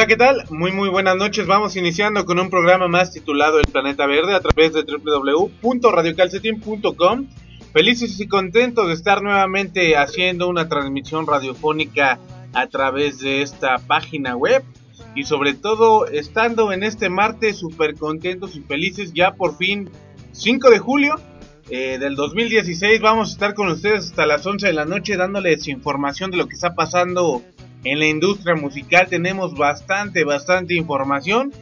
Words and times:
Hola, 0.00 0.06
¿qué 0.06 0.16
tal? 0.16 0.44
Muy, 0.48 0.72
muy 0.72 0.88
buenas 0.88 1.14
noches. 1.14 1.46
Vamos 1.46 1.76
iniciando 1.76 2.24
con 2.24 2.40
un 2.40 2.48
programa 2.48 2.88
más 2.88 3.12
titulado 3.12 3.60
El 3.60 3.66
Planeta 3.66 4.06
Verde 4.06 4.34
a 4.34 4.40
través 4.40 4.72
de 4.72 4.82
www.radiocalcetín.com. 4.82 7.26
Felices 7.74 8.18
y 8.18 8.26
contentos 8.26 8.88
de 8.88 8.94
estar 8.94 9.22
nuevamente 9.22 9.98
haciendo 9.98 10.48
una 10.48 10.70
transmisión 10.70 11.26
radiofónica 11.26 12.18
a 12.54 12.66
través 12.68 13.18
de 13.18 13.42
esta 13.42 13.76
página 13.76 14.36
web 14.36 14.64
y 15.14 15.24
sobre 15.24 15.52
todo 15.52 16.06
estando 16.06 16.72
en 16.72 16.82
este 16.82 17.10
martes 17.10 17.58
súper 17.58 17.94
contentos 17.94 18.56
y 18.56 18.62
felices 18.62 19.12
ya 19.12 19.34
por 19.34 19.58
fin 19.58 19.90
5 20.32 20.70
de 20.70 20.78
julio 20.78 21.16
eh, 21.68 21.98
del 21.98 22.16
2016 22.16 23.02
vamos 23.02 23.28
a 23.28 23.32
estar 23.32 23.52
con 23.52 23.68
ustedes 23.68 24.06
hasta 24.06 24.24
las 24.24 24.46
11 24.46 24.66
de 24.66 24.72
la 24.72 24.86
noche 24.86 25.18
dándoles 25.18 25.68
información 25.68 26.30
de 26.30 26.38
lo 26.38 26.48
que 26.48 26.54
está 26.54 26.74
pasando 26.74 27.42
en 27.84 27.98
la 27.98 28.06
industria 28.06 28.54
musical 28.54 29.06
tenemos 29.08 29.54
bastante, 29.54 30.24
bastante 30.24 30.74
información. 30.74 31.52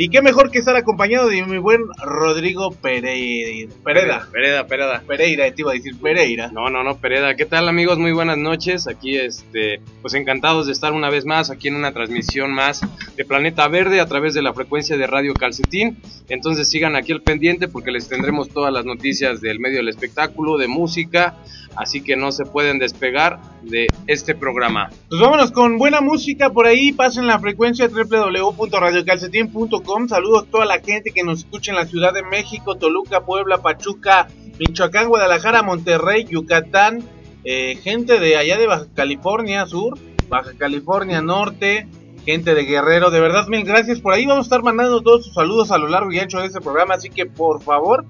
Y 0.00 0.10
qué 0.10 0.22
mejor 0.22 0.52
que 0.52 0.60
estar 0.60 0.76
acompañado 0.76 1.28
de 1.28 1.44
mi 1.44 1.58
buen 1.58 1.82
Rodrigo 2.00 2.70
Pereira. 2.70 3.74
Pereda. 3.82 4.28
Pereda, 4.30 4.64
Pereda. 4.68 5.02
Pereira, 5.04 5.50
te 5.50 5.62
iba 5.62 5.72
a 5.72 5.74
decir 5.74 5.96
Pereira. 6.00 6.52
No, 6.52 6.70
no, 6.70 6.84
no, 6.84 6.98
Pereda. 6.98 7.34
¿Qué 7.34 7.46
tal 7.46 7.68
amigos? 7.68 7.98
Muy 7.98 8.12
buenas 8.12 8.38
noches. 8.38 8.86
Aquí, 8.86 9.16
este, 9.16 9.80
pues 10.00 10.14
encantados 10.14 10.66
de 10.66 10.72
estar 10.72 10.92
una 10.92 11.10
vez 11.10 11.24
más 11.24 11.50
aquí 11.50 11.66
en 11.66 11.74
una 11.74 11.90
transmisión 11.90 12.52
más 12.52 12.80
de 13.16 13.24
Planeta 13.24 13.66
Verde 13.66 13.98
a 14.00 14.06
través 14.06 14.34
de 14.34 14.42
la 14.42 14.54
frecuencia 14.54 14.96
de 14.96 15.04
Radio 15.08 15.34
Calcetín. 15.34 15.98
Entonces 16.28 16.68
sigan 16.68 16.94
aquí 16.94 17.10
al 17.10 17.22
pendiente 17.22 17.66
porque 17.66 17.90
les 17.90 18.08
tendremos 18.08 18.50
todas 18.50 18.72
las 18.72 18.84
noticias 18.84 19.40
del 19.40 19.58
medio 19.58 19.78
del 19.78 19.88
espectáculo, 19.88 20.58
de 20.58 20.68
música, 20.68 21.34
así 21.76 22.02
que 22.02 22.16
no 22.16 22.32
se 22.32 22.44
pueden 22.44 22.78
despegar 22.78 23.40
de 23.62 23.86
este 24.06 24.34
programa. 24.34 24.90
Pues 25.08 25.18
vámonos 25.20 25.52
con 25.52 25.78
buena 25.78 26.00
música 26.00 26.50
por 26.50 26.66
ahí, 26.66 26.92
pasen 26.92 27.26
la 27.26 27.38
frecuencia 27.38 27.88
www.radiocalcetín.com. 27.88 30.08
Saludos 30.08 30.44
a 30.44 30.50
toda 30.50 30.66
la 30.66 30.80
gente 30.80 31.12
que 31.12 31.22
nos 31.22 31.40
escucha 31.40 31.72
en 31.72 31.76
la 31.76 31.86
Ciudad 31.86 32.12
de 32.12 32.22
México, 32.22 32.76
Toluca, 32.76 33.24
Puebla, 33.24 33.58
Pachuca, 33.58 34.28
Michoacán, 34.58 35.08
Guadalajara, 35.08 35.62
Monterrey, 35.62 36.24
Yucatán, 36.24 37.02
eh, 37.44 37.78
gente 37.82 38.18
de 38.18 38.36
allá 38.36 38.58
de 38.58 38.66
Baja 38.66 38.86
California 38.94 39.66
Sur, 39.66 39.98
Baja 40.28 40.52
California 40.58 41.22
Norte, 41.22 41.86
gente 42.24 42.54
de 42.54 42.64
Guerrero, 42.64 43.10
de 43.10 43.20
verdad 43.20 43.46
mil 43.46 43.64
gracias 43.64 44.00
por 44.00 44.12
ahí, 44.12 44.26
vamos 44.26 44.44
a 44.44 44.48
estar 44.48 44.62
mandando 44.62 45.00
todos 45.00 45.24
sus 45.24 45.34
saludos 45.34 45.70
a 45.70 45.78
lo 45.78 45.88
largo 45.88 46.12
y 46.12 46.18
ancho 46.18 46.40
de 46.40 46.46
este 46.46 46.60
programa, 46.60 46.94
así 46.94 47.08
que 47.08 47.26
por 47.26 47.62
favor 47.62 48.04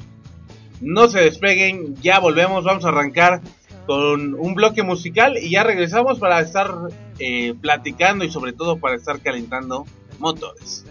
no 0.80 1.08
se 1.08 1.20
despeguen, 1.20 1.96
ya 2.02 2.18
volvemos, 2.18 2.64
vamos 2.64 2.84
a 2.84 2.88
arrancar 2.88 3.40
con 3.86 4.34
un 4.34 4.54
bloque 4.54 4.82
musical 4.82 5.38
y 5.38 5.50
ya 5.50 5.64
regresamos 5.64 6.18
para 6.18 6.40
estar 6.40 6.70
eh, 7.18 7.54
platicando 7.60 8.24
y 8.24 8.30
sobre 8.30 8.52
todo 8.52 8.78
para 8.78 8.96
estar 8.96 9.20
calentando 9.20 9.86
motores. 10.18 10.84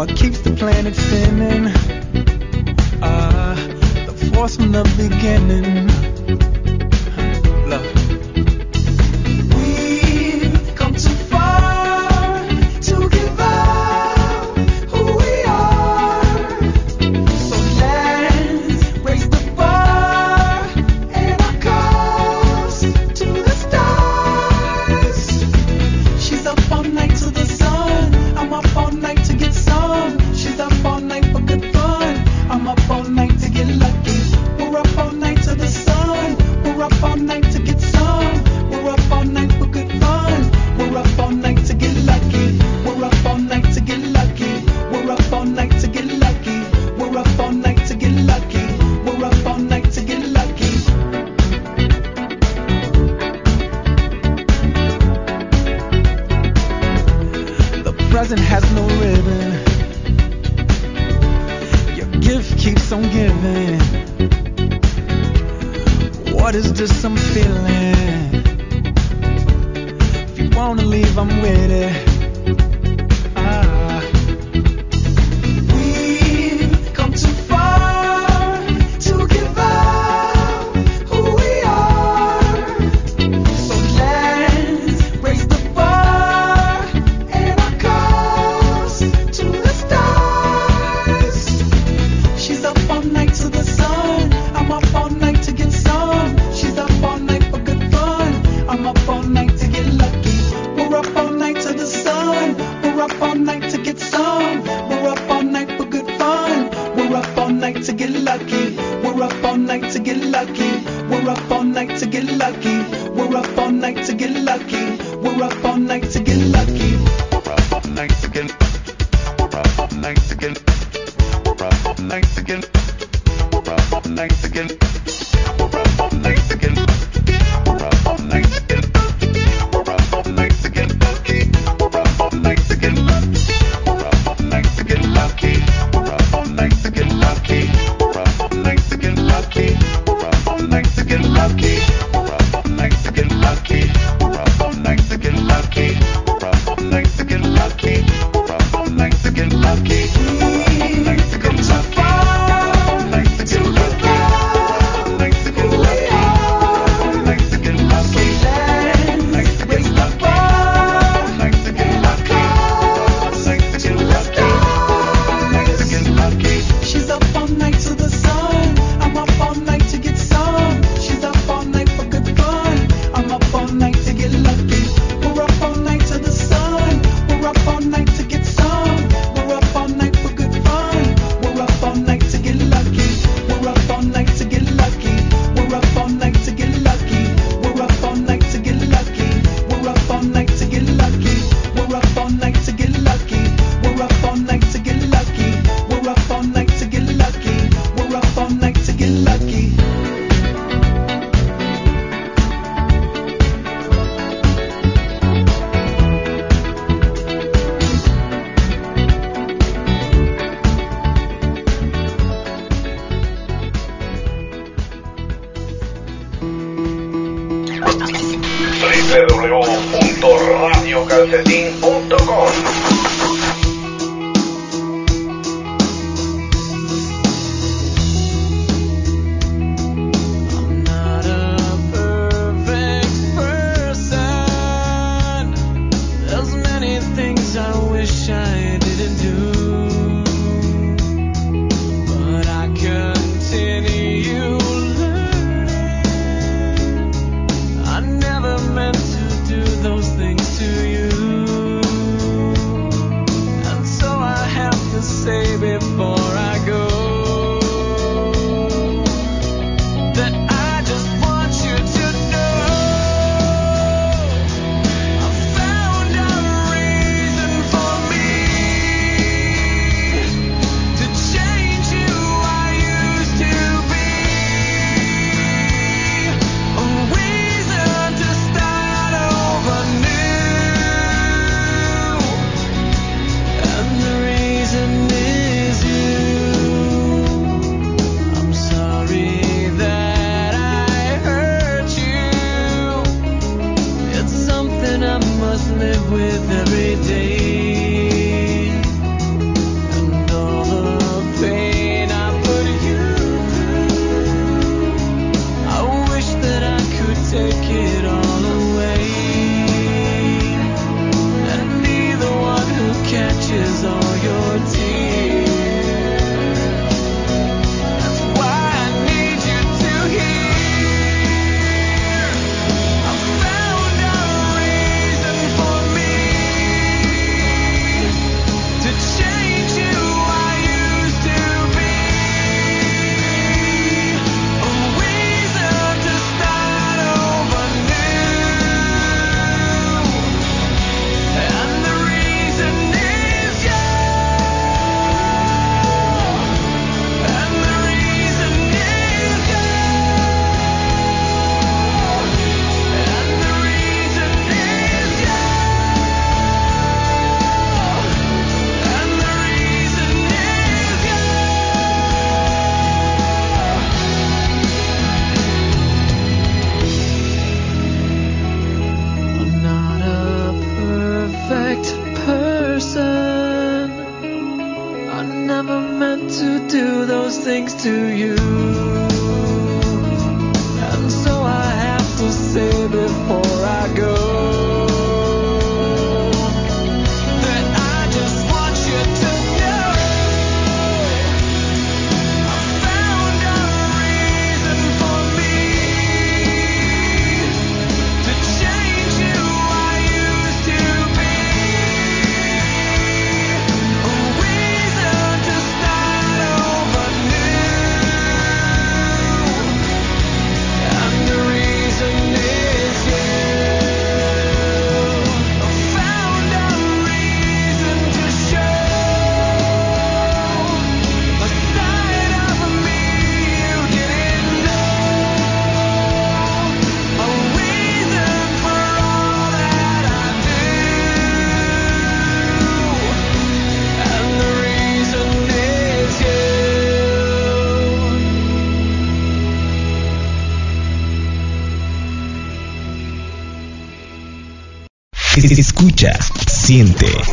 What 0.00 0.16
keeps 0.16 0.40
the 0.40 0.52
planet 0.52 0.96
spinning? 0.96 1.66
Ah, 3.02 3.52
uh, 3.52 3.54
the 4.06 4.30
force 4.32 4.56
from 4.56 4.72
the 4.72 4.82
beginning. 4.96 5.88
Love. 7.68 7.99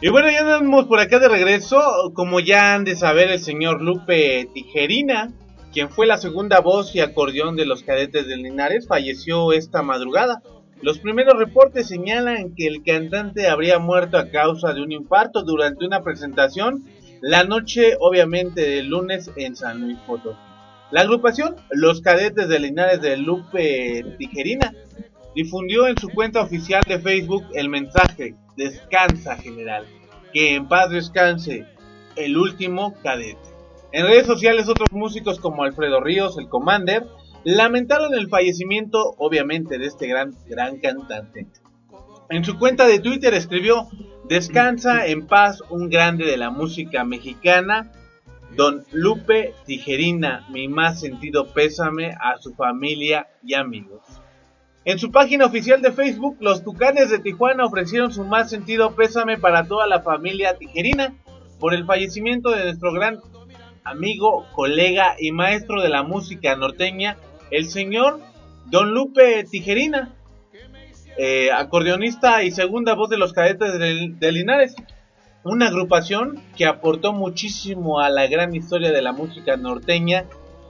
Y 0.01 0.09
bueno, 0.09 0.29
ya 0.29 0.41
andamos 0.41 0.85
por 0.85 0.99
acá 0.99 1.17
de 1.19 1.29
regreso. 1.29 2.11
Como 2.13 2.39
ya 2.39 2.75
han 2.75 2.83
de 2.83 2.95
saber 2.95 3.31
el 3.31 3.39
señor 3.39 3.81
Lupe 3.81 4.47
Tijerina, 4.53 5.31
quien 5.73 5.89
fue 5.89 6.05
la 6.05 6.17
segunda 6.17 6.59
voz 6.59 6.93
y 6.93 6.99
acordeón 6.99 7.55
de 7.55 7.65
los 7.65 7.81
cadetes 7.81 8.27
de 8.27 8.37
Linares, 8.37 8.87
falleció 8.87 9.51
esta 9.53 9.81
madrugada. 9.81 10.43
Los 10.81 10.99
primeros 10.99 11.37
reportes 11.37 11.87
señalan 11.87 12.53
que 12.55 12.67
el 12.67 12.83
cantante 12.83 13.47
habría 13.47 13.79
muerto 13.79 14.17
a 14.17 14.29
causa 14.29 14.73
de 14.73 14.81
un 14.81 14.91
infarto 14.91 15.43
durante 15.43 15.85
una 15.85 16.03
presentación 16.03 16.85
la 17.21 17.43
noche, 17.43 17.97
obviamente, 17.99 18.61
del 18.61 18.87
lunes 18.87 19.31
en 19.35 19.55
San 19.55 19.81
Luis 19.81 19.97
Potosí. 20.05 20.37
La 20.91 21.01
agrupación 21.01 21.55
Los 21.71 22.01
Cadetes 22.01 22.47
de 22.47 22.59
Linares 22.59 23.01
de 23.01 23.17
Lupe 23.17 24.05
Tijerina 24.17 24.71
difundió 25.35 25.87
en 25.87 25.97
su 25.97 26.09
cuenta 26.09 26.41
oficial 26.41 26.81
de 26.87 26.99
Facebook 26.99 27.45
el 27.53 27.69
mensaje 27.69 28.35
Descansa 28.55 29.35
General, 29.35 29.85
que 30.31 30.55
en 30.55 30.67
paz 30.67 30.91
descanse 30.91 31.65
el 32.15 32.37
último 32.37 32.93
cadete. 33.03 33.37
En 33.91 34.05
redes 34.05 34.27
sociales 34.27 34.69
otros 34.69 34.91
músicos 34.91 35.39
como 35.39 35.63
Alfredo 35.63 35.99
Ríos, 35.99 36.37
el 36.37 36.47
Commander, 36.47 37.05
lamentaron 37.55 38.13
el 38.13 38.27
fallecimiento 38.27 39.15
obviamente 39.17 39.77
de 39.77 39.85
este 39.85 40.05
gran, 40.07 40.35
gran 40.47 40.79
cantante. 40.79 41.47
En 42.29 42.43
su 42.43 42.59
cuenta 42.59 42.85
de 42.85 42.99
Twitter 42.99 43.33
escribió, 43.33 43.87
descansa 44.27 45.07
en 45.07 45.27
paz 45.27 45.63
un 45.69 45.87
grande 45.89 46.25
de 46.25 46.35
la 46.35 46.49
música 46.49 47.05
mexicana, 47.05 47.89
don 48.57 48.83
Lupe 48.91 49.53
Tijerina, 49.65 50.45
mi 50.49 50.67
más 50.67 50.99
sentido 50.99 51.53
pésame 51.53 52.11
a 52.19 52.37
su 52.37 52.53
familia 52.53 53.29
y 53.41 53.53
amigos. 53.53 54.01
En 54.83 54.99
su 54.99 55.09
página 55.09 55.45
oficial 55.45 55.81
de 55.81 55.93
Facebook, 55.93 56.35
los 56.41 56.65
Tucanes 56.65 57.09
de 57.09 57.19
Tijuana 57.19 57.63
ofrecieron 57.63 58.11
su 58.11 58.25
más 58.25 58.49
sentido 58.49 58.93
pésame 58.93 59.37
para 59.37 59.65
toda 59.65 59.87
la 59.87 60.01
familia 60.01 60.57
Tijerina 60.57 61.15
por 61.61 61.73
el 61.73 61.85
fallecimiento 61.85 62.49
de 62.49 62.65
nuestro 62.65 62.91
gran 62.91 63.19
amigo, 63.85 64.45
colega 64.53 65.15
y 65.17 65.31
maestro 65.31 65.81
de 65.81 65.87
la 65.87 66.03
música 66.03 66.57
norteña, 66.57 67.15
el 67.51 67.69
señor 67.69 68.19
Don 68.65 68.93
Lupe 68.93 69.43
Tijerina, 69.49 70.13
eh, 71.17 71.51
acordeonista 71.51 72.43
y 72.43 72.51
segunda 72.51 72.93
voz 72.93 73.09
de 73.09 73.17
los 73.17 73.33
cadetes 73.33 73.79
de, 74.19 74.31
Linares, 74.31 74.75
una 75.43 75.67
agrupación 75.67 76.41
que 76.55 76.65
aportó 76.65 77.13
muchísimo 77.13 77.99
a 77.99 78.09
la 78.09 78.27
gran 78.27 78.53
historia 78.53 78.91
de 78.91 79.01
la 79.01 79.13
música 79.13 79.57
norteña 79.57 80.25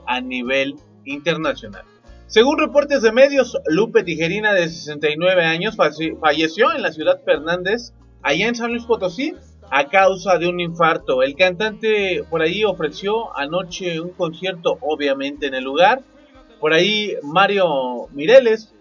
a 0.06 0.20
nivel 0.20 0.76
internacional. 1.04 1.84
Según 2.26 2.58
reportes 2.58 3.02
de 3.02 3.10
medios, 3.10 3.58
Lupe 3.66 4.04
Tijerina, 4.04 4.52
de 4.52 4.68
69 4.68 5.44
años, 5.44 5.76
falleció 5.76 6.74
en 6.74 6.82
la 6.82 6.92
ciudad 6.92 7.22
Fernández, 7.24 7.94
allá 8.22 8.48
en 8.48 8.54
San 8.54 8.70
Luis 8.70 8.84
Potosí, 8.84 9.34
a 9.70 9.88
causa 9.88 10.38
de 10.38 10.48
un 10.48 10.60
infarto. 10.60 11.22
El 11.22 11.36
cantante 11.36 12.24
por 12.30 12.42
ahí 12.42 12.64
ofreció 12.64 13.36
anoche 13.36 14.00
un 14.00 14.10
concierto, 14.10 14.78
obviamente 14.80 15.46
en 15.46 15.54
el 15.54 15.64
lugar. 15.64 16.02
Por 16.60 16.72
ahí 16.72 17.16
Mario 17.22 18.08
Mireles, 18.12 18.72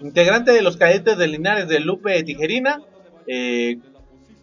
integrante 0.00 0.52
de 0.52 0.62
los 0.62 0.76
cadetes 0.76 1.16
de 1.16 1.26
Linares 1.26 1.68
de 1.68 1.80
Lupe 1.80 2.22
Tijerina, 2.22 2.82
eh, 3.26 3.78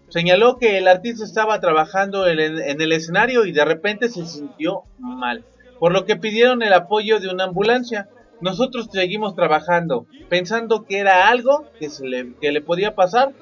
señaló 0.09 0.57
que 0.57 0.77
el 0.77 0.87
artista 0.87 1.23
estaba 1.23 1.59
trabajando 1.59 2.27
en, 2.27 2.39
el 2.39 2.91
escenario 2.91 3.45
y 3.45 3.51
de 3.51 3.65
repente 3.65 4.09
se 4.09 4.25
sintió 4.25 4.83
mal, 4.97 5.43
por 5.79 5.93
lo 5.93 6.05
que 6.05 6.15
pidieron 6.15 6.61
el 6.63 6.73
apoyo 6.73 7.19
de 7.19 7.29
una 7.29 7.45
ambulancia. 7.45 8.09
Nosotros 8.41 8.89
seguimos 8.91 9.35
trabajando, 9.35 10.05
pensando 10.29 10.85
que 10.85 10.99
era 10.99 11.29
algo 11.29 11.65
que, 11.79 11.89
se 11.89 12.05
le, 12.05 12.33
le 12.41 12.61
podía 12.61 12.93
pasar, 12.95 13.33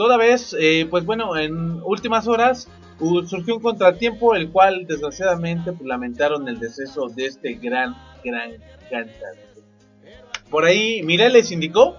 Toda 0.00 0.16
vez, 0.16 0.56
eh, 0.58 0.86
pues 0.88 1.04
bueno, 1.04 1.36
en 1.36 1.82
últimas 1.84 2.26
horas 2.26 2.68
surgió 3.26 3.56
un 3.56 3.62
contratiempo, 3.62 4.34
el 4.34 4.50
cual 4.50 4.86
desgraciadamente 4.86 5.72
pues, 5.72 5.86
lamentaron 5.86 6.48
el 6.48 6.58
deceso 6.58 7.08
de 7.08 7.26
este 7.26 7.54
gran, 7.54 7.96
gran 8.22 8.52
cantante. 8.90 9.50
Por 10.50 10.64
ahí, 10.64 11.02
Mireles 11.02 11.52
indicó 11.52 11.96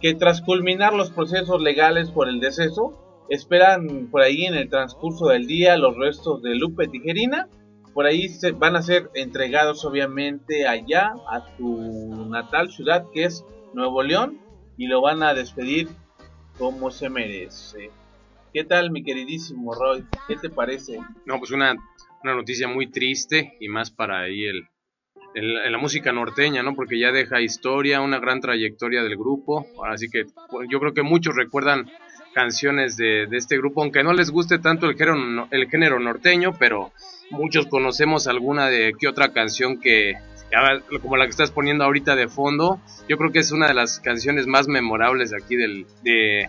que 0.00 0.14
tras 0.14 0.42
culminar 0.42 0.92
los 0.92 1.10
procesos 1.10 1.62
legales 1.62 2.10
por 2.10 2.28
el 2.28 2.40
deceso, 2.40 3.24
esperan 3.28 4.08
por 4.10 4.20
ahí 4.22 4.44
en 4.44 4.54
el 4.54 4.68
transcurso 4.68 5.28
del 5.28 5.46
día 5.46 5.76
los 5.76 5.96
restos 5.96 6.42
de 6.42 6.56
Lupe 6.56 6.88
Tijerina. 6.88 7.48
Por 7.94 8.06
ahí 8.06 8.28
se 8.28 8.50
van 8.50 8.74
a 8.74 8.82
ser 8.82 9.10
entregados 9.14 9.84
obviamente 9.84 10.66
allá 10.66 11.12
a 11.30 11.46
su 11.56 12.26
natal 12.28 12.70
ciudad 12.72 13.04
que 13.12 13.24
es 13.24 13.44
Nuevo 13.74 14.02
León 14.02 14.40
y 14.76 14.86
lo 14.86 15.00
van 15.00 15.22
a 15.22 15.34
despedir 15.34 15.88
como 16.58 16.90
se 16.90 17.08
merece. 17.08 17.90
¿Qué 18.52 18.64
tal, 18.64 18.90
mi 18.90 19.02
queridísimo 19.02 19.74
Roy? 19.74 20.04
¿Qué 20.28 20.36
te 20.36 20.50
parece? 20.50 20.98
No, 21.24 21.38
pues 21.38 21.52
una, 21.52 21.74
una 22.22 22.34
noticia 22.34 22.68
muy 22.68 22.90
triste 22.90 23.56
y 23.60 23.68
más 23.68 23.90
para 23.90 24.20
ahí 24.20 24.44
el, 24.44 24.68
la 25.72 25.78
música 25.78 26.12
norteña, 26.12 26.62
¿no? 26.62 26.74
Porque 26.74 26.98
ya 26.98 27.12
deja 27.12 27.40
historia, 27.40 28.02
una 28.02 28.18
gran 28.18 28.40
trayectoria 28.40 29.02
del 29.02 29.16
grupo. 29.16 29.66
Así 29.86 30.10
que 30.10 30.26
pues, 30.50 30.68
yo 30.70 30.80
creo 30.80 30.92
que 30.92 31.02
muchos 31.02 31.34
recuerdan 31.34 31.90
canciones 32.34 32.98
de, 32.98 33.26
de, 33.26 33.38
este 33.38 33.56
grupo, 33.56 33.80
aunque 33.80 34.02
no 34.02 34.12
les 34.12 34.30
guste 34.30 34.58
tanto 34.58 34.86
el 34.86 34.96
género, 34.96 35.48
el 35.50 35.70
género 35.70 35.98
norteño, 35.98 36.52
pero 36.58 36.92
muchos 37.30 37.66
conocemos 37.66 38.26
alguna 38.26 38.68
de 38.68 38.94
qué 38.98 39.08
otra 39.08 39.32
canción 39.32 39.80
que, 39.80 40.14
como 41.00 41.16
la 41.16 41.24
que 41.24 41.30
estás 41.30 41.50
poniendo 41.50 41.84
ahorita 41.84 42.16
de 42.16 42.28
fondo, 42.28 42.80
yo 43.08 43.16
creo 43.16 43.32
que 43.32 43.38
es 43.38 43.52
una 43.52 43.68
de 43.68 43.74
las 43.74 44.00
canciones 44.00 44.46
más 44.46 44.68
memorables 44.68 45.34
aquí 45.34 45.56
del, 45.56 45.86
de, 46.02 46.48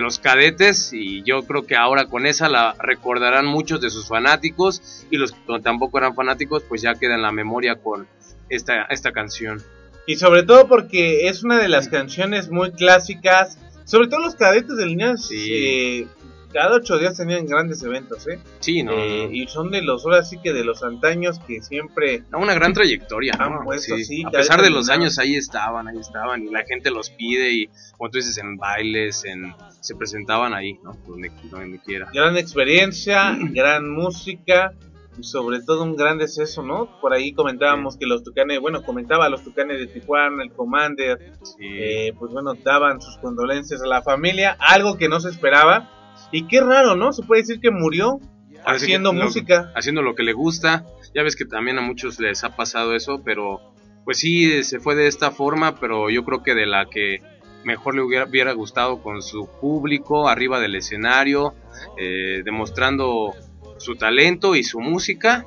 los 0.00 0.18
cadetes 0.18 0.92
y 0.92 1.22
yo 1.22 1.42
creo 1.44 1.66
que 1.66 1.76
ahora 1.76 2.06
con 2.06 2.26
esa 2.26 2.48
la 2.48 2.74
recordarán 2.78 3.46
muchos 3.46 3.80
de 3.80 3.90
sus 3.90 4.08
fanáticos 4.08 5.04
y 5.10 5.18
los 5.18 5.32
que 5.32 5.38
tampoco 5.62 5.98
eran 5.98 6.14
fanáticos 6.14 6.62
pues 6.68 6.82
ya 6.82 6.94
queda 6.94 7.14
en 7.14 7.22
la 7.22 7.32
memoria 7.32 7.76
con 7.76 8.06
esta, 8.48 8.84
esta 8.84 9.12
canción. 9.12 9.62
Y 10.06 10.16
sobre 10.16 10.42
todo 10.42 10.66
porque 10.66 11.28
es 11.28 11.44
una 11.44 11.58
de 11.58 11.68
las 11.68 11.88
canciones 11.88 12.50
muy 12.50 12.72
clásicas, 12.72 13.58
sobre 13.84 14.08
todo 14.08 14.20
los 14.20 14.34
cadetes 14.34 14.76
del 14.76 14.96
niño 14.96 15.16
sí 15.16 16.08
cada 16.52 16.76
ocho 16.76 16.98
días 16.98 17.16
tenían 17.16 17.46
grandes 17.46 17.82
eventos, 17.82 18.26
¿eh? 18.28 18.38
Sí, 18.60 18.82
¿no? 18.82 18.92
Eh, 18.92 19.28
y 19.32 19.46
son 19.48 19.70
de 19.70 19.82
los, 19.82 20.04
ahora 20.04 20.22
sí 20.22 20.38
que 20.42 20.52
de 20.52 20.64
los 20.64 20.82
antaños 20.82 21.38
que 21.40 21.62
siempre... 21.62 22.24
una 22.32 22.54
gran 22.54 22.72
trayectoria, 22.72 23.32
¿no? 23.38 23.64
sí. 23.78 24.24
A 24.26 24.30
pesar 24.30 24.62
de 24.62 24.70
los 24.70 24.88
años 24.88 25.18
ahí 25.18 25.34
estaban, 25.34 25.88
ahí 25.88 25.98
estaban, 25.98 26.44
y 26.46 26.50
la 26.50 26.64
gente 26.64 26.90
los 26.90 27.10
pide 27.10 27.52
y, 27.52 27.70
como 27.96 28.10
tú 28.10 28.18
dices, 28.18 28.38
en 28.38 28.56
bailes, 28.56 29.24
en 29.24 29.54
se 29.80 29.96
presentaban 29.96 30.54
ahí, 30.54 30.78
¿no? 30.84 30.96
Donde, 31.06 31.30
donde 31.50 31.78
quiera. 31.80 32.08
Gran 32.12 32.36
experiencia, 32.36 33.36
gran 33.52 33.90
música 33.90 34.72
y 35.18 35.24
sobre 35.24 35.60
todo 35.60 35.82
un 35.82 35.96
gran 35.96 36.18
deceso, 36.18 36.62
¿no? 36.62 37.00
Por 37.00 37.12
ahí 37.12 37.32
comentábamos 37.32 37.96
que 37.96 38.06
los 38.06 38.22
Tucanes, 38.22 38.60
bueno, 38.60 38.82
comentaba 38.82 39.28
los 39.28 39.42
Tucanes 39.42 39.78
de 39.78 39.86
Tijuana, 39.86 40.42
el 40.42 40.52
Commander, 40.52 41.32
eh, 41.60 42.12
pues 42.18 42.32
bueno, 42.32 42.54
daban 42.54 43.00
sus 43.00 43.18
condolencias 43.18 43.82
a 43.82 43.86
la 43.86 44.02
familia, 44.02 44.56
algo 44.58 44.96
que 44.96 45.08
no 45.08 45.20
se 45.20 45.30
esperaba 45.30 45.90
y 46.30 46.46
qué 46.46 46.60
raro, 46.60 46.96
¿no? 46.96 47.12
Se 47.12 47.22
puede 47.22 47.42
decir 47.42 47.60
que 47.60 47.70
murió 47.70 48.20
haciendo 48.64 49.12
música. 49.12 49.72
haciendo 49.74 50.02
lo 50.02 50.14
que 50.14 50.22
le 50.22 50.32
gusta. 50.32 50.84
Ya 51.14 51.22
ves 51.22 51.36
que 51.36 51.44
también 51.44 51.78
a 51.78 51.82
muchos 51.82 52.18
les 52.20 52.42
ha 52.44 52.56
pasado 52.56 52.94
eso, 52.94 53.22
pero 53.24 53.60
pues 54.04 54.18
sí, 54.18 54.64
se 54.64 54.80
fue 54.80 54.94
de 54.94 55.06
esta 55.06 55.30
forma, 55.30 55.76
pero 55.76 56.10
yo 56.10 56.24
creo 56.24 56.42
que 56.42 56.54
de 56.54 56.66
la 56.66 56.86
que 56.86 57.18
mejor 57.64 57.94
le 57.94 58.02
hubiera, 58.02 58.52
gustado 58.52 59.02
con 59.02 59.22
su 59.22 59.48
público 59.60 60.28
arriba 60.28 60.58
del 60.58 60.74
escenario, 60.74 61.54
eh, 61.98 62.42
demostrando 62.44 63.34
su 63.78 63.96
talento 63.96 64.56
y 64.56 64.64
su 64.64 64.80
música. 64.80 65.46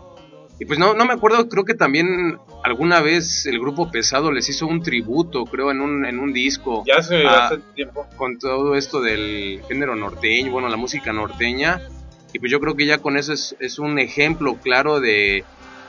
Y 0.59 0.65
pues 0.65 0.79
no, 0.79 0.93
no 0.93 1.05
me 1.05 1.13
acuerdo, 1.13 1.49
creo 1.49 1.65
que 1.65 1.73
también 1.73 2.37
alguna 2.65 2.99
vez 2.99 3.45
el 3.45 3.59
grupo 3.59 3.91
Pesado 3.91 4.31
les 4.31 4.49
hizo 4.49 4.65
un 4.65 4.81
tributo, 4.81 5.45
creo, 5.45 5.69
en 5.69 5.81
un, 5.81 6.03
en 6.03 6.19
un 6.19 6.33
disco. 6.33 6.83
Ya 6.85 6.95
hace, 6.95 7.23
hace 7.25 7.59
tiempo. 7.75 8.07
Con 8.17 8.39
todo 8.39 8.75
esto 8.75 9.01
del 9.01 9.61
género 9.67 9.95
norteño, 9.95 10.51
bueno, 10.51 10.67
la 10.67 10.75
música 10.75 11.13
norteña. 11.13 11.81
Y 12.33 12.39
pues 12.39 12.51
yo 12.51 12.59
creo 12.59 12.75
que 12.75 12.87
ya 12.87 12.97
con 12.97 13.17
eso 13.17 13.33
es, 13.33 13.55
es 13.59 13.77
un 13.77 13.99
ejemplo 13.99 14.55
claro 14.55 14.99
de 14.99 15.43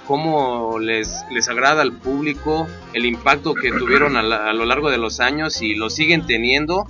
cómo 0.06 0.78
les, 0.78 1.24
les 1.30 1.48
agrada 1.48 1.80
al 1.80 1.92
público, 1.92 2.68
el 2.92 3.06
impacto 3.06 3.54
que 3.54 3.72
tuvieron 3.72 4.16
a, 4.16 4.20
a 4.20 4.52
lo 4.52 4.66
largo 4.66 4.90
de 4.90 4.98
los 4.98 5.18
años 5.20 5.62
y 5.62 5.74
lo 5.74 5.88
siguen 5.88 6.26
teniendo. 6.26 6.86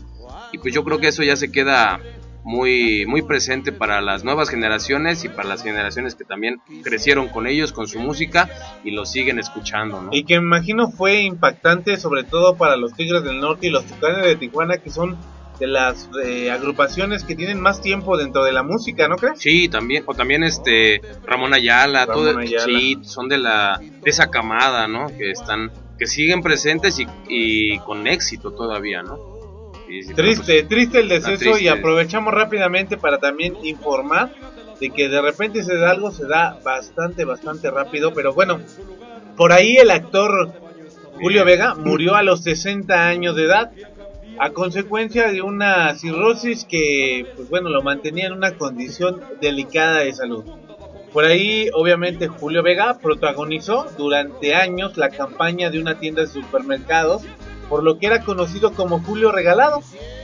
Y 0.53 0.59
pues 0.59 0.75
yo 0.75 0.83
creo 0.83 0.99
que 0.99 1.09
eso 1.09 1.23
ya 1.23 1.37
se 1.37 1.53
queda 1.53 2.01
muy, 2.47 3.07
muy 3.07 3.23
presente 3.23 3.73
para 3.73 4.01
las 4.01 4.23
nuevas 4.23 4.49
generaciones 4.51 5.25
y 5.25 5.29
para 5.29 5.49
las 5.49 5.65
generaciones 5.65 6.15
que 6.15 6.25
también 6.25 6.61
crecieron 6.85 7.29
con 7.29 7.49
ellos, 7.49 7.73
con 7.73 7.89
su 7.89 7.99
música 7.99 8.49
y 8.85 8.93
lo 8.93 9.05
siguen 9.05 9.41
escuchando. 9.41 10.01
¿no? 10.01 10.11
Y 10.13 10.23
que 10.23 10.39
me 10.39 10.47
imagino 10.47 10.89
fue 10.89 11.23
impactante 11.23 11.97
sobre 11.97 12.23
todo 12.23 12.55
para 12.57 12.77
los 12.77 12.95
Tigres 12.95 13.25
del 13.25 13.41
Norte 13.41 13.67
y 13.67 13.71
los 13.71 13.85
Tucanes 13.85 14.25
de 14.25 14.37
Tijuana 14.37 14.79
que 14.79 14.91
son 14.91 15.17
de 15.59 15.67
las 15.67 16.09
eh, 16.25 16.53
agrupaciones 16.53 17.25
que 17.25 17.35
tienen 17.35 17.61
más 17.61 17.81
tiempo 17.81 18.17
dentro 18.17 18.45
de 18.45 18.53
la 18.53 18.63
música, 18.63 19.09
¿no 19.09 19.17
crees? 19.17 19.41
Sí, 19.41 19.69
también, 19.69 20.05
o 20.07 20.15
también 20.15 20.45
este 20.45 21.01
Ramón 21.25 21.53
Ayala, 21.53 22.07
todo, 22.07 22.33
sí, 22.65 22.99
son 23.03 23.29
de 23.29 23.39
la 23.39 23.81
de 23.81 24.09
esa 24.11 24.31
camada, 24.31 24.87
¿no? 24.87 25.09
Que 25.09 25.33
están 25.33 25.73
que 25.99 26.07
siguen 26.07 26.43
presentes 26.43 27.01
y, 27.01 27.07
y 27.29 27.79
con 27.81 28.07
éxito 28.07 28.53
todavía, 28.53 29.03
¿no? 29.03 29.36
Triste, 30.15 30.63
triste 30.65 31.01
el 31.01 31.09
deceso 31.09 31.59
y 31.59 31.69
aprovechamos 31.69 32.33
rápidamente 32.35 32.97
para 32.97 33.19
también 33.19 33.57
informar 33.63 34.33
de 34.81 34.91
que 34.91 35.09
de 35.09 35.23
repente 35.23 35.63
se 35.63 35.77
da 35.77 35.91
algo, 35.91 36.11
se 36.11 36.27
da 36.27 36.59
bastante, 36.65 37.25
bastante 37.25 37.71
rápido, 37.71 38.13
pero 38.13 38.35
bueno, 38.35 38.61
por 39.37 39.53
ahí 39.53 39.77
el 39.77 39.91
actor 39.91 40.53
Julio 41.15 41.45
Vega 41.45 41.75
murió 41.75 42.15
a 42.15 42.23
los 42.23 42.43
60 42.43 43.09
años 43.09 43.37
de 43.37 43.45
edad 43.45 43.71
a 44.39 44.51
consecuencia 44.51 45.31
de 45.33 45.41
una 45.41 45.95
cirrosis 45.95 46.65
que, 46.65 47.27
pues 47.37 47.49
bueno, 47.49 47.71
lo 47.71 47.83
mantenía 47.83 48.27
en 48.27 48.33
una 48.33 48.53
condición 48.53 49.21
delicada 49.41 50.01
de 50.01 50.13
salud. 50.13 50.45
Por 51.13 51.25
ahí, 51.25 51.71
obviamente, 51.73 52.29
Julio 52.29 52.63
Vega 52.63 52.99
protagonizó 52.99 53.87
durante 53.97 54.55
años 54.55 54.99
la 54.99 55.09
campaña 55.09 55.71
de 55.71 55.81
una 55.81 55.99
tienda 55.99 56.23
de 56.23 56.29
supermercados, 56.29 57.23
por 57.69 57.83
lo 57.83 57.99
que 57.99 58.07
era 58.07 58.23
conocido 58.23 58.73
como 58.73 59.01
Julio 59.01 59.33
Regalado. 59.33 59.81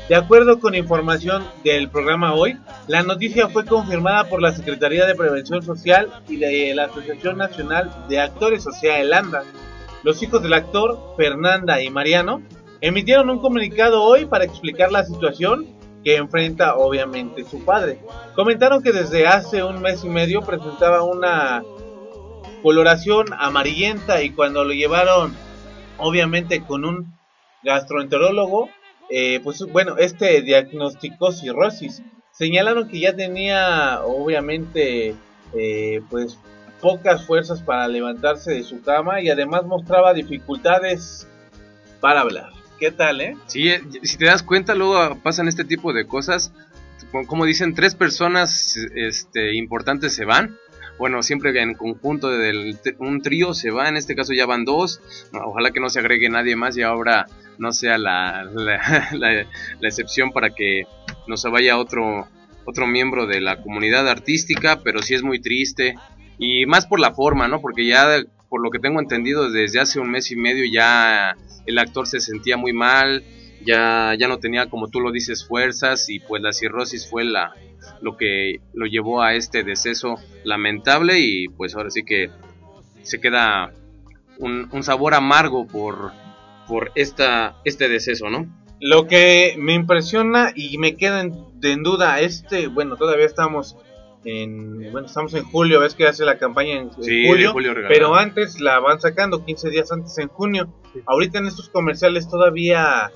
De 0.08 0.16
acuerdo 0.16 0.58
con 0.60 0.74
información 0.74 1.44
del 1.64 1.88
programa 1.88 2.34
Hoy, 2.34 2.58
la 2.86 3.02
noticia 3.02 3.48
fue 3.48 3.64
confirmada 3.64 4.28
por 4.28 4.42
la 4.42 4.52
Secretaría 4.52 5.06
de 5.06 5.14
Prevención 5.14 5.62
Social 5.62 6.10
y 6.28 6.36
de 6.36 6.74
la 6.74 6.84
Asociación 6.84 7.38
Nacional 7.38 7.90
de 8.08 8.20
Actores, 8.20 8.66
o 8.66 8.72
sea, 8.72 9.00
el 9.00 9.12
ANDA. 9.12 9.44
Los 10.02 10.22
hijos 10.22 10.42
del 10.42 10.52
actor, 10.52 11.14
Fernanda 11.16 11.80
y 11.80 11.88
Mariano, 11.88 12.42
emitieron 12.80 13.30
un 13.30 13.38
comunicado 13.38 14.02
hoy 14.02 14.26
para 14.26 14.44
explicar 14.44 14.90
la 14.90 15.04
situación 15.04 15.66
que 16.04 16.16
enfrenta 16.16 16.74
obviamente 16.74 17.44
su 17.44 17.64
padre. 17.64 18.00
Comentaron 18.34 18.82
que 18.82 18.92
desde 18.92 19.28
hace 19.28 19.62
un 19.62 19.80
mes 19.80 20.02
y 20.04 20.08
medio 20.08 20.42
presentaba 20.42 21.04
una 21.04 21.62
coloración 22.62 23.26
amarillenta 23.38 24.22
y 24.22 24.30
cuando 24.30 24.64
lo 24.64 24.72
llevaron 24.72 25.34
obviamente 25.98 26.62
con 26.62 26.84
un 26.84 27.12
gastroenterólogo, 27.62 28.68
eh, 29.10 29.40
pues 29.42 29.60
bueno, 29.66 29.98
este 29.98 30.42
diagnosticó 30.42 31.32
cirrosis. 31.32 32.02
Señalaron 32.32 32.88
que 32.88 33.00
ya 33.00 33.14
tenía 33.14 34.00
obviamente 34.04 35.14
eh, 35.54 36.00
pues 36.08 36.38
pocas 36.80 37.24
fuerzas 37.26 37.62
para 37.62 37.86
levantarse 37.88 38.52
de 38.52 38.62
su 38.64 38.82
cama 38.82 39.20
y 39.20 39.28
además 39.30 39.64
mostraba 39.64 40.14
dificultades 40.14 41.28
para 42.00 42.20
hablar. 42.20 42.50
¿Qué 42.78 42.90
tal, 42.90 43.20
eh? 43.20 43.36
Sí, 43.46 43.68
eh, 43.68 43.80
si 44.02 44.16
te 44.16 44.24
das 44.24 44.42
cuenta, 44.42 44.74
luego 44.74 45.16
pasan 45.22 45.46
este 45.46 45.64
tipo 45.64 45.92
de 45.92 46.06
cosas. 46.06 46.52
Como 47.26 47.44
dicen, 47.44 47.74
tres 47.74 47.94
personas 47.94 48.76
este, 48.96 49.54
importantes 49.54 50.14
se 50.14 50.24
van. 50.24 50.56
Bueno, 50.98 51.22
siempre 51.22 51.60
en 51.60 51.74
conjunto 51.74 52.30
del 52.30 52.78
un 52.98 53.22
trío 53.22 53.54
se 53.54 53.70
va, 53.70 53.88
en 53.88 53.96
este 53.96 54.14
caso 54.14 54.32
ya 54.32 54.46
van 54.46 54.64
dos. 54.64 55.00
Ojalá 55.32 55.70
que 55.70 55.80
no 55.80 55.90
se 55.90 56.00
agregue 56.00 56.28
nadie 56.28 56.56
más 56.56 56.76
y 56.76 56.82
ahora 56.82 57.26
no 57.58 57.72
sea 57.72 57.98
la, 57.98 58.44
la, 59.12 59.46
excepción 59.82 60.32
para 60.32 60.50
que 60.50 60.84
no 61.26 61.36
se 61.36 61.48
vaya 61.48 61.78
otro, 61.78 62.28
otro 62.64 62.86
miembro 62.86 63.26
de 63.26 63.40
la 63.40 63.62
comunidad 63.62 64.08
artística, 64.08 64.80
pero 64.82 65.02
sí 65.02 65.14
es 65.14 65.22
muy 65.22 65.40
triste. 65.40 65.94
Y 66.38 66.66
más 66.66 66.86
por 66.86 66.98
la 66.98 67.12
forma, 67.12 67.46
¿no? 67.48 67.60
Porque 67.60 67.86
ya, 67.86 68.22
por 68.48 68.62
lo 68.62 68.70
que 68.70 68.78
tengo 68.78 69.00
entendido, 69.00 69.50
desde 69.50 69.80
hace 69.80 70.00
un 70.00 70.10
mes 70.10 70.30
y 70.30 70.36
medio 70.36 70.64
ya 70.70 71.36
el 71.66 71.78
actor 71.78 72.06
se 72.06 72.20
sentía 72.20 72.56
muy 72.56 72.72
mal, 72.72 73.22
ya, 73.64 74.14
ya 74.18 74.26
no 74.26 74.38
tenía, 74.38 74.68
como 74.68 74.88
tú 74.88 75.00
lo 75.00 75.12
dices, 75.12 75.46
fuerzas 75.46 76.08
y 76.08 76.18
pues 76.18 76.42
la 76.42 76.52
cirrosis 76.52 77.08
fue 77.08 77.24
la, 77.24 77.52
lo 78.00 78.16
que 78.16 78.60
lo 78.74 78.86
llevó 78.86 79.22
a 79.22 79.34
este 79.34 79.62
deceso 79.62 80.16
lamentable 80.42 81.20
y 81.20 81.48
pues 81.48 81.76
ahora 81.76 81.90
sí 81.90 82.02
que 82.02 82.30
se 83.02 83.20
queda 83.20 83.72
un 84.38 84.82
sabor 84.82 85.14
amargo 85.14 85.68
por, 85.68 86.10
por 86.66 86.92
esta, 86.94 87.56
este 87.64 87.88
deceso, 87.88 88.30
¿no? 88.30 88.46
Lo 88.80 89.06
que 89.06 89.54
me 89.58 89.74
impresiona 89.74 90.52
y 90.54 90.76
me 90.78 90.96
queda 90.96 91.20
en, 91.20 91.44
en 91.62 91.82
duda, 91.82 92.20
este, 92.20 92.66
bueno, 92.66 92.96
todavía 92.96 93.26
estamos 93.26 93.76
bueno, 94.24 95.06
estamos 95.06 95.34
en 95.34 95.42
julio, 95.42 95.80
ves 95.80 95.94
que 95.94 96.06
hace 96.06 96.24
la 96.24 96.38
campaña 96.38 96.74
en, 96.74 96.90
julio, 96.90 97.54
pero 97.88 98.14
antes 98.14 98.60
la 98.60 98.78
van 98.78 99.00
sacando 99.00 99.44
15 99.44 99.70
días 99.70 99.90
antes 99.90 100.16
en 100.18 100.28
junio. 100.28 100.72
Ahorita 101.06 101.38
en 101.38 101.46
estos 101.46 101.68
comerciales 101.68 102.28
todavía 102.28 103.10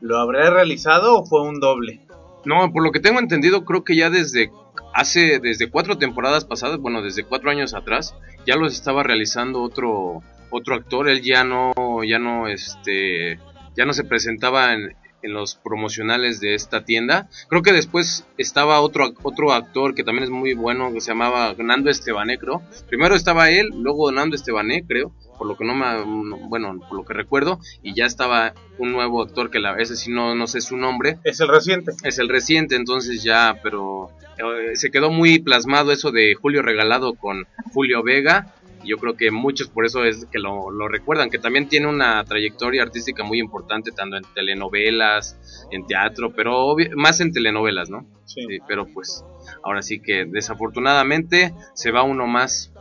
lo 0.00 0.18
habrá 0.18 0.48
realizado 0.50 1.18
o 1.18 1.26
fue 1.26 1.42
un 1.42 1.60
doble? 1.60 2.00
No, 2.46 2.72
por 2.72 2.82
lo 2.82 2.90
que 2.90 3.00
tengo 3.00 3.18
entendido, 3.18 3.64
creo 3.64 3.84
que 3.84 3.96
ya 3.96 4.08
desde 4.08 4.50
hace 4.94 5.40
desde 5.40 5.68
cuatro 5.68 5.98
temporadas 5.98 6.46
pasadas, 6.46 6.78
bueno, 6.78 7.02
desde 7.02 7.24
cuatro 7.24 7.50
años 7.50 7.74
atrás, 7.74 8.14
ya 8.46 8.56
los 8.56 8.72
estaba 8.72 9.02
realizando 9.02 9.62
otro 9.62 10.22
otro 10.50 10.74
actor. 10.74 11.10
Él 11.10 11.20
ya 11.20 11.44
no 11.44 11.72
ya 12.04 12.18
no 12.18 12.48
este 12.48 13.38
ya 13.76 13.84
no 13.84 13.92
se 13.92 14.04
presentaba 14.04 14.72
en, 14.72 14.96
en 15.22 15.32
los 15.32 15.56
promocionales 15.56 16.40
de 16.40 16.54
esta 16.54 16.84
tienda. 16.84 17.28
Creo 17.48 17.62
que 17.62 17.72
después 17.72 18.26
estaba 18.38 18.80
otro, 18.80 19.12
otro 19.22 19.52
actor 19.52 19.94
que 19.94 20.04
también 20.04 20.24
es 20.24 20.30
muy 20.30 20.54
bueno, 20.54 20.92
que 20.92 21.00
se 21.00 21.10
llamaba 21.10 21.54
Nando 21.58 21.90
Estebané, 21.90 22.38
creo. 22.38 22.62
Primero 22.88 23.14
estaba 23.14 23.50
él, 23.50 23.70
luego 23.74 24.10
Nando 24.12 24.36
Estebané, 24.36 24.84
creo, 24.86 25.12
por 25.36 25.46
lo 25.46 25.56
que 25.56 25.64
no 25.64 25.74
me, 25.74 26.38
bueno, 26.48 26.78
por 26.88 26.96
lo 26.98 27.04
que 27.04 27.12
recuerdo, 27.12 27.58
y 27.82 27.94
ya 27.94 28.06
estaba 28.06 28.54
un 28.78 28.92
nuevo 28.92 29.22
actor 29.22 29.50
que 29.50 29.58
la, 29.58 29.76
ese 29.78 29.96
sí 29.96 30.10
no, 30.10 30.34
no 30.34 30.46
sé 30.46 30.60
su 30.60 30.76
nombre. 30.76 31.18
Es 31.24 31.40
el 31.40 31.48
reciente. 31.48 31.92
Es 32.04 32.18
el 32.18 32.28
reciente, 32.28 32.76
entonces 32.76 33.22
ya, 33.22 33.58
pero 33.62 34.10
eh, 34.38 34.76
se 34.76 34.90
quedó 34.90 35.10
muy 35.10 35.38
plasmado 35.38 35.92
eso 35.92 36.12
de 36.12 36.34
Julio 36.34 36.62
Regalado 36.62 37.14
con 37.14 37.46
Julio 37.72 38.02
Vega 38.02 38.54
yo 38.86 38.96
creo 38.98 39.16
que 39.16 39.30
muchos 39.30 39.68
por 39.68 39.84
eso 39.84 40.04
es 40.04 40.26
que 40.26 40.38
lo, 40.38 40.70
recuerdan, 40.88 41.30
que 41.30 41.38
también 41.38 41.68
tiene 41.68 41.88
una 41.88 42.24
trayectoria 42.24 42.82
artística 42.82 43.24
muy 43.24 43.38
importante, 43.38 43.92
tanto 43.92 44.16
en 44.16 44.24
telenovelas, 44.34 45.38
en 45.70 45.86
teatro, 45.86 46.32
pero 46.34 46.76
más 46.96 47.20
en 47.20 47.32
telenovelas, 47.32 47.90
¿no? 47.90 48.06
Sí. 48.24 48.46
Pero 48.66 48.86
pues 48.86 49.24
ahora 49.62 49.82
sí 49.82 50.00
que 50.00 50.24
desafortunadamente 50.26 51.54
se 51.74 51.90
va 51.90 52.02
uno 52.02 52.26
más. 52.26 52.72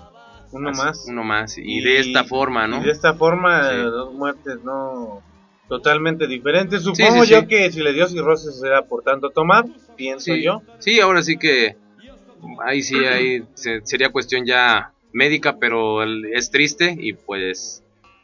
Uno 0.51 0.71
más. 0.71 1.05
Uno 1.07 1.23
más. 1.23 1.57
Y, 1.57 1.81
de 1.81 1.99
esta 1.99 2.23
forma, 2.23 2.67
¿no? 2.67 2.81
de 2.81 2.91
esta 2.91 3.13
forma, 3.13 3.71
dos 3.71 4.13
muertes, 4.13 4.63
¿no? 4.63 5.21
Totalmente 5.67 6.27
diferentes. 6.27 6.83
Supongo 6.83 7.23
yo 7.23 7.47
que 7.47 7.71
si 7.71 7.81
le 7.81 7.93
dio 7.93 8.07
cirrosis 8.07 8.59
será 8.59 8.83
por 8.83 9.03
tanto 9.03 9.31
tomar, 9.31 9.65
pienso 9.95 10.35
yo. 10.35 10.61
Sí, 10.77 10.99
ahora 10.99 11.23
sí 11.23 11.37
que 11.37 11.75
ahí 12.63 12.81
sí, 12.81 12.97
ahí 13.03 13.43
sería 13.83 14.09
cuestión 14.09 14.45
ya 14.45 14.93
médica, 15.15 15.57
pero 15.59 16.03
es 16.03 16.51
triste 16.51 16.95
y 16.99 17.13
pues 17.13 17.81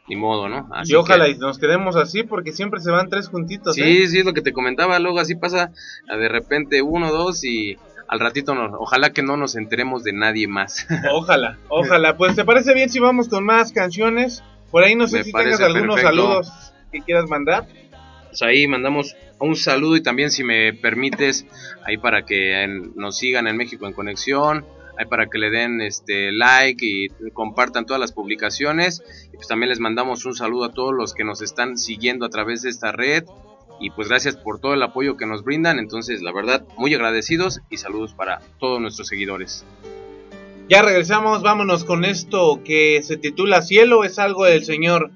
ni 0.08 0.16
modo, 0.16 0.48
¿no? 0.48 0.68
y 0.84 0.94
ojalá 0.94 1.28
y 1.28 1.36
nos 1.36 1.58
quedemos 1.58 1.96
así 1.96 2.22
porque 2.22 2.52
siempre 2.52 2.80
se 2.80 2.90
van 2.90 3.08
tres 3.08 3.28
juntitos. 3.28 3.76
Sí, 3.76 3.82
¿eh? 3.82 4.08
sí, 4.08 4.18
es 4.18 4.24
lo 4.26 4.34
que 4.34 4.42
te 4.42 4.52
comentaba, 4.52 4.98
luego 4.98 5.18
así 5.18 5.34
pasa 5.34 5.72
de 6.06 6.28
repente 6.28 6.82
uno, 6.82 7.10
dos 7.10 7.44
y 7.44 7.78
al 8.08 8.20
ratito 8.20 8.54
no, 8.54 8.76
ojalá 8.78 9.10
que 9.14 9.22
no 9.22 9.38
nos 9.38 9.56
enteremos 9.56 10.04
de 10.04 10.12
nadie 10.12 10.46
más. 10.46 10.86
Ojalá, 11.14 11.56
ojalá. 11.68 12.18
Pues 12.18 12.36
te 12.36 12.44
parece 12.44 12.74
bien 12.74 12.90
si 12.90 12.98
vamos 12.98 13.28
con 13.28 13.42
más 13.42 13.72
canciones. 13.72 14.42
Por 14.70 14.84
ahí 14.84 14.94
no 14.94 15.08
sé 15.08 15.24
si 15.24 15.32
tengas 15.32 15.60
algunos 15.60 15.98
saludos 15.98 16.52
que 16.90 17.00
quieras 17.00 17.30
mandar. 17.30 17.66
Pues 18.28 18.42
ahí 18.42 18.66
mandamos 18.66 19.16
un 19.38 19.56
saludo 19.56 19.96
y 19.96 20.02
también 20.02 20.30
si 20.30 20.44
me 20.44 20.74
permites 20.74 21.46
ahí 21.86 21.96
para 21.96 22.26
que 22.26 22.66
nos 22.96 23.16
sigan 23.16 23.46
en 23.46 23.56
México 23.56 23.86
en 23.86 23.94
Conexión 23.94 24.66
para 25.08 25.26
que 25.26 25.38
le 25.38 25.50
den 25.50 25.80
este 25.80 26.32
like 26.32 26.84
y 26.84 27.08
compartan 27.32 27.86
todas 27.86 28.00
las 28.00 28.12
publicaciones. 28.12 29.02
Y 29.32 29.36
pues 29.36 29.48
también 29.48 29.70
les 29.70 29.80
mandamos 29.80 30.24
un 30.24 30.34
saludo 30.34 30.64
a 30.64 30.72
todos 30.72 30.92
los 30.94 31.14
que 31.14 31.24
nos 31.24 31.42
están 31.42 31.78
siguiendo 31.78 32.26
a 32.26 32.30
través 32.30 32.62
de 32.62 32.70
esta 32.70 32.92
red. 32.92 33.24
Y 33.80 33.90
pues 33.90 34.08
gracias 34.08 34.36
por 34.36 34.60
todo 34.60 34.74
el 34.74 34.82
apoyo 34.82 35.16
que 35.16 35.26
nos 35.26 35.42
brindan. 35.42 35.78
Entonces, 35.78 36.22
la 36.22 36.32
verdad, 36.32 36.64
muy 36.76 36.94
agradecidos 36.94 37.60
y 37.70 37.78
saludos 37.78 38.14
para 38.14 38.40
todos 38.58 38.80
nuestros 38.80 39.08
seguidores. 39.08 39.64
Ya 40.68 40.82
regresamos, 40.82 41.42
vámonos 41.42 41.84
con 41.84 42.04
esto 42.04 42.62
que 42.64 43.02
se 43.02 43.16
titula 43.16 43.62
Cielo, 43.62 44.04
es 44.04 44.18
algo 44.18 44.44
del 44.44 44.64
señor 44.64 45.10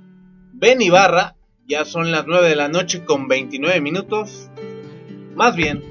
Ben 0.52 0.82
Ibarra. 0.82 1.36
Ya 1.68 1.84
son 1.84 2.12
las 2.12 2.26
9 2.26 2.48
de 2.48 2.56
la 2.56 2.68
noche 2.68 3.04
con 3.04 3.26
29 3.28 3.80
minutos. 3.80 4.50
Más 5.34 5.56
bien, 5.56 5.82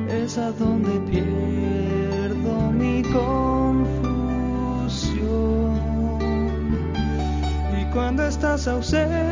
es 0.10 0.38
a 0.38 0.52
donde 0.52 0.92
pierdo 1.10 2.72
mi 2.72 3.02
confusión. 3.04 4.04
Y 7.80 7.86
cuando 7.94 8.28
estás 8.28 8.68
ausente 8.68 9.23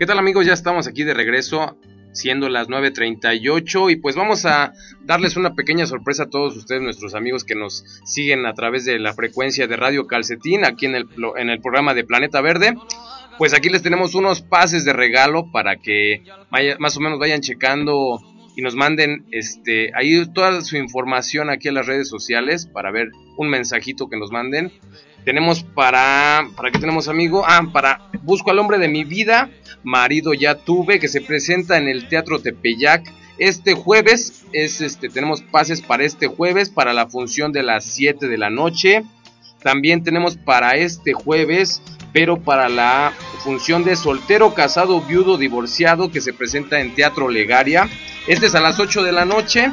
¿Qué 0.02 0.08
tal 0.08 0.18
amigos? 0.18 0.48
Ya 0.48 0.54
estamos 0.54 0.88
aquí 0.88 1.04
de 1.04 1.14
regreso, 1.14 1.78
siendo 2.12 2.50
las 2.50 2.70
9.38 2.70 3.92
y 3.92 3.98
pues 3.98 4.16
vamos 4.16 4.48
a 4.48 4.74
darles 5.04 5.38
una 5.38 5.54
pequeña 5.54 5.86
sorpresa 5.86 6.24
a 6.24 6.30
todos 6.32 6.58
ustedes, 6.58 6.82
nuestros 6.82 7.14
amigos 7.14 7.44
que 7.44 7.54
nos 7.54 7.86
siguen 8.04 8.48
a 8.48 8.56
través 8.56 8.84
de 8.84 8.98
la 8.98 9.14
frecuencia 9.14 9.68
de 9.68 9.76
Radio 9.76 10.08
Calcetín, 10.08 10.66
aquí 10.66 10.88
en 10.88 10.96
el, 10.96 11.08
en 11.38 11.52
el 11.52 11.62
programa 11.62 11.94
de 11.94 12.04
Planeta 12.04 12.42
Verde. 12.42 12.74
Pues 13.38 13.54
aquí 13.54 13.70
les 13.70 13.84
tenemos 13.84 14.16
unos 14.16 14.42
pases 14.42 14.86
de 14.86 14.94
regalo 14.94 15.52
para 15.52 15.76
que 15.76 16.24
más 16.80 16.98
o 16.98 17.00
menos 17.00 17.20
vayan 17.20 17.42
checando 17.42 18.20
y 18.56 18.62
nos 18.62 18.76
manden 18.76 19.26
este 19.32 19.92
ahí 19.96 20.26
toda 20.34 20.62
su 20.62 20.78
información 20.78 21.50
aquí 21.50 21.68
en 21.68 21.76
las 21.76 21.86
redes 21.86 22.10
sociales 22.10 22.66
para 22.66 22.92
ver 22.92 23.12
un 23.38 23.50
mensajito 23.50 24.10
que 24.10 24.18
nos 24.18 24.32
manden. 24.32 24.72
Tenemos 25.24 25.64
para 25.64 26.48
para 26.56 26.72
qué 26.72 26.80
tenemos 26.80 27.08
amigo? 27.08 27.44
Ah, 27.46 27.62
para 27.72 28.10
Busco 28.24 28.52
al 28.52 28.60
hombre 28.60 28.78
de 28.78 28.88
mi 28.88 29.04
vida, 29.04 29.50
marido 29.84 30.34
ya 30.34 30.56
tuve 30.56 31.00
que 31.00 31.08
se 31.08 31.22
presenta 31.22 31.78
en 31.78 31.88
el 31.88 32.08
Teatro 32.08 32.40
Tepeyac 32.40 33.12
este 33.38 33.74
jueves. 33.74 34.46
Es 34.54 34.82
este 34.82 35.10
tenemos 35.10 35.42
pases 35.42 35.82
para 35.82 36.04
este 36.04 36.28
jueves 36.28 36.70
para 36.70 36.94
la 36.94 37.08
función 37.08 37.52
de 37.52 37.64
las 37.64 37.86
7 37.86 38.28
de 38.28 38.38
la 38.38 38.50
noche. 38.50 39.04
También 39.64 40.04
tenemos 40.04 40.38
para 40.38 40.72
este 40.72 41.14
jueves, 41.14 41.82
pero 42.14 42.42
para 42.42 42.68
la 42.68 43.14
función 43.44 43.84
de 43.84 43.96
soltero, 43.96 44.56
casado, 44.56 45.02
viudo, 45.02 45.38
divorciado 45.38 46.12
que 46.12 46.20
se 46.20 46.34
presenta 46.34 46.80
en 46.82 46.96
Teatro 46.96 47.30
Legaria 47.30 47.88
este 48.28 48.48
es 48.48 48.56
a 48.56 48.62
las 48.62 48.80
8 48.80 49.04
de 49.04 49.12
la 49.12 49.26
noche. 49.26 49.72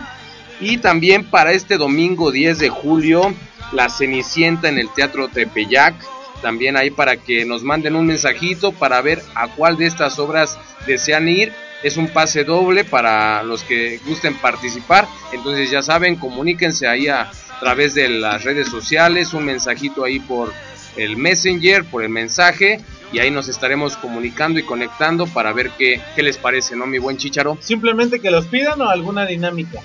Y 0.61 0.79
también 0.79 1.25
para 1.25 1.53
este 1.53 1.77
domingo 1.77 2.33
10 2.33 2.59
de 2.59 2.69
julio, 2.69 3.35
La 3.73 3.89
Cenicienta 3.89 4.69
en 4.69 4.79
el 4.79 4.89
Teatro 4.93 5.29
Tepeyac. 5.29 5.95
También 6.43 6.77
ahí 6.77 6.91
para 6.91 7.17
que 7.17 7.45
nos 7.45 7.63
manden 7.63 7.97
un 7.97 8.07
mensajito 8.07 8.73
para 8.73 9.01
ver 9.03 9.23
a 9.35 9.49
cuál 9.49 9.77
de 9.77 9.87
estas 9.87 10.19
obras 10.19 10.59
desean 10.87 11.29
ir. 11.29 11.53
Es 11.83 11.97
un 11.97 12.09
pase 12.09 12.45
doble 12.45 12.85
para 12.85 13.43
los 13.43 13.63
que 13.63 14.01
gusten 14.07 14.35
participar. 14.35 15.07
Entonces 15.33 15.71
ya 15.71 15.83
saben, 15.83 16.17
comuníquense 16.17 16.89
ahí 16.89 17.09
a 17.09 17.31
través 17.61 17.95
de 17.95 18.09
las 18.09 18.45
redes 18.45 18.69
sociales, 18.69 19.33
un 19.33 19.45
mensajito 19.45 20.05
ahí 20.05 20.21
por 20.21 20.53
el 20.97 21.17
Messenger, 21.17 21.85
por 21.85 22.03
el 22.03 22.09
mensaje 22.09 22.81
y 23.12 23.18
ahí 23.18 23.31
nos 23.31 23.49
estaremos 23.49 23.97
comunicando 23.97 24.59
y 24.59 24.62
conectando 24.62 25.27
para 25.27 25.53
ver 25.53 25.71
qué, 25.79 26.01
qué 26.14 26.23
les 26.23 26.37
parece, 26.37 26.77
¿no, 26.77 26.87
mi 26.87 26.99
buen 26.99 27.16
Chicharo? 27.16 27.57
Simplemente 27.61 28.21
que 28.21 28.31
los 28.31 28.47
pidan 28.47 28.81
o 28.81 28.88
alguna 28.88 29.27
dinámica. 29.27 29.81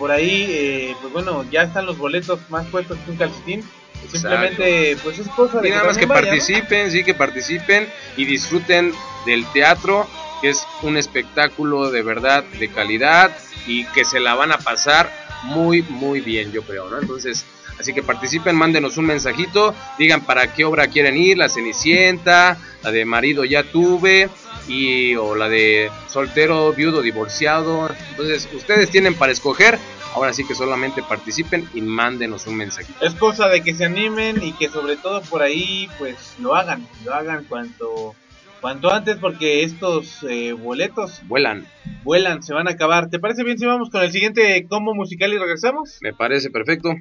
por 0.00 0.10
ahí, 0.10 0.46
eh, 0.48 0.96
pues 1.00 1.12
bueno, 1.12 1.44
ya 1.50 1.62
están 1.62 1.84
los 1.84 1.98
boletos 1.98 2.40
más 2.48 2.66
puestos 2.68 2.96
que 3.04 3.10
un 3.10 3.16
calcetín. 3.18 3.62
Simplemente, 4.10 4.96
pues 5.04 5.18
es 5.18 5.28
cosa 5.28 5.60
de 5.60 5.68
nada 5.68 5.84
más 5.84 5.98
que 5.98 6.06
participen, 6.06 6.90
sí, 6.90 7.04
que 7.04 7.12
participen 7.12 7.86
y 8.16 8.24
disfruten 8.24 8.94
del 9.26 9.44
teatro, 9.52 10.08
que 10.40 10.48
es 10.48 10.66
un 10.80 10.96
espectáculo 10.96 11.90
de 11.90 12.02
verdad, 12.02 12.44
de 12.58 12.68
calidad 12.68 13.30
y 13.66 13.84
que 13.88 14.06
se 14.06 14.20
la 14.20 14.34
van 14.34 14.52
a 14.52 14.58
pasar 14.58 15.12
muy, 15.42 15.82
muy 15.82 16.22
bien, 16.22 16.50
yo 16.50 16.62
creo, 16.62 16.88
¿no? 16.88 16.98
Entonces, 16.98 17.44
así 17.78 17.92
que 17.92 18.02
participen, 18.02 18.56
mándenos 18.56 18.96
un 18.96 19.06
mensajito, 19.06 19.74
digan 19.98 20.22
para 20.22 20.52
qué 20.52 20.64
obra 20.64 20.88
quieren 20.88 21.16
ir, 21.16 21.38
la 21.38 21.48
Cenicienta, 21.48 22.58
la 22.82 22.90
de 22.90 23.04
Marido 23.04 23.44
ya 23.44 23.62
tuve, 23.62 24.28
y 24.68 25.16
o 25.16 25.34
la 25.34 25.48
de 25.48 25.90
soltero, 26.08 26.72
viudo, 26.72 27.02
divorciado. 27.02 27.90
Entonces, 28.10 28.48
ustedes 28.54 28.90
tienen 28.90 29.14
para 29.14 29.32
escoger 29.32 29.78
Ahora 30.14 30.32
sí 30.32 30.44
que 30.44 30.54
solamente 30.54 31.02
participen 31.02 31.68
y 31.72 31.82
mándenos 31.82 32.46
un 32.46 32.56
mensaje. 32.56 32.92
Es 33.00 33.14
cosa 33.14 33.48
de 33.48 33.62
que 33.62 33.74
se 33.74 33.84
animen 33.84 34.42
y 34.42 34.52
que 34.52 34.68
sobre 34.68 34.96
todo 34.96 35.22
por 35.22 35.42
ahí 35.42 35.88
pues 35.98 36.34
lo 36.40 36.54
hagan, 36.54 36.86
lo 37.04 37.14
hagan 37.14 37.44
cuanto 37.44 38.14
cuanto 38.60 38.92
antes 38.92 39.16
porque 39.16 39.62
estos 39.62 40.22
eh, 40.28 40.52
boletos 40.52 41.22
vuelan. 41.26 41.66
Vuelan, 42.02 42.42
se 42.42 42.52
van 42.52 42.66
a 42.66 42.72
acabar. 42.72 43.08
¿Te 43.08 43.18
parece 43.18 43.44
bien 43.44 43.58
si 43.58 43.66
vamos 43.66 43.90
con 43.90 44.02
el 44.02 44.10
siguiente 44.10 44.66
combo 44.68 44.94
musical 44.94 45.32
y 45.32 45.38
regresamos? 45.38 45.98
Me 46.02 46.12
parece 46.12 46.50
perfecto. 46.50 46.94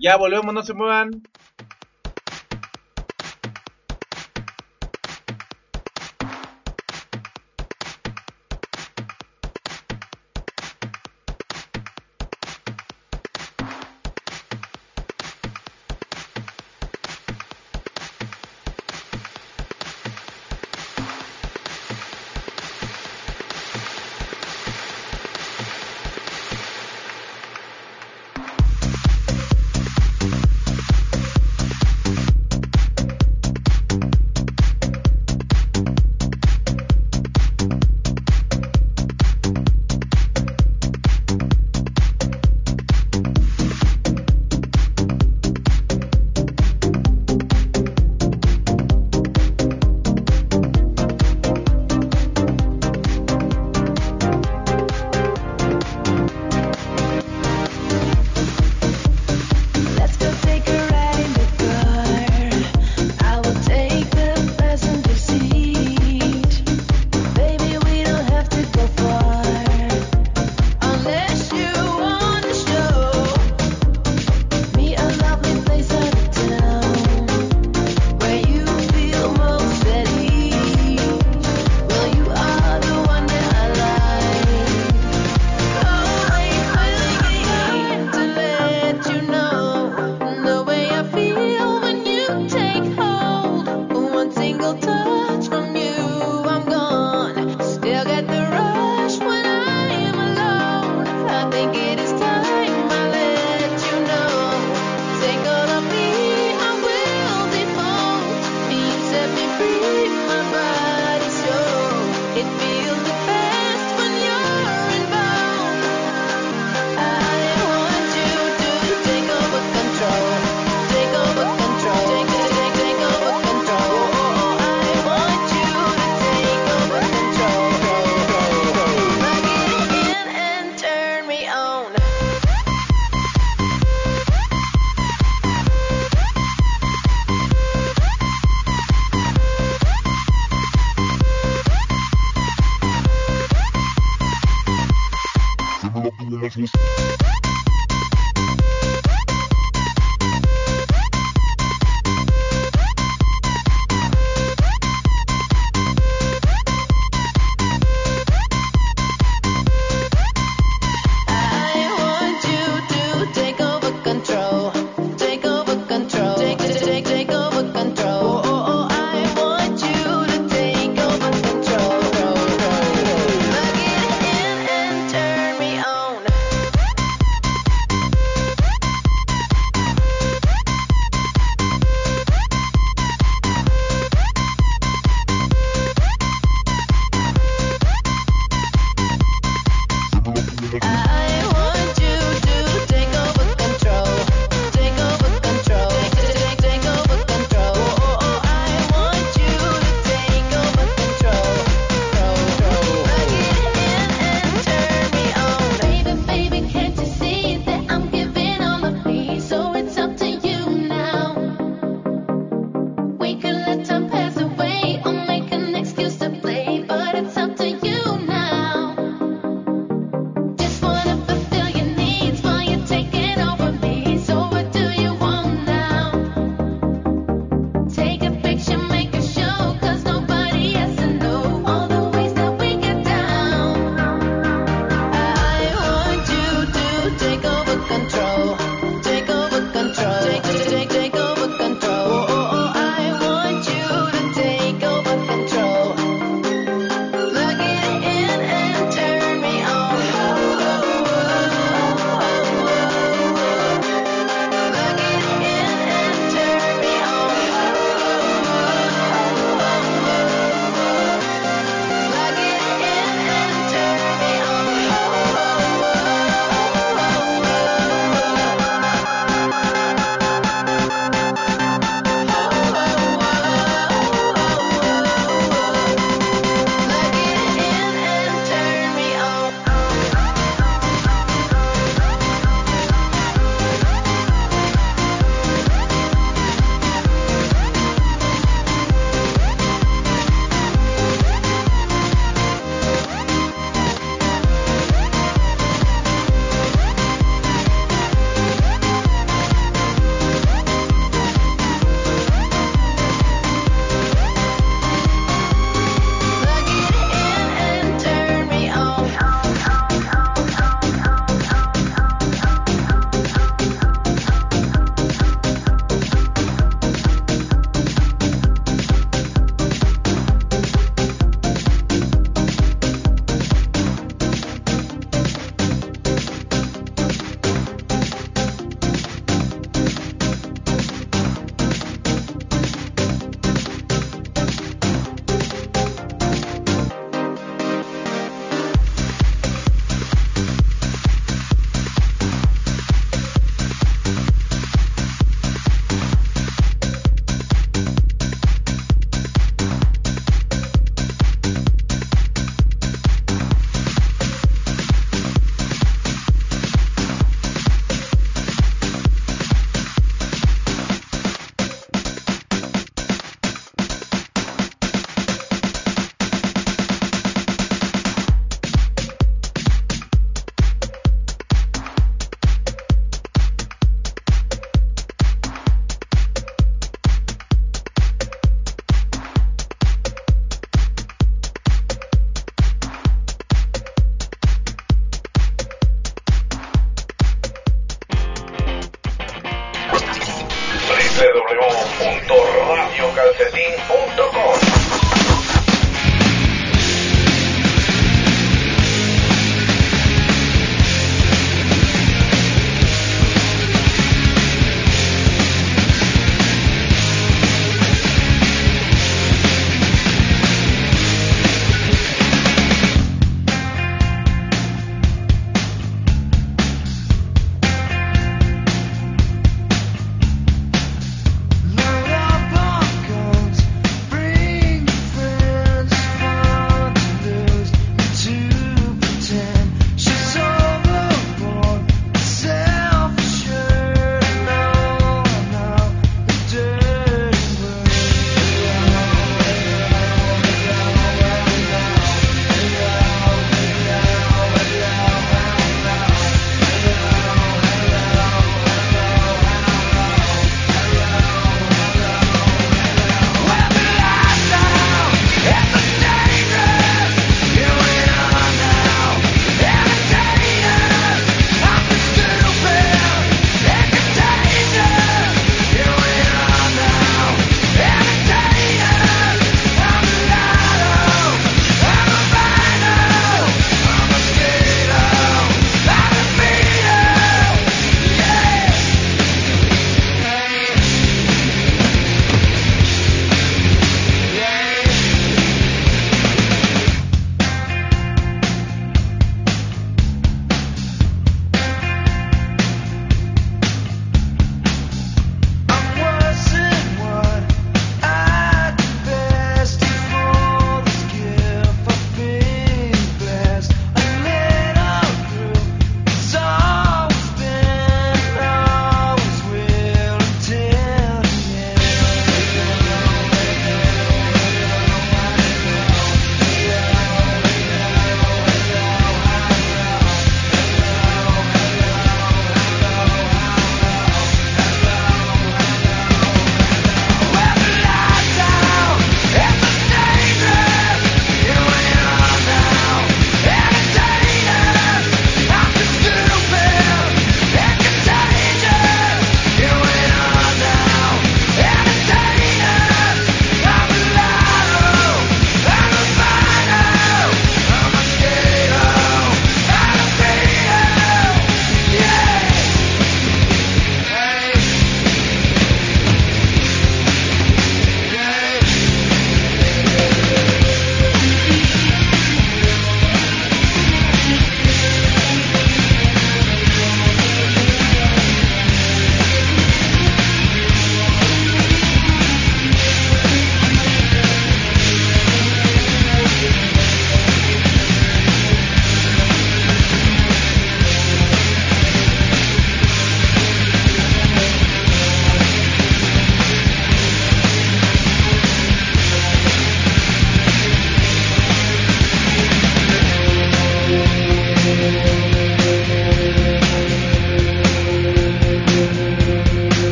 Ya 0.00 0.16
volvemos, 0.16 0.54
no 0.54 0.62
se 0.62 0.74
muevan. 0.74 1.10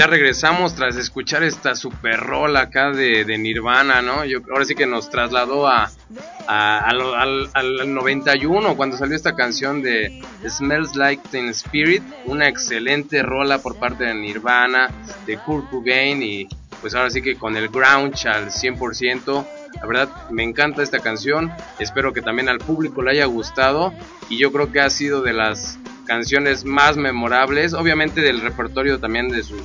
Ya 0.00 0.06
regresamos 0.06 0.74
tras 0.74 0.96
escuchar 0.96 1.42
esta 1.42 1.74
super 1.74 2.18
rola 2.18 2.60
acá 2.60 2.90
de, 2.90 3.36
Nirvana, 3.36 4.00
¿no? 4.00 4.24
Yo, 4.24 4.38
ahora 4.50 4.64
sí 4.64 4.74
que 4.74 4.86
nos 4.86 5.10
trasladó 5.10 5.68
a, 5.68 5.90
al 6.46 7.94
91 7.94 8.76
cuando 8.78 8.96
salió 8.96 9.14
esta 9.14 9.36
canción 9.36 9.82
de 9.82 10.22
Smells 10.48 10.96
Like 10.96 11.28
Teen 11.30 11.50
Spirit, 11.50 12.02
una 12.24 12.48
excelente 12.48 13.22
rola 13.22 13.58
por 13.58 13.78
parte 13.78 14.04
de 14.04 14.14
Nirvana, 14.14 14.88
de 15.26 15.36
Kurt 15.36 15.68
Cobain 15.68 16.22
y 16.22 16.48
pues 16.80 16.94
ahora 16.94 17.10
sí 17.10 17.20
que 17.20 17.36
con 17.36 17.58
el 17.58 17.68
grunge 17.68 18.26
al 18.26 18.46
100%. 18.46 19.46
La 19.82 19.86
verdad 19.86 20.30
me 20.30 20.44
encanta 20.44 20.82
esta 20.82 21.00
canción, 21.00 21.52
espero 21.78 22.14
que 22.14 22.22
también 22.22 22.48
al 22.48 22.58
público 22.58 23.02
le 23.02 23.10
haya 23.10 23.26
gustado 23.26 23.92
y 24.30 24.38
yo 24.38 24.50
creo 24.50 24.72
que 24.72 24.80
ha 24.80 24.88
sido 24.88 25.20
de 25.20 25.34
las 25.34 25.78
canciones 26.10 26.64
más 26.64 26.96
memorables, 26.96 27.72
obviamente 27.72 28.20
del 28.20 28.40
repertorio 28.40 28.98
también 28.98 29.28
de 29.28 29.44
sus 29.44 29.62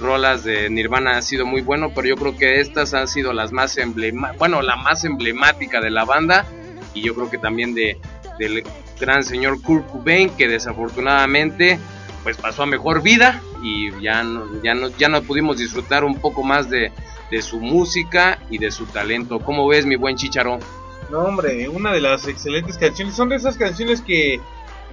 rolas 0.00 0.42
de 0.42 0.68
Nirvana 0.68 1.16
ha 1.16 1.22
sido 1.22 1.46
muy 1.46 1.60
bueno, 1.60 1.92
pero 1.94 2.08
yo 2.08 2.16
creo 2.16 2.36
que 2.36 2.58
estas 2.58 2.94
han 2.94 3.06
sido 3.06 3.32
las 3.32 3.52
más 3.52 3.78
emblemáticas, 3.78 4.36
bueno, 4.40 4.60
la 4.60 4.74
más 4.74 5.04
emblemática 5.04 5.80
de 5.80 5.90
la 5.92 6.04
banda 6.04 6.46
y 6.94 7.02
yo 7.02 7.14
creo 7.14 7.30
que 7.30 7.38
también 7.38 7.76
de 7.76 7.96
del 8.40 8.64
gran 8.98 9.22
señor 9.22 9.62
Kurt 9.62 9.86
Cobain 9.86 10.30
que 10.30 10.48
desafortunadamente 10.48 11.78
pues 12.24 12.38
pasó 12.38 12.64
a 12.64 12.66
mejor 12.66 13.00
vida 13.00 13.40
y 13.62 13.92
ya 14.02 14.24
no, 14.24 14.60
ya 14.64 14.74
no, 14.74 14.88
ya 14.98 15.08
no 15.08 15.22
pudimos 15.22 15.58
disfrutar 15.58 16.02
un 16.02 16.16
poco 16.16 16.42
más 16.42 16.68
de, 16.68 16.90
de 17.30 17.40
su 17.40 17.60
música 17.60 18.40
y 18.50 18.58
de 18.58 18.72
su 18.72 18.86
talento. 18.86 19.38
¿Cómo 19.38 19.68
ves 19.68 19.86
mi 19.86 19.94
buen 19.94 20.16
Chicharo? 20.16 20.58
No, 21.08 21.20
hombre, 21.20 21.68
una 21.68 21.92
de 21.92 22.00
las 22.00 22.26
excelentes 22.26 22.78
canciones. 22.78 23.14
Son 23.14 23.28
de 23.28 23.36
esas 23.36 23.56
canciones 23.56 24.00
que 24.00 24.40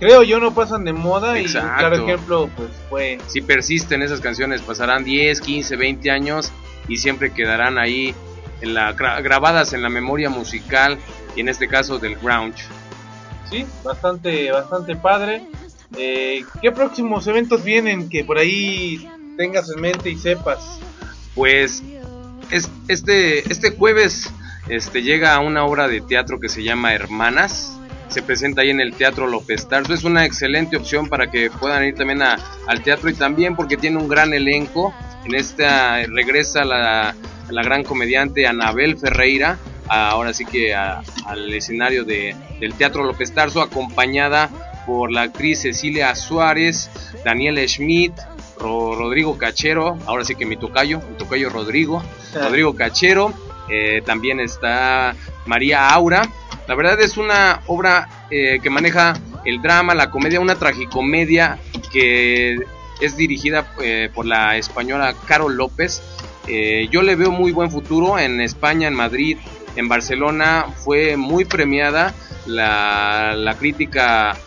creo 0.02 0.24
yo 0.24 0.40
no 0.42 0.54
pasan 0.54 0.84
de 0.84 0.92
moda. 0.92 1.40
Y 1.40 1.44
Exacto. 1.46 1.78
claro 1.78 1.96
ejemplo, 2.06 2.50
pues 2.58 2.70
fue. 2.90 3.18
Si 3.28 3.40
persisten 3.42 4.02
esas 4.02 4.20
canciones, 4.20 4.62
pasarán 4.62 5.06
10, 5.06 5.40
15, 5.40 5.78
20 5.78 6.12
años 6.12 6.52
y 6.90 6.98
siempre 6.98 7.32
quedarán 7.32 7.78
ahí 7.78 8.14
en 8.60 8.74
la, 8.74 8.94
gra- 8.96 9.22
grabadas 9.24 9.72
en 9.72 9.82
la 9.82 9.90
memoria 9.90 10.30
musical 10.30 10.98
y 11.38 11.40
en 11.40 11.48
este 11.50 11.68
caso 11.70 11.98
del 12.00 12.18
grunge. 12.18 12.66
Sí, 13.50 13.66
bastante, 13.84 14.52
bastante 14.52 14.96
padre. 14.98 15.44
Eh, 15.98 16.44
¿Qué 16.62 16.72
próximos 16.72 17.28
eventos 17.28 17.64
vienen 17.64 18.10
que 18.10 18.24
por 18.26 18.38
ahí 18.38 19.08
tengas 19.38 19.70
en 19.70 19.82
mente 19.82 20.10
y 20.10 20.18
sepas? 20.18 20.80
Pues 21.36 21.82
es- 22.50 22.70
este, 22.88 23.40
este 23.52 23.72
jueves 23.72 24.30
este, 24.70 25.02
llega 25.02 25.38
una 25.40 25.66
obra 25.66 25.88
de 25.88 26.02
teatro 26.02 26.40
que 26.40 26.48
se 26.50 26.64
llama 26.64 26.94
Hermanas. 26.94 27.78
Se 28.12 28.22
presenta 28.22 28.62
ahí 28.62 28.70
en 28.70 28.82
el 28.82 28.94
Teatro 28.94 29.26
López 29.28 29.68
Tarso. 29.68 29.94
Es 29.94 30.04
una 30.04 30.26
excelente 30.26 30.76
opción 30.78 31.08
para 31.08 31.32
que 31.32 31.50
puedan 31.50 31.84
ir 31.86 31.96
también 31.96 32.22
a- 32.22 32.38
al 32.68 32.84
teatro 32.84 33.10
y 33.10 33.14
también 33.14 33.56
porque 33.56 33.78
tiene 33.78 33.98
un 33.98 34.08
gran 34.10 34.34
elenco. 34.34 34.94
En 35.26 35.34
esta 35.36 35.98
regresa 36.08 36.66
la, 36.66 37.16
la 37.50 37.64
gran 37.64 37.84
comediante 37.84 38.48
Anabel 38.48 38.98
Ferreira, 38.98 39.58
ahora 39.88 40.34
sí 40.34 40.46
que 40.46 40.74
a- 40.76 41.02
al 41.26 41.54
escenario 41.54 42.04
de, 42.04 42.36
del 42.60 42.74
Teatro 42.74 43.04
López 43.06 43.34
Tarso, 43.34 43.62
acompañada 43.62 44.50
por 44.86 45.12
la 45.12 45.22
actriz 45.22 45.62
Cecilia 45.62 46.14
Suárez, 46.16 46.90
Daniela 47.24 47.62
Schmidt, 47.68 48.14
Ro- 48.58 48.96
Rodrigo 48.96 49.38
Cachero, 49.38 49.98
ahora 50.06 50.26
sí 50.26 50.36
que 50.36 50.46
mi 50.46 50.58
tocayo, 50.58 51.00
mi 51.10 51.16
tocayo 51.18 51.50
Rodrigo, 51.50 52.04
Rodrigo 52.44 52.76
Cachero, 52.76 53.34
eh, 53.70 54.02
también 54.06 54.40
está 54.42 55.16
María 55.46 55.88
Aura. 55.90 56.24
La 56.72 56.78
verdad 56.78 57.02
es 57.02 57.18
una 57.18 57.64
obra 57.68 58.08
eh, 58.30 58.62
que 58.64 58.70
maneja 58.70 59.20
el 59.44 59.62
drama, 59.62 59.94
la 59.94 60.10
comedia, 60.10 60.40
una 60.40 60.56
tragicomedia 60.56 61.60
que 61.92 62.60
es 63.02 63.18
dirigida 63.18 63.74
eh, 63.84 64.10
por 64.16 64.26
la 64.26 64.56
española 64.56 65.14
Carol 65.26 65.58
López. 65.58 66.02
Eh, 66.48 66.88
yo 66.90 67.02
le 67.02 67.18
veo 67.18 67.30
muy 67.30 67.52
buen 67.52 67.70
futuro 67.70 68.18
en 68.18 68.40
España, 68.40 68.88
en 68.88 68.94
Madrid, 68.94 69.38
en 69.76 69.90
Barcelona. 69.90 70.68
Fue 70.78 71.18
muy 71.18 71.44
premiada, 71.44 72.16
la, 72.46 73.54
crítica 73.60 74.38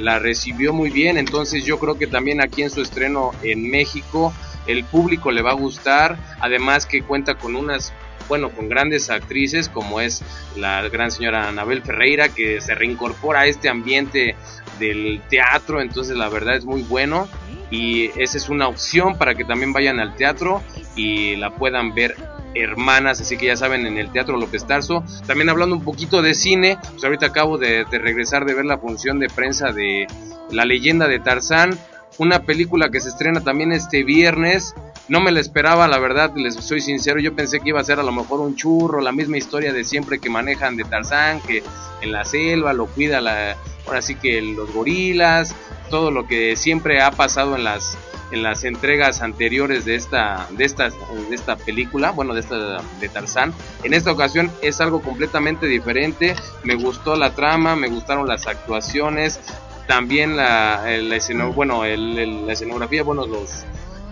la 0.00 0.20
recibió 0.20 0.72
muy 0.72 0.90
bien, 0.90 1.18
entonces 1.18 1.64
yo 1.64 1.80
creo 1.80 1.98
que 1.98 2.06
también 2.06 2.40
aquí 2.40 2.62
en 2.62 2.70
su 2.70 2.80
estreno 2.80 3.32
en 3.42 3.68
México 3.68 4.32
el 4.68 4.84
público 4.84 5.32
le 5.32 5.42
va 5.42 5.50
a 5.50 5.54
gustar, 5.54 6.16
además 6.38 6.86
que 6.86 7.02
cuenta 7.02 7.34
con 7.34 7.56
unas 7.56 7.92
bueno, 8.28 8.50
con 8.50 8.68
grandes 8.68 9.10
actrices 9.10 9.68
como 9.68 10.00
es 10.00 10.22
la 10.56 10.88
gran 10.88 11.10
señora 11.10 11.48
Anabel 11.48 11.82
Ferreira 11.82 12.28
que 12.28 12.60
se 12.60 12.74
reincorpora 12.74 13.40
a 13.40 13.46
este 13.46 13.68
ambiente 13.68 14.36
del 14.78 15.20
teatro, 15.28 15.80
entonces 15.80 16.16
la 16.16 16.28
verdad 16.28 16.56
es 16.56 16.64
muy 16.64 16.82
bueno 16.82 17.28
y 17.70 18.10
esa 18.20 18.36
es 18.36 18.48
una 18.48 18.68
opción 18.68 19.18
para 19.18 19.34
que 19.34 19.44
también 19.44 19.72
vayan 19.72 19.98
al 20.00 20.14
teatro 20.14 20.62
y 20.94 21.36
la 21.36 21.50
puedan 21.56 21.94
ver 21.94 22.14
hermanas, 22.54 23.20
así 23.20 23.36
que 23.36 23.46
ya 23.46 23.56
saben, 23.56 23.86
en 23.86 23.98
el 23.98 24.10
Teatro 24.10 24.36
López 24.36 24.66
Tarso. 24.66 25.04
También 25.26 25.50
hablando 25.50 25.76
un 25.76 25.84
poquito 25.84 26.22
de 26.22 26.34
cine, 26.34 26.78
pues 26.92 27.04
ahorita 27.04 27.26
acabo 27.26 27.58
de, 27.58 27.84
de 27.84 27.98
regresar 27.98 28.44
de 28.46 28.54
ver 28.54 28.64
la 28.64 28.78
función 28.78 29.18
de 29.18 29.28
prensa 29.28 29.72
de 29.72 30.06
La 30.50 30.64
leyenda 30.64 31.06
de 31.08 31.18
Tarzán, 31.18 31.78
una 32.18 32.40
película 32.40 32.88
que 32.90 33.00
se 33.00 33.10
estrena 33.10 33.40
también 33.40 33.72
este 33.72 34.04
viernes. 34.04 34.74
No 35.08 35.20
me 35.20 35.30
la 35.30 35.38
esperaba, 35.40 35.86
la 35.86 35.98
verdad, 36.00 36.32
les 36.34 36.54
soy 36.56 36.80
sincero, 36.80 37.20
yo 37.20 37.34
pensé 37.34 37.60
que 37.60 37.68
iba 37.68 37.80
a 37.80 37.84
ser 37.84 38.00
a 38.00 38.02
lo 38.02 38.10
mejor 38.10 38.40
un 38.40 38.56
churro, 38.56 39.00
la 39.00 39.12
misma 39.12 39.36
historia 39.38 39.72
de 39.72 39.84
siempre 39.84 40.18
que 40.18 40.28
manejan 40.28 40.76
de 40.76 40.82
Tarzán, 40.84 41.40
que 41.42 41.62
en 42.02 42.10
la 42.10 42.24
selva 42.24 42.72
lo 42.72 42.86
cuida 42.86 43.20
la, 43.20 43.56
ahora 43.86 44.02
sí 44.02 44.16
que 44.16 44.42
los 44.42 44.72
gorilas, 44.72 45.54
todo 45.90 46.10
lo 46.10 46.26
que 46.26 46.56
siempre 46.56 47.00
ha 47.02 47.12
pasado 47.12 47.54
en 47.56 47.62
las 47.64 47.96
en 48.32 48.42
las 48.42 48.64
entregas 48.64 49.22
anteriores 49.22 49.84
de 49.84 49.94
esta 49.94 50.48
de 50.50 50.64
esta 50.64 50.88
de 50.90 51.32
esta 51.36 51.54
película, 51.54 52.10
bueno, 52.10 52.34
de 52.34 52.40
esta 52.40 52.78
de 53.00 53.08
Tarzán. 53.08 53.54
En 53.84 53.94
esta 53.94 54.10
ocasión 54.10 54.50
es 54.62 54.80
algo 54.80 55.00
completamente 55.00 55.66
diferente. 55.68 56.34
Me 56.64 56.74
gustó 56.74 57.14
la 57.14 57.30
trama, 57.36 57.76
me 57.76 57.86
gustaron 57.86 58.26
las 58.26 58.48
actuaciones, 58.48 59.38
también 59.86 60.36
la, 60.36 60.82
la 60.84 61.16
esceno- 61.16 61.52
bueno, 61.52 61.84
el- 61.84 62.44
la 62.44 62.52
escenografía, 62.52 63.04
bueno, 63.04 63.24
los 63.28 63.64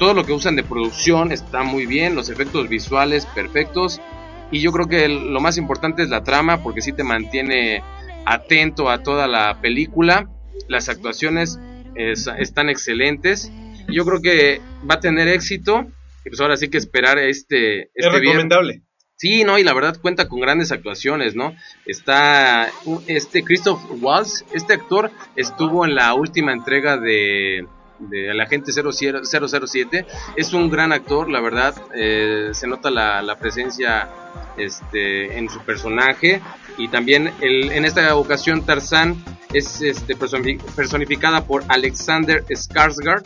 todo 0.05 0.12
lo 0.12 0.26
que 0.26 0.34
usan 0.34 0.55
de 0.55 0.62
producción 0.62 1.32
está 1.32 1.62
muy 1.62 1.86
bien, 1.86 2.14
los 2.14 2.28
efectos 2.28 2.68
visuales 2.68 3.24
perfectos 3.24 4.02
y 4.50 4.61
yo 4.61 4.70
creo 4.70 4.86
que 4.86 5.07
el- 5.07 5.32
lo 5.32 5.40
más 5.40 5.57
importante 5.57 6.02
es 6.02 6.11
la 6.11 6.22
trama 6.22 6.62
porque 6.62 6.82
sí 6.82 6.92
te 6.92 7.02
mantiene 7.05 7.82
atento 8.26 8.90
a 8.90 9.02
toda 9.02 9.26
la 9.26 9.62
película. 9.62 10.28
Las 10.68 10.90
actuaciones 10.90 11.59
es- 11.94 12.28
están 12.38 12.68
excelentes. 12.68 13.50
y 13.88 13.94
Yo 13.96 14.05
creo 14.05 14.20
que 14.20 14.61
va 14.88 14.96
a 14.96 15.00
tener 15.00 15.26
éxito. 15.28 15.86
Y 16.22 16.28
pues 16.28 16.38
ahora 16.42 16.59
sí 16.59 16.68
que 16.68 16.76
esperar 16.76 17.16
este, 17.18 17.84
es 17.84 17.88
este 17.94 18.11
viernes. 18.20 18.42
recomendable. 18.44 18.82
Sí, 19.16 19.42
no, 19.44 19.59
y 19.59 19.64
la 19.64 19.72
verdad 19.72 19.96
cuenta 20.02 20.28
con 20.28 20.38
grandes 20.40 20.70
actuaciones, 20.70 21.34
¿no? 21.34 21.55
Está 21.86 22.68
este 23.07 23.42
Christoph 23.42 23.80
Waltz, 24.02 24.44
este 24.52 24.74
actor 24.74 25.11
estuvo 25.34 25.86
en 25.86 25.94
la 25.94 26.12
última 26.12 26.52
entrega 26.52 26.98
de 26.98 27.66
de 28.09 28.30
El 28.30 28.40
Agente 28.40 28.72
00 28.72 28.92
007, 28.92 30.07
es 30.36 30.52
un 30.52 30.70
gran 30.70 30.92
actor, 30.92 31.30
la 31.30 31.40
verdad, 31.40 31.74
eh, 31.94 32.50
se 32.52 32.66
nota 32.66 32.90
la, 32.90 33.22
la 33.22 33.36
presencia 33.36 34.09
este, 34.57 35.36
en 35.38 35.48
su 35.48 35.61
personaje 35.61 36.40
y 36.78 36.88
también 36.88 37.30
el, 37.40 37.70
en 37.72 37.84
esta 37.84 38.14
ocasión 38.16 38.64
Tarzán 38.64 39.16
es 39.52 39.80
este, 39.82 40.16
personi- 40.16 40.61
personificada 40.74 41.44
por 41.44 41.64
Alexander 41.68 42.44
Skarsgård 42.46 43.22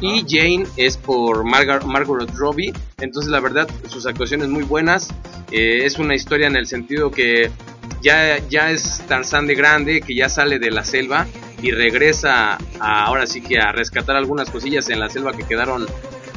y 0.00 0.24
Jane 0.28 0.66
es 0.76 0.96
por 0.98 1.44
Margar- 1.44 1.84
Margot 1.86 2.30
Robbie. 2.34 2.72
Entonces, 3.00 3.30
la 3.30 3.40
verdad, 3.40 3.68
sus 3.88 4.06
actuaciones 4.06 4.48
muy 4.48 4.62
buenas. 4.62 5.08
Eh, 5.50 5.84
es 5.84 5.98
una 5.98 6.14
historia 6.14 6.48
en 6.48 6.56
el 6.56 6.66
sentido 6.66 7.10
que 7.10 7.50
ya, 8.02 8.38
ya 8.48 8.70
es 8.70 9.02
Tarzán 9.08 9.46
de 9.46 9.54
grande, 9.54 10.00
que 10.00 10.14
ya 10.14 10.28
sale 10.28 10.58
de 10.58 10.70
la 10.70 10.84
selva 10.84 11.26
y 11.62 11.70
regresa 11.70 12.58
a- 12.80 13.04
ahora 13.06 13.26
sí 13.26 13.40
que 13.40 13.58
a 13.58 13.72
rescatar 13.72 14.16
algunas 14.16 14.50
cosillas 14.50 14.88
en 14.90 15.00
la 15.00 15.08
selva 15.08 15.32
que 15.32 15.44
quedaron 15.44 15.86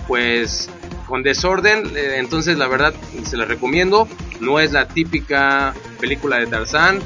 pues 0.08 0.70
con 1.08 1.24
desorden. 1.24 1.86
Eh, 1.96 2.16
entonces, 2.18 2.58
la 2.58 2.68
verdad, 2.68 2.94
se 3.24 3.38
la 3.38 3.46
recomiendo. 3.46 4.08
No 4.40 4.60
es 4.60 4.72
la 4.72 4.88
típica 4.88 5.74
película 6.00 6.38
de 6.38 6.48
Tarzán, 6.48 7.00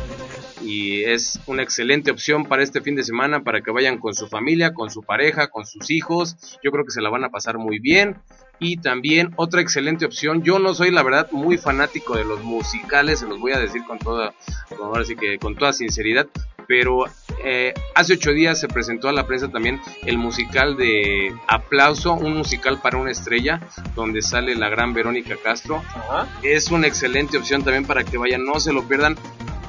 y 0.61 1.03
es 1.03 1.39
una 1.45 1.61
excelente 1.63 2.09
opción 2.11 2.45
para 2.45 2.63
este 2.63 2.79
fin 2.79 2.95
de 2.95 3.03
semana 3.03 3.43
para 3.43 3.59
que 3.61 3.71
vayan 3.71 3.97
con 3.97 4.13
su 4.13 4.27
familia, 4.27 4.73
con 4.73 4.89
su 4.89 5.01
pareja, 5.03 5.47
con 5.47 5.65
sus 5.65 5.91
hijos. 5.91 6.37
Yo 6.63 6.71
creo 6.71 6.85
que 6.85 6.91
se 6.91 7.01
la 7.01 7.09
van 7.09 7.25
a 7.25 7.29
pasar 7.29 7.57
muy 7.57 7.79
bien. 7.79 8.15
Y 8.63 8.77
también 8.77 9.33
otra 9.35 9.61
excelente 9.61 10.05
opción. 10.05 10.41
Yo 10.43 10.57
no 10.59 10.73
soy 10.73 10.89
la 10.91 11.03
verdad 11.03 11.27
muy 11.31 11.57
fanático 11.57 12.15
de 12.15 12.23
los 12.23 12.41
musicales, 12.43 13.19
se 13.19 13.27
los 13.27 13.39
voy 13.39 13.51
a 13.51 13.59
decir 13.59 13.83
con 13.85 13.99
toda, 13.99 14.33
con- 14.69 14.87
ahora 14.87 15.03
sí 15.05 15.15
que 15.15 15.37
con 15.37 15.55
toda 15.55 15.73
sinceridad. 15.73 16.27
Pero 16.65 17.03
eh, 17.43 17.73
hace 17.93 18.13
ocho 18.13 18.31
días 18.31 18.57
se 18.57 18.69
presentó 18.69 19.09
a 19.09 19.11
la 19.11 19.27
prensa 19.27 19.49
también 19.49 19.81
el 20.05 20.17
musical 20.17 20.77
de 20.77 21.35
Aplauso, 21.49 22.13
un 22.13 22.37
musical 22.37 22.79
para 22.81 22.97
una 22.97 23.11
estrella, 23.11 23.59
donde 23.97 24.21
sale 24.21 24.55
la 24.55 24.69
gran 24.69 24.93
Verónica 24.93 25.35
Castro 25.43 25.83
Ajá. 25.93 26.25
es 26.41 26.71
una 26.71 26.87
excelente 26.87 27.37
opción 27.37 27.63
también 27.65 27.83
para 27.85 28.05
que 28.05 28.17
vayan, 28.17 28.45
no 28.45 28.61
se 28.61 28.71
lo 28.71 28.83
pierdan, 28.87 29.17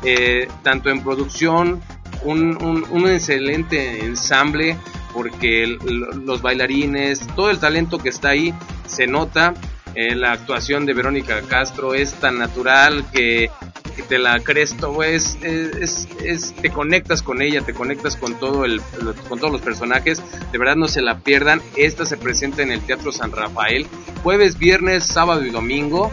eh, 0.05 0.47
tanto 0.63 0.89
en 0.91 1.03
producción, 1.03 1.83
un, 2.23 2.63
un- 2.63 2.87
un 2.89 3.09
excelente 3.11 4.05
ensamble, 4.05 4.77
porque 5.15 5.79
los 6.25 6.43
bailarines, 6.43 7.27
todo 7.35 7.51
el 7.51 7.59
talento 7.59 7.99
que 7.99 8.11
está 8.11 8.31
ahí 8.31 8.53
se 8.87 9.07
nota. 9.07 9.55
Eh, 9.95 10.17
la 10.17 10.33
actuación 10.33 10.87
de 10.87 10.93
Verónica 10.93 11.41
Castro 11.43 11.95
es 11.95 12.15
tan 12.15 12.37
natural 12.37 13.05
que, 13.13 13.49
te 14.09 14.19
la 14.19 14.41
crees 14.41 14.77
todo, 14.77 15.05
es, 15.05 15.39
es, 15.41 16.55
te 16.61 16.71
conectas 16.71 17.23
con 17.23 17.41
ella, 17.41 17.61
te 17.63 17.73
conectas 17.73 18.17
con, 18.17 18.35
todo 18.35 18.65
el, 18.65 18.83
con 19.29 19.39
todos 19.39 19.53
los 19.53 19.61
personajes, 19.61 20.21
de 20.51 20.59
verdad 20.59 20.75
no 20.75 20.89
se 20.89 21.01
la 21.01 21.21
pierdan, 21.21 21.63
esta 21.77 22.05
se 22.05 22.17
presenta 22.17 22.63
en 22.63 22.73
el 22.73 22.81
Teatro 22.81 23.13
San 23.13 23.31
Rafael, 23.31 23.87
jueves, 24.25 24.59
viernes, 24.59 25.05
sábado 25.05 25.47
y 25.47 25.51
domingo, 25.51 26.11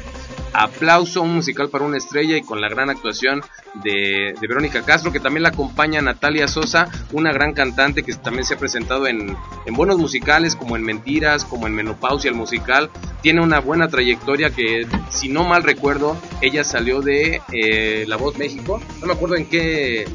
Aplauso, 0.53 1.21
un 1.21 1.35
musical 1.35 1.69
para 1.69 1.85
una 1.85 1.97
estrella 1.97 2.35
y 2.37 2.41
con 2.41 2.59
la 2.59 2.69
gran 2.69 2.89
actuación 2.89 3.41
de, 3.83 4.35
Verónica 4.41 4.83
Castro, 4.83 5.11
que 5.11 5.19
también 5.19 5.43
la 5.43 5.49
acompaña 5.49 6.01
Natalia 6.01 6.47
Sosa, 6.47 6.87
una 7.11 7.31
gran 7.31 7.53
cantante 7.53 8.03
que 8.03 8.13
también 8.15 8.45
se 8.45 8.55
ha 8.55 8.57
presentado 8.57 9.07
en, 9.07 9.35
en 9.65 9.73
buenos 9.73 9.97
musicales 9.97 10.55
como 10.55 10.75
en 10.75 10.83
Mentiras, 10.83 11.45
como 11.45 11.67
en 11.67 11.73
Menopausia 11.73 12.29
el 12.29 12.35
musical. 12.35 12.89
Tiene 13.21 13.41
una 13.41 13.59
buena 13.59 13.87
trayectoria 13.87 14.49
que, 14.49 14.87
si 15.09 15.29
no 15.29 15.43
mal 15.43 15.63
recuerdo, 15.63 16.17
ella 16.41 16.63
salió 16.63 17.01
de 17.01 17.41
eh, 17.51 18.05
La 18.07 18.17
Voz 18.17 18.37
México. 18.37 18.81
No 18.99 19.07
me 19.07 19.13
acuerdo 19.13 19.35
en 19.35 19.45
qué, 19.45 20.05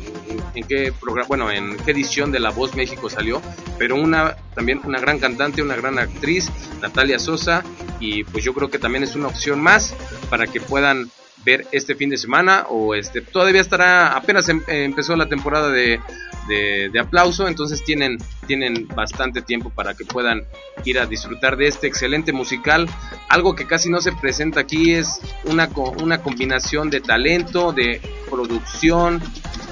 en 0.55 0.67
qué 0.67 0.93
programa, 0.93 1.29
bueno, 1.29 1.51
en 1.51 1.77
qué 1.79 1.93
edición 1.93 2.33
de 2.33 2.41
La 2.41 2.51
Voz 2.51 2.75
México 2.75 3.11
salió, 3.11 3.43
pero 3.79 3.97
una 3.97 4.37
también 4.55 4.81
una 4.85 5.01
gran 5.01 5.19
cantante, 5.19 5.63
una 5.63 5.77
gran 5.77 5.99
actriz, 5.99 6.51
Natalia 6.81 7.19
Sosa, 7.19 7.65
y 8.01 8.25
pues 8.25 8.45
yo 8.45 8.55
creo 8.55 8.71
que 8.71 8.79
también 8.79 9.05
es 9.05 9.15
una 9.15 9.29
opción 9.29 9.61
más 9.61 9.95
para 10.31 10.47
que 10.47 10.61
puedan 10.61 11.11
ver 11.45 11.67
este 11.71 11.95
fin 11.95 12.11
de 12.11 12.19
semana 12.19 12.67
o 12.69 12.95
este 12.95 13.21
todavía 13.21 13.61
estará 13.61 14.17
apenas 14.17 14.49
em, 14.49 14.61
empezó 14.67 15.15
la 15.15 15.29
temporada 15.29 15.71
de, 15.71 16.01
de, 16.49 16.99
aplauso 16.99 17.47
entonces 17.47 17.85
tienen 17.85 18.19
tienen 18.49 18.89
bastante 18.89 19.43
tiempo 19.43 19.71
para 19.71 19.95
que 19.95 20.05
puedan 20.05 20.45
ir 20.85 20.99
a 20.99 21.07
disfrutar 21.07 21.57
de 21.57 21.69
este 21.69 21.87
excelente 21.87 22.33
musical. 22.33 22.89
Algo 23.29 23.55
que 23.55 23.67
casi 23.67 23.91
no 23.91 24.01
se 24.01 24.13
presenta 24.13 24.61
aquí 24.61 24.93
es 24.93 25.21
una, 25.45 25.69
una 26.03 26.23
combinación 26.23 26.91
de 26.91 27.01
talento 27.01 27.73
de 27.73 28.01
producción 28.31 29.23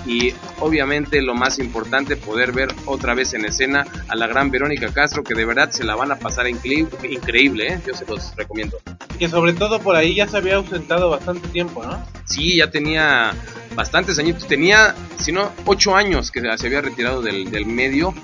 y 0.06 0.34
obviamente 0.60 1.22
lo 1.22 1.34
más 1.34 1.58
importante 1.58 2.16
poder 2.16 2.52
ver 2.52 2.74
otra 2.86 3.14
vez 3.14 3.34
en 3.34 3.44
escena 3.44 3.86
a 4.08 4.16
la 4.16 4.26
gran 4.26 4.50
Verónica 4.50 4.92
Castro 4.92 5.24
que 5.24 5.34
de 5.34 5.44
verdad 5.44 5.70
se 5.70 5.84
la 5.84 5.96
van 5.96 6.12
a 6.12 6.16
pasar 6.16 6.46
increíble, 6.48 7.66
¿eh? 7.68 7.80
yo 7.86 7.94
se 7.94 8.04
los 8.06 8.34
recomiendo. 8.36 8.78
Que 9.18 9.28
sobre 9.28 9.52
todo 9.52 9.80
por 9.80 9.96
ahí 9.96 10.14
ya 10.14 10.26
se 10.26 10.36
había 10.36 10.56
ausentado 10.56 11.10
bastante 11.10 11.48
tiempo, 11.48 11.84
¿no? 11.84 12.04
Sí, 12.24 12.56
ya 12.56 12.70
tenía 12.70 13.32
bastantes 13.74 14.18
años, 14.18 14.46
tenía, 14.46 14.94
si 15.18 15.32
no, 15.32 15.52
ocho 15.64 15.96
años 15.96 16.30
que 16.30 16.40
se 16.56 16.66
había 16.66 16.80
retirado 16.80 17.22
del, 17.22 17.50
del 17.50 17.66
medio 17.66 18.14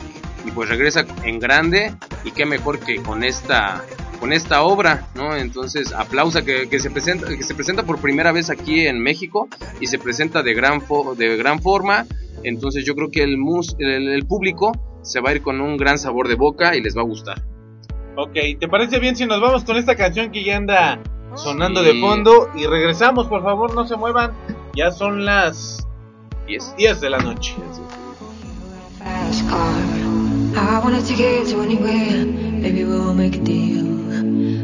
y 0.45 0.51
pues 0.51 0.69
regresa 0.69 1.05
en 1.25 1.39
grande 1.39 1.95
y 2.25 2.33
qué 2.33 2.47
mejor 2.47 2.79
que 2.81 2.97
con 2.97 3.25
esta 3.25 3.85
con 4.21 4.33
esta 4.33 4.63
obra, 4.63 5.09
¿no? 5.15 5.35
Entonces, 5.35 5.93
aplausa 5.93 6.45
que, 6.45 6.69
que, 6.69 6.79
se 6.79 6.91
presenta 6.91 7.27
que 7.27 7.43
se 7.43 7.55
presenta 7.55 7.85
por 7.85 7.99
primera 7.99 8.31
vez 8.31 8.51
aquí 8.51 8.87
en 8.87 9.03
México 9.03 9.49
y 9.81 9.87
se 9.87 9.99
presenta 9.99 10.43
de 10.43 10.53
gran 10.53 10.83
de 11.17 11.37
gran 11.37 11.61
forma. 11.61 12.07
Entonces, 12.45 12.85
yo 12.85 12.95
creo 12.95 13.11
que 13.11 13.23
el, 13.23 13.39
mus 13.39 13.75
el, 13.79 14.25
público 14.27 14.73
se 15.03 15.21
va 15.21 15.31
a 15.31 15.33
ir 15.33 15.43
con 15.43 15.61
un 15.61 15.77
gran 15.79 15.99
sabor 15.99 16.29
de 16.29 16.35
boca 16.35 16.77
y 16.77 16.83
les 16.83 16.97
va 16.97 17.01
a 17.01 17.05
gustar. 17.05 17.43
Ok, 18.17 18.35
¿te 18.59 18.69
parece 18.69 18.99
bien 18.99 19.17
si 19.17 19.25
nos 19.25 19.41
vamos 19.41 19.65
con 19.65 19.77
esta 19.77 19.97
canción 19.97 20.31
que 20.31 20.45
ya 20.45 20.57
anda 20.57 21.01
sonando 21.35 21.83
de 21.83 21.99
fondo 22.01 22.51
y 22.55 22.67
regresamos, 22.67 23.27
por 23.27 23.43
favor, 23.43 23.75
no 23.75 23.87
se 23.87 23.97
muevan. 23.97 24.33
Ya 24.75 24.91
son 24.91 25.25
las 25.25 25.87
10, 26.47 26.77
10 26.77 27.01
de 27.01 27.11
la 27.11 27.19
noche. 27.19 27.55
Maybe 32.61 33.90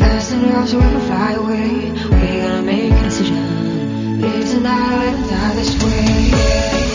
So 0.00 0.78
we 0.78 0.84
can 0.84 1.00
fly 1.00 1.32
away. 1.32 1.90
We 1.90 2.40
gotta 2.40 2.62
make 2.62 2.92
a 2.92 3.02
decision. 3.02 4.20
Live 4.20 4.48
tonight, 4.50 5.26
die 5.28 5.54
this 5.54 5.82
way. 5.82 6.89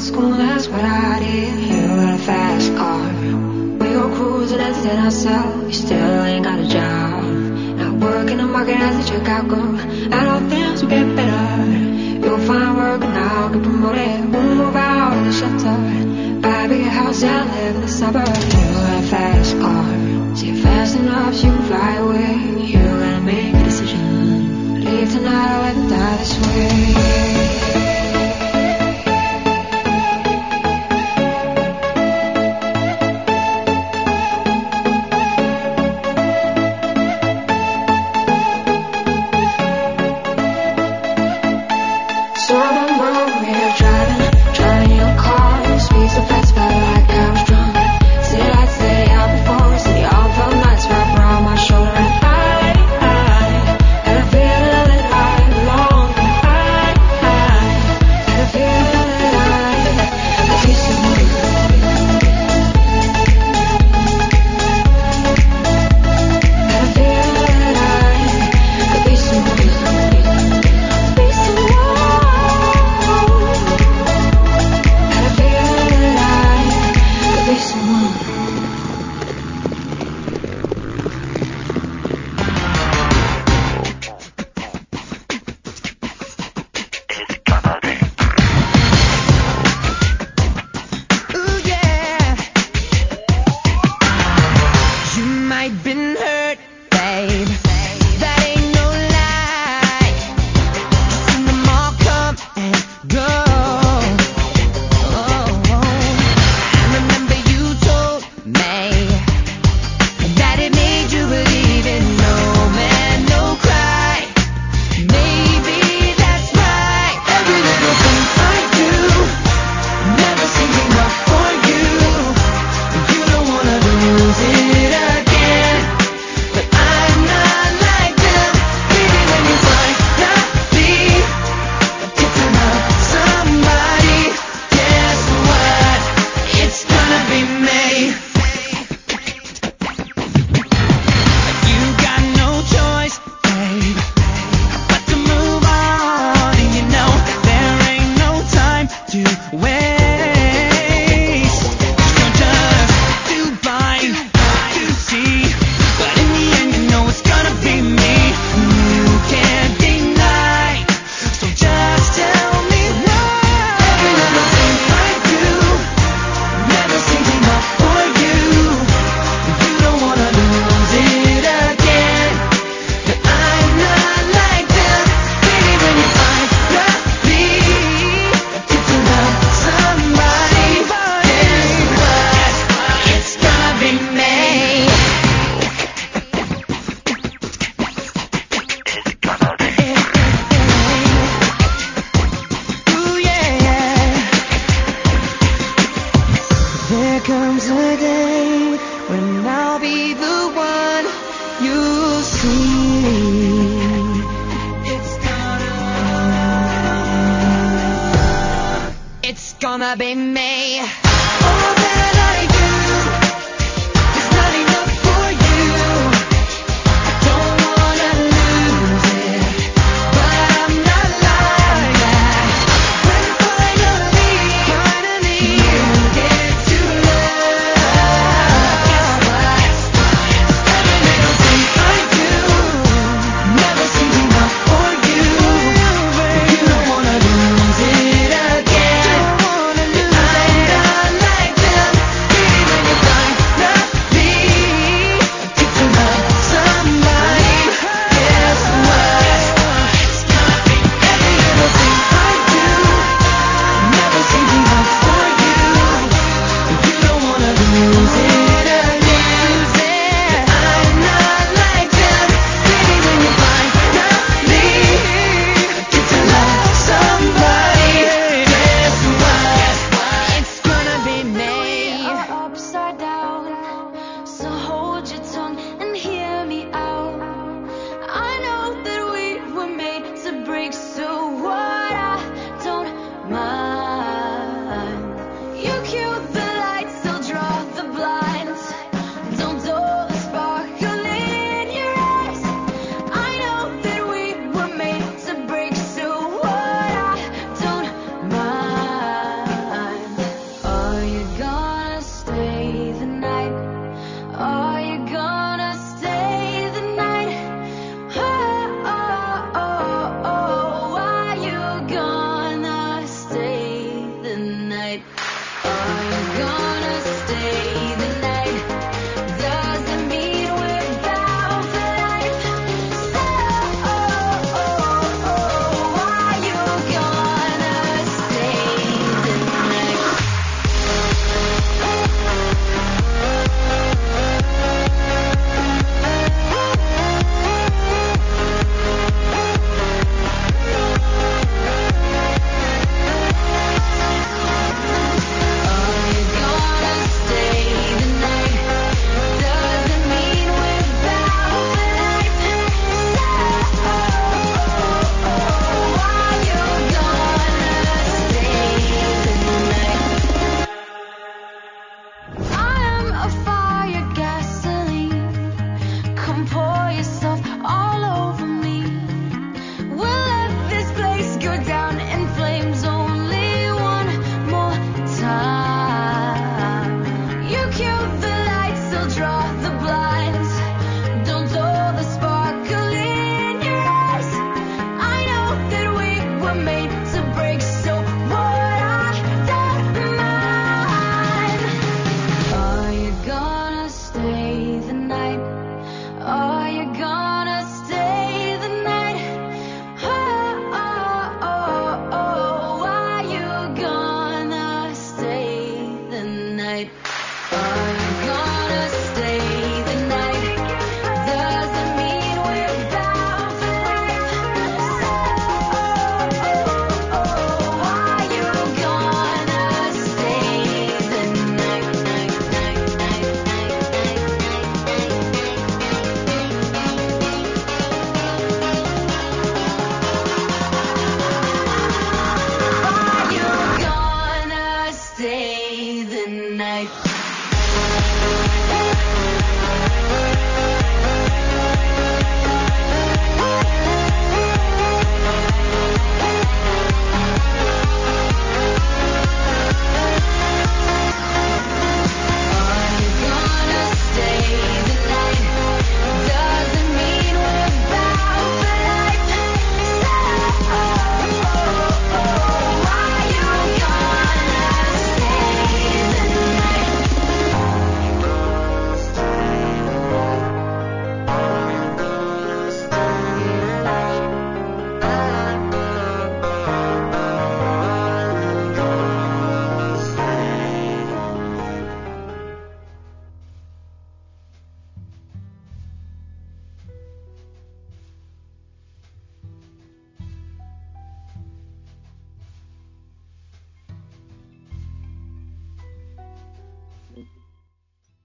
it's 0.00 0.10
gonna 0.10 0.34
last, 0.34 0.70
but 0.70 0.82
I 0.82 1.09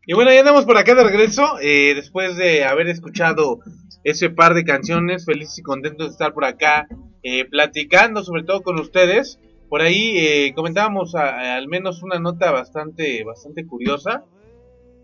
Y 0.08 0.14
bueno, 0.14 0.32
ya 0.32 0.39
andamos 0.39 0.66
por 0.66 0.78
acá 0.78 0.93
de 0.93 1.03
regreso, 1.03 1.58
eh, 1.62 1.93
después 1.95 2.38
de 2.38 2.64
haber 2.64 2.88
escuchado 2.88 3.60
ese 4.03 4.30
par 4.30 4.53
de 4.53 4.64
canciones, 4.64 5.26
feliz 5.26 5.58
y 5.58 5.64
contento 5.64 6.03
de 6.03 6.12
estar 6.12 6.34
por 6.34 6.45
acá 6.45 6.88
eh, 7.24 7.45
platicando, 7.45 8.24
sobre 8.24 8.43
todo 8.43 8.62
con 8.62 8.80
ustedes. 8.80 9.39
Por 9.68 9.82
ahí 9.82 10.16
eh, 10.18 10.53
comentábamos 10.56 11.16
a- 11.16 11.56
al 11.56 11.68
menos 11.68 12.03
una 12.03 12.20
nota 12.20 12.51
bastante, 12.51 13.24
bastante 13.24 13.66
curiosa, 13.66 14.24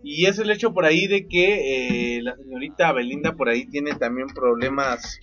y 0.04 0.26
es 0.26 0.38
el 0.38 0.50
hecho 0.50 0.72
por 0.72 0.84
ahí 0.84 1.06
de 1.08 1.26
que 1.28 2.16
eh, 2.18 2.22
la 2.22 2.36
señorita 2.36 2.92
Belinda 2.92 3.34
por 3.34 3.48
ahí 3.48 3.66
tiene 3.66 3.94
también 3.94 4.28
problemas 4.28 5.18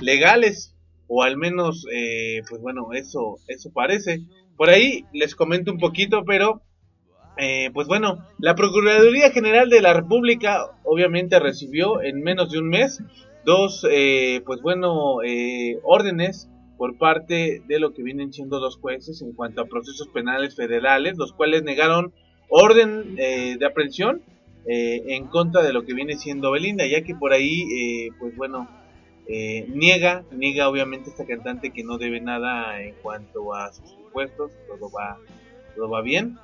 legales, 0.00 0.74
o 1.08 1.22
al 1.24 1.36
menos, 1.36 1.86
eh, 1.92 2.42
pues 2.48 2.60
bueno, 2.62 2.92
eso, 2.92 3.36
eso 3.48 3.70
parece. 3.72 4.20
Por 4.56 4.70
ahí 4.70 5.04
les 5.12 5.34
comento 5.34 5.72
un 5.72 5.78
poquito, 5.78 6.24
pero 6.24 6.62
eh, 7.36 7.70
pues 7.72 7.86
bueno, 7.86 8.26
la 8.38 8.54
Procuraduría 8.54 9.30
General 9.30 9.68
de 9.68 9.80
la 9.80 9.92
República 9.92 10.66
obviamente 10.84 11.38
recibió 11.40 12.02
en 12.02 12.22
menos 12.22 12.50
de 12.50 12.58
un 12.58 12.68
mes 12.68 13.02
dos, 13.44 13.86
eh, 13.90 14.40
pues 14.46 14.60
bueno, 14.62 15.22
eh, 15.22 15.78
órdenes 15.82 16.48
por 16.76 16.98
parte 16.98 17.62
de 17.66 17.78
lo 17.78 17.92
que 17.92 18.02
vienen 18.02 18.32
siendo 18.32 18.58
dos 18.58 18.76
jueces 18.78 19.22
en 19.22 19.32
cuanto 19.32 19.62
a 19.62 19.66
procesos 19.66 20.08
penales 20.08 20.56
federales, 20.56 21.16
los 21.16 21.32
cuales 21.32 21.62
negaron 21.62 22.12
orden 22.48 23.16
eh, 23.18 23.56
de 23.58 23.66
aprehensión 23.66 24.22
eh, 24.66 25.02
en 25.08 25.26
contra 25.26 25.62
de 25.62 25.72
lo 25.72 25.84
que 25.84 25.94
viene 25.94 26.16
siendo 26.16 26.50
Belinda, 26.50 26.86
ya 26.86 27.02
que 27.02 27.14
por 27.14 27.32
ahí, 27.32 27.62
eh, 27.62 28.08
pues 28.18 28.36
bueno, 28.36 28.68
niega, 29.26 30.22
niega 30.32 30.68
obviamente 30.68 31.08
esta 31.08 31.24
cantante 31.24 31.70
que 31.70 31.82
no 31.82 31.96
debe 31.96 32.20
nada 32.20 32.82
en 32.82 32.94
cuanto 33.02 33.54
a 33.54 33.72
sus 33.72 33.92
impuestos, 33.92 34.52
todo 34.68 34.90
va, 34.90 35.18
todo 35.74 35.88
va 35.88 36.02
bien. 36.02 36.38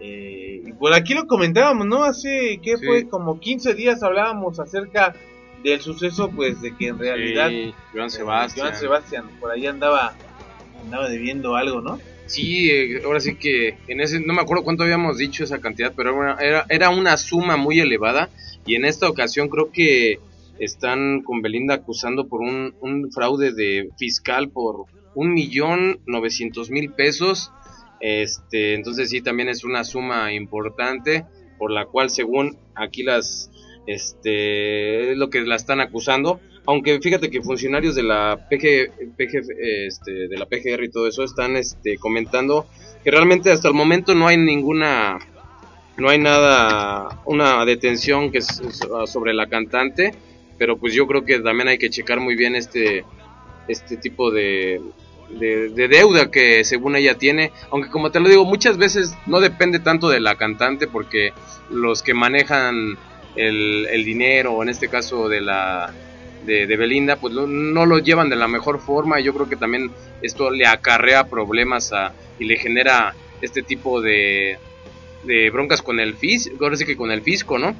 Eh, 0.00 0.62
y 0.66 0.72
por 0.72 0.92
aquí 0.92 1.14
lo 1.14 1.26
comentábamos, 1.26 1.86
¿no? 1.86 2.04
Hace, 2.04 2.60
¿qué 2.62 2.76
Sí. 2.76 2.84
fue? 2.84 3.08
Como 3.08 3.38
15 3.40 3.74
días 3.74 4.02
hablábamos 4.02 4.58
acerca 4.60 5.14
del 5.62 5.80
suceso, 5.80 6.30
pues 6.30 6.60
de 6.60 6.76
que 6.76 6.88
en 6.88 6.98
realidad 6.98 7.48
Sí, 7.48 7.72
Joan 7.92 8.06
eh, 8.06 8.10
Sebastián. 8.10 8.66
Joan 8.66 8.78
Sebastián 8.80 9.24
por 9.40 9.50
ahí 9.50 9.66
andaba, 9.66 10.14
andaba 10.82 11.08
debiendo 11.08 11.56
algo, 11.56 11.80
¿no? 11.80 11.98
Sí, 12.26 12.70
eh, 12.70 13.02
ahora 13.04 13.20
sí 13.20 13.36
que 13.36 13.76
en 13.88 14.00
ese, 14.00 14.20
no 14.20 14.34
me 14.34 14.42
acuerdo 14.42 14.64
cuánto 14.64 14.82
habíamos 14.82 15.18
dicho 15.18 15.44
esa 15.44 15.60
cantidad, 15.60 15.92
pero 15.96 16.22
era 16.22 16.36
era, 16.40 16.66
era 16.68 16.90
una 16.90 17.16
suma 17.16 17.56
muy 17.56 17.80
elevada 17.80 18.30
y 18.66 18.74
en 18.74 18.84
esta 18.84 19.08
ocasión 19.08 19.48
creo 19.48 19.70
que 19.72 20.18
están 20.58 21.22
con 21.22 21.42
Belinda 21.42 21.74
acusando 21.74 22.26
por 22.28 22.40
un, 22.40 22.74
un 22.80 23.10
fraude 23.12 23.52
de 23.52 23.90
fiscal 23.98 24.50
por 24.50 24.86
un 25.14 25.32
millón 25.34 26.00
novecientos 26.06 26.70
mil 26.70 26.92
pesos. 26.92 27.50
Este, 28.00 28.74
entonces 28.74 29.10
sí, 29.10 29.20
también 29.22 29.48
es 29.48 29.64
una 29.64 29.84
suma 29.84 30.32
importante 30.32 31.24
por 31.58 31.70
la 31.70 31.86
cual 31.86 32.10
según 32.10 32.58
aquí 32.74 33.02
las, 33.02 33.50
este, 33.86 35.12
es 35.12 35.18
lo 35.18 35.30
que 35.30 35.42
la 35.42 35.56
están 35.56 35.80
acusando. 35.80 36.40
Aunque 36.66 36.98
fíjate 37.00 37.30
que 37.30 37.42
funcionarios 37.42 37.94
de 37.94 38.02
la 38.02 38.48
PG, 38.48 39.16
PG, 39.16 39.42
este, 39.86 40.28
de 40.28 40.36
la 40.36 40.46
PGR 40.46 40.84
y 40.84 40.90
todo 40.90 41.06
eso 41.06 41.22
están 41.22 41.56
este, 41.56 41.98
comentando 41.98 42.66
que 43.02 43.10
realmente 43.10 43.50
hasta 43.50 43.68
el 43.68 43.74
momento 43.74 44.14
no 44.14 44.26
hay 44.26 44.38
ninguna, 44.38 45.18
no 45.98 46.08
hay 46.08 46.18
nada, 46.18 47.20
una 47.26 47.64
detención 47.66 48.32
que 48.32 48.38
es 48.38 48.62
sobre 49.06 49.34
la 49.34 49.46
cantante, 49.46 50.14
pero 50.58 50.78
pues 50.78 50.94
yo 50.94 51.06
creo 51.06 51.24
que 51.24 51.38
también 51.40 51.68
hay 51.68 51.76
que 51.76 51.90
checar 51.90 52.20
muy 52.20 52.34
bien 52.34 52.56
este, 52.56 53.04
este 53.68 53.98
tipo 53.98 54.30
de, 54.30 54.80
de, 55.30 55.68
de 55.70 55.88
deuda 55.88 56.30
que 56.30 56.64
según 56.64 56.96
ella 56.96 57.16
tiene, 57.16 57.52
aunque 57.70 57.90
como 57.90 58.10
te 58.10 58.20
lo 58.20 58.28
digo, 58.28 58.44
muchas 58.44 58.76
veces 58.76 59.16
no 59.26 59.40
depende 59.40 59.78
tanto 59.78 60.08
de 60.08 60.20
la 60.20 60.36
cantante 60.36 60.86
porque 60.86 61.32
los 61.70 62.02
que 62.02 62.14
manejan 62.14 62.96
el, 63.36 63.86
el 63.90 64.04
dinero, 64.04 64.62
en 64.62 64.68
este 64.68 64.88
caso 64.88 65.28
de 65.28 65.40
la 65.40 65.92
de, 66.46 66.76
Belinda, 66.76 67.16
pues 67.16 67.32
no, 67.32 67.46
no 67.46 67.86
lo 67.86 67.98
llevan 67.98 68.28
de 68.28 68.36
la 68.36 68.48
mejor 68.48 68.80
forma 68.80 69.18
y 69.18 69.24
yo 69.24 69.32
creo 69.32 69.48
que 69.48 69.56
también 69.56 69.90
esto 70.22 70.50
le 70.50 70.66
acarrea 70.66 71.24
problemas 71.24 71.92
a, 71.92 72.12
y 72.38 72.44
le 72.44 72.56
genera 72.56 73.14
este 73.40 73.62
tipo 73.62 74.00
de, 74.00 74.58
de 75.24 75.50
broncas 75.50 75.82
con 75.82 76.00
el 76.00 76.14
fisco, 76.14 76.70
que 76.86 76.96
con 76.96 77.10
el 77.10 77.22
fisco, 77.22 77.58
¿no? 77.58 77.74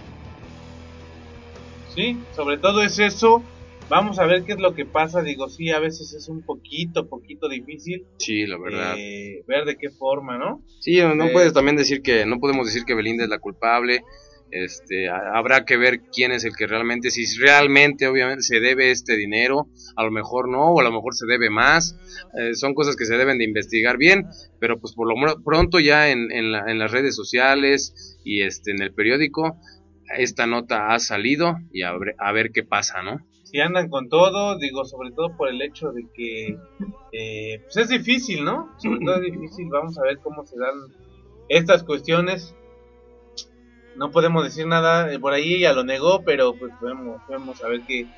Sí, 1.95 2.19
sobre 2.35 2.59
todo 2.59 2.83
es 2.83 2.99
eso. 2.99 3.43
Vamos 3.89 4.19
a 4.19 4.27
ver 4.27 4.45
qué 4.45 4.53
es 4.53 4.59
lo 4.59 4.75
que 4.75 4.87
pasa. 4.87 5.23
Digo, 5.23 5.49
sí, 5.49 5.71
a 5.71 5.79
veces 5.79 6.13
es 6.15 6.29
un 6.29 6.45
poquito, 6.45 7.09
poquito 7.09 7.49
difícil 7.49 8.07
Sí, 8.19 8.47
la 8.47 8.59
verdad. 8.59 8.97
eh, 8.99 9.43
ver 9.47 9.65
de 9.65 9.77
qué 9.77 9.91
forma, 9.91 10.39
¿no? 10.39 10.65
Sí, 10.81 10.99
no 11.01 11.27
Eh, 11.27 11.33
puedes 11.33 11.53
también 11.53 11.77
decir 11.77 12.01
que, 12.03 12.25
no 12.27 12.39
podemos 12.41 12.67
decir 12.67 12.85
que 12.87 12.95
Belinda 12.95 13.25
es 13.25 13.31
la 13.31 13.39
culpable. 13.39 14.03
Este, 14.51 15.09
ha- 15.09 15.37
habrá 15.37 15.65
que 15.65 15.77
ver 15.77 16.01
quién 16.13 16.31
es 16.31 16.45
el 16.45 16.55
que 16.57 16.67
realmente, 16.67 17.11
si 17.11 17.25
realmente, 17.41 18.07
obviamente, 18.07 18.43
se 18.43 18.61
debe 18.61 18.91
este 18.93 19.17
dinero, 19.17 19.69
a 19.97 20.05
lo 20.05 20.11
mejor 20.13 20.49
no, 20.49 20.73
o 20.75 20.81
a 20.81 20.85
lo 20.85 20.93
mejor 20.93 21.15
se 21.15 21.27
debe 21.27 21.51
más. 21.51 21.99
Eh, 22.39 22.55
son 22.55 22.73
cosas 22.75 22.95
que 22.97 23.05
se 23.05 23.17
deben 23.17 23.39
de 23.39 23.45
investigar 23.45 23.97
bien, 23.99 24.27
pero 24.61 24.79
pues 24.81 24.95
por 24.95 25.09
lo 25.09 25.43
pronto 25.45 25.81
ya 25.81 26.11
en, 26.11 26.31
en, 26.31 26.53
la- 26.53 26.71
en 26.71 26.79
las 26.79 26.91
redes 26.93 27.17
sociales 27.17 28.21
y 28.23 28.43
este, 28.43 28.71
en 28.71 28.81
el 28.83 28.95
periódico, 28.95 29.59
esta 30.19 30.47
nota 30.47 30.95
ha 30.95 30.99
salido 31.01 31.57
y 31.73 31.83
a 31.83 31.93
ver, 31.99 32.15
a 32.19 32.31
ver 32.33 32.51
qué 32.53 32.63
pasa, 32.63 33.03
¿no? 33.03 33.19
Si 33.55 33.61
andan 33.61 33.89
con 33.89 34.09
todo, 34.09 34.59
digo, 34.59 34.85
sobre 34.85 35.13
todo 35.13 35.37
por 35.37 35.49
el 35.49 35.63
hecho 35.63 35.93
de 35.93 36.09
que 36.13 36.59
eh, 37.13 37.61
pues 37.63 37.77
es 37.77 37.89
difícil, 37.89 38.45
¿no? 38.45 38.75
Sobre 38.79 38.99
todo 38.99 39.15
es 39.23 39.23
difícil. 39.33 39.69
Vamos 39.69 39.97
a 39.97 40.03
ver 40.03 40.19
cómo 40.19 40.45
se 40.45 40.59
dan 40.59 40.75
estas 41.49 41.85
cuestiones. 41.85 42.53
No 43.95 44.11
podemos 44.11 44.43
decir 44.43 44.67
nada, 44.67 45.13
eh, 45.13 45.21
por 45.21 45.35
ahí 45.35 45.55
ella 45.55 45.73
lo 45.73 45.85
negó, 45.85 46.25
pero 46.25 46.55
pues 46.55 46.73
vemos, 46.81 47.23
vemos 47.29 47.63
a 47.63 47.69
ver 47.69 47.83
qué, 47.87 48.09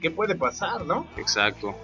qué 0.00 0.12
puede 0.12 0.36
pasar, 0.36 0.86
¿no? 0.86 1.08
Exacto. 1.16 1.74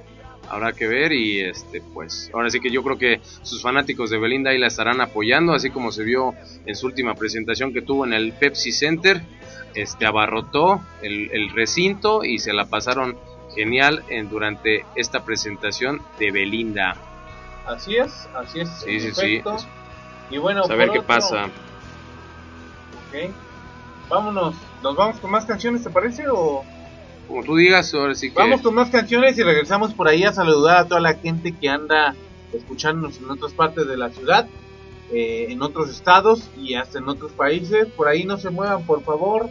Habrá 0.49 0.73
que 0.73 0.87
ver 0.87 1.11
y 1.13 1.41
este 1.41 1.81
pues 1.81 2.31
ahora 2.33 2.49
sí 2.49 2.61
que 2.61 2.71
yo 2.71 2.85
creo 2.85 2.97
que 2.97 3.21
sus 3.43 3.61
fanáticos 3.61 4.11
de 4.11 4.19
Belinda 4.19 4.51
ahí 4.51 4.59
la 4.59 4.69
estarán 4.69 5.01
apoyando, 5.01 5.53
así 5.53 5.71
como 5.71 5.91
se 5.91 6.05
vio 6.05 6.35
en 6.65 6.77
su 6.77 6.87
última 6.87 7.17
presentación 7.17 7.73
que 7.73 7.83
tuvo 7.83 8.07
en 8.07 8.13
el 8.13 8.33
Pepsi 8.35 8.71
Center, 8.71 9.21
este 9.75 10.07
abarrotó 10.07 10.81
el, 11.03 11.31
el 11.33 11.51
recinto 11.51 12.25
y 12.25 12.39
se 12.39 12.53
la 12.53 12.67
pasaron 12.67 13.17
genial 13.55 14.05
en, 14.09 14.29
durante 14.29 14.85
esta 14.97 15.25
presentación 15.25 16.01
de 16.19 16.31
Belinda. 16.33 16.97
Así 17.67 17.97
es, 17.97 18.29
así 18.35 18.61
es. 18.61 18.69
Sí, 18.85 19.01
sí, 19.01 19.13
sí. 19.15 19.43
Y 20.31 20.39
bueno, 20.39 20.63
A 20.65 20.69
ver 20.69 20.89
por 20.89 20.93
qué 20.93 20.99
otro- 21.01 21.07
pasa. 21.07 21.45
Ok. 21.45 23.31
Vámonos, 24.09 24.55
¿nos 24.83 24.97
vamos 24.97 25.19
con 25.21 25.31
más 25.31 25.45
canciones, 25.47 25.83
te 25.83 25.91
parece? 25.91 26.25
O 26.29 26.63
Como 27.27 27.43
tú 27.43 27.57
digas, 27.57 27.93
ahora 27.95 28.15
sí 28.15 28.31
que 28.31 28.37
vamos 28.39 28.61
con 28.61 28.75
más 28.75 28.91
canciones 28.91 29.39
y 29.39 29.43
regresamos 29.43 29.95
por 29.95 30.09
ahí 30.09 30.25
a 30.25 30.33
saludar 30.33 30.77
a 30.79 30.85
toda 30.87 31.01
la 31.01 31.15
gente 31.15 31.53
que 31.57 31.69
anda 31.69 32.15
escuchándonos 32.53 33.19
en 33.19 33.31
otras 33.31 33.53
partes 33.53 33.87
de 33.89 33.97
la 33.97 34.11
ciudad, 34.11 34.47
eh, 35.13 35.47
en 35.49 35.63
otros 35.63 35.89
estados 35.91 36.51
y 36.57 36.75
hasta 36.75 36.99
en 36.99 37.09
otros 37.09 37.33
países. 37.33 37.87
Por 37.97 38.09
ahí 38.09 38.25
no 38.25 38.37
se 38.37 38.51
muevan, 38.51 38.85
por 38.85 39.03
favor. 39.03 39.49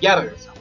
Ya 0.00 0.16
regresamos. 0.16 0.55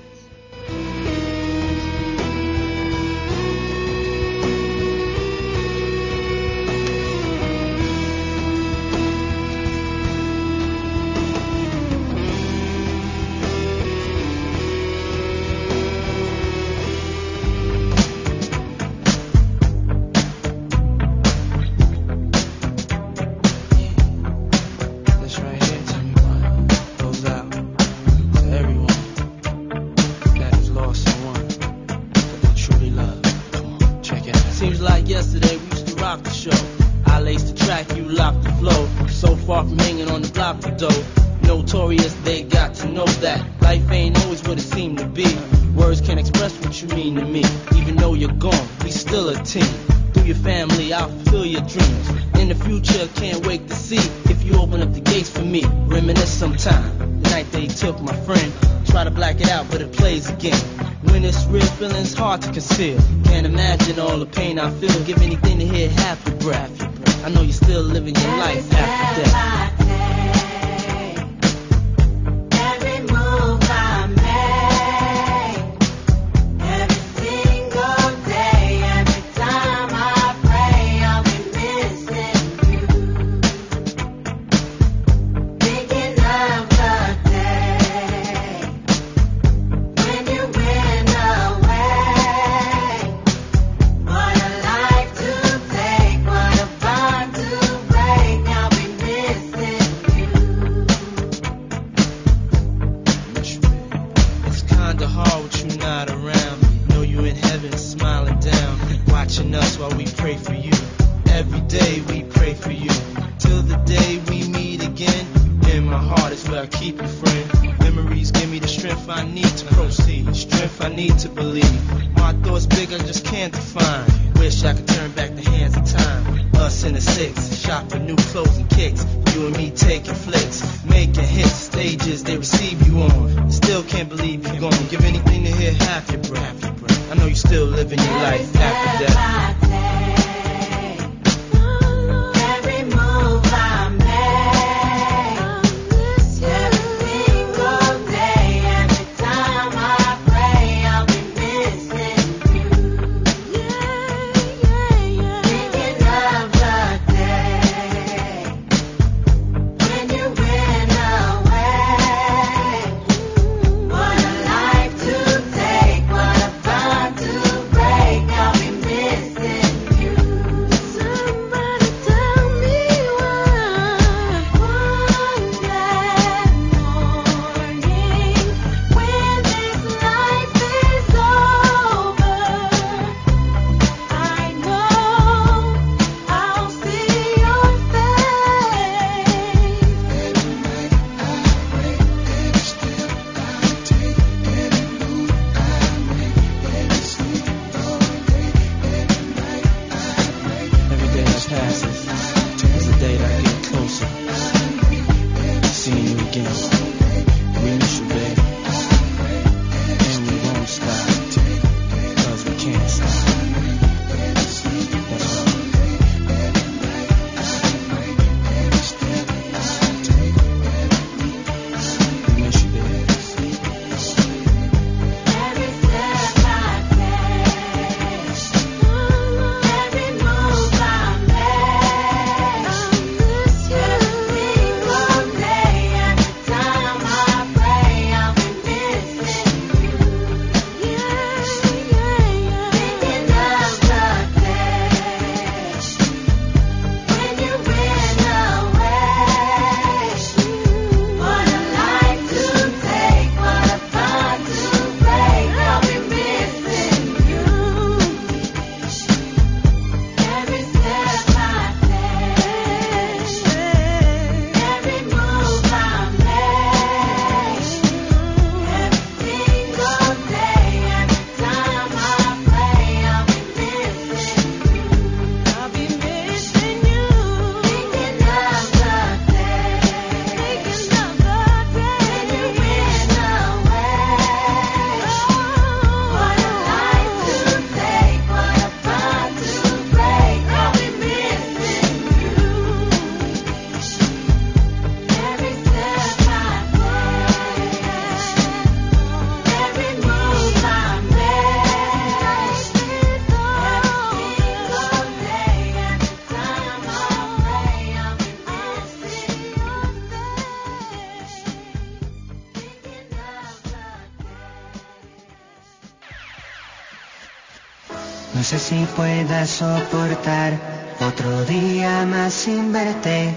soportar 319.43 320.53
otro 321.01 321.43
día 321.45 322.05
más 322.05 322.33
sin 322.33 322.71
verte. 322.71 323.33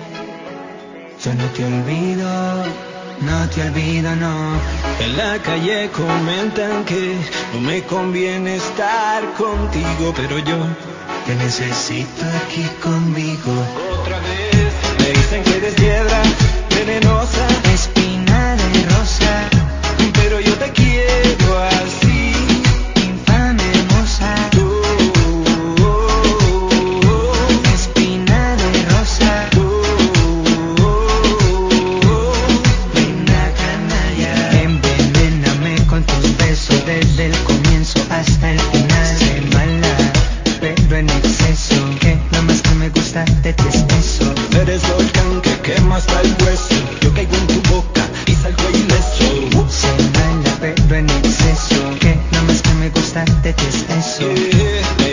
Yo 1.24 1.34
no 1.34 1.44
te 1.46 1.64
olvido, 1.64 2.64
no 3.20 3.48
te 3.50 3.62
olvido, 3.62 4.14
no. 4.14 4.52
En 5.00 5.16
la 5.16 5.38
calle 5.42 5.90
comentan 5.90 6.84
que 6.84 7.16
no 7.52 7.60
me 7.60 7.82
conviene 7.82 8.56
estar 8.56 9.24
contigo, 9.34 10.12
pero 10.14 10.38
yo 10.38 10.58
te 11.26 11.34
necesito 11.34 12.22
aquí 12.44 12.64
conmigo. 12.80 13.52
Otra 14.00 14.18
vez 14.20 14.72
me 15.00 15.10
dicen 15.10 15.42
que 15.42 15.56
eres 15.56 15.74
piedra 15.74 16.22
venenosa. 16.70 17.47
canção. 53.98 55.07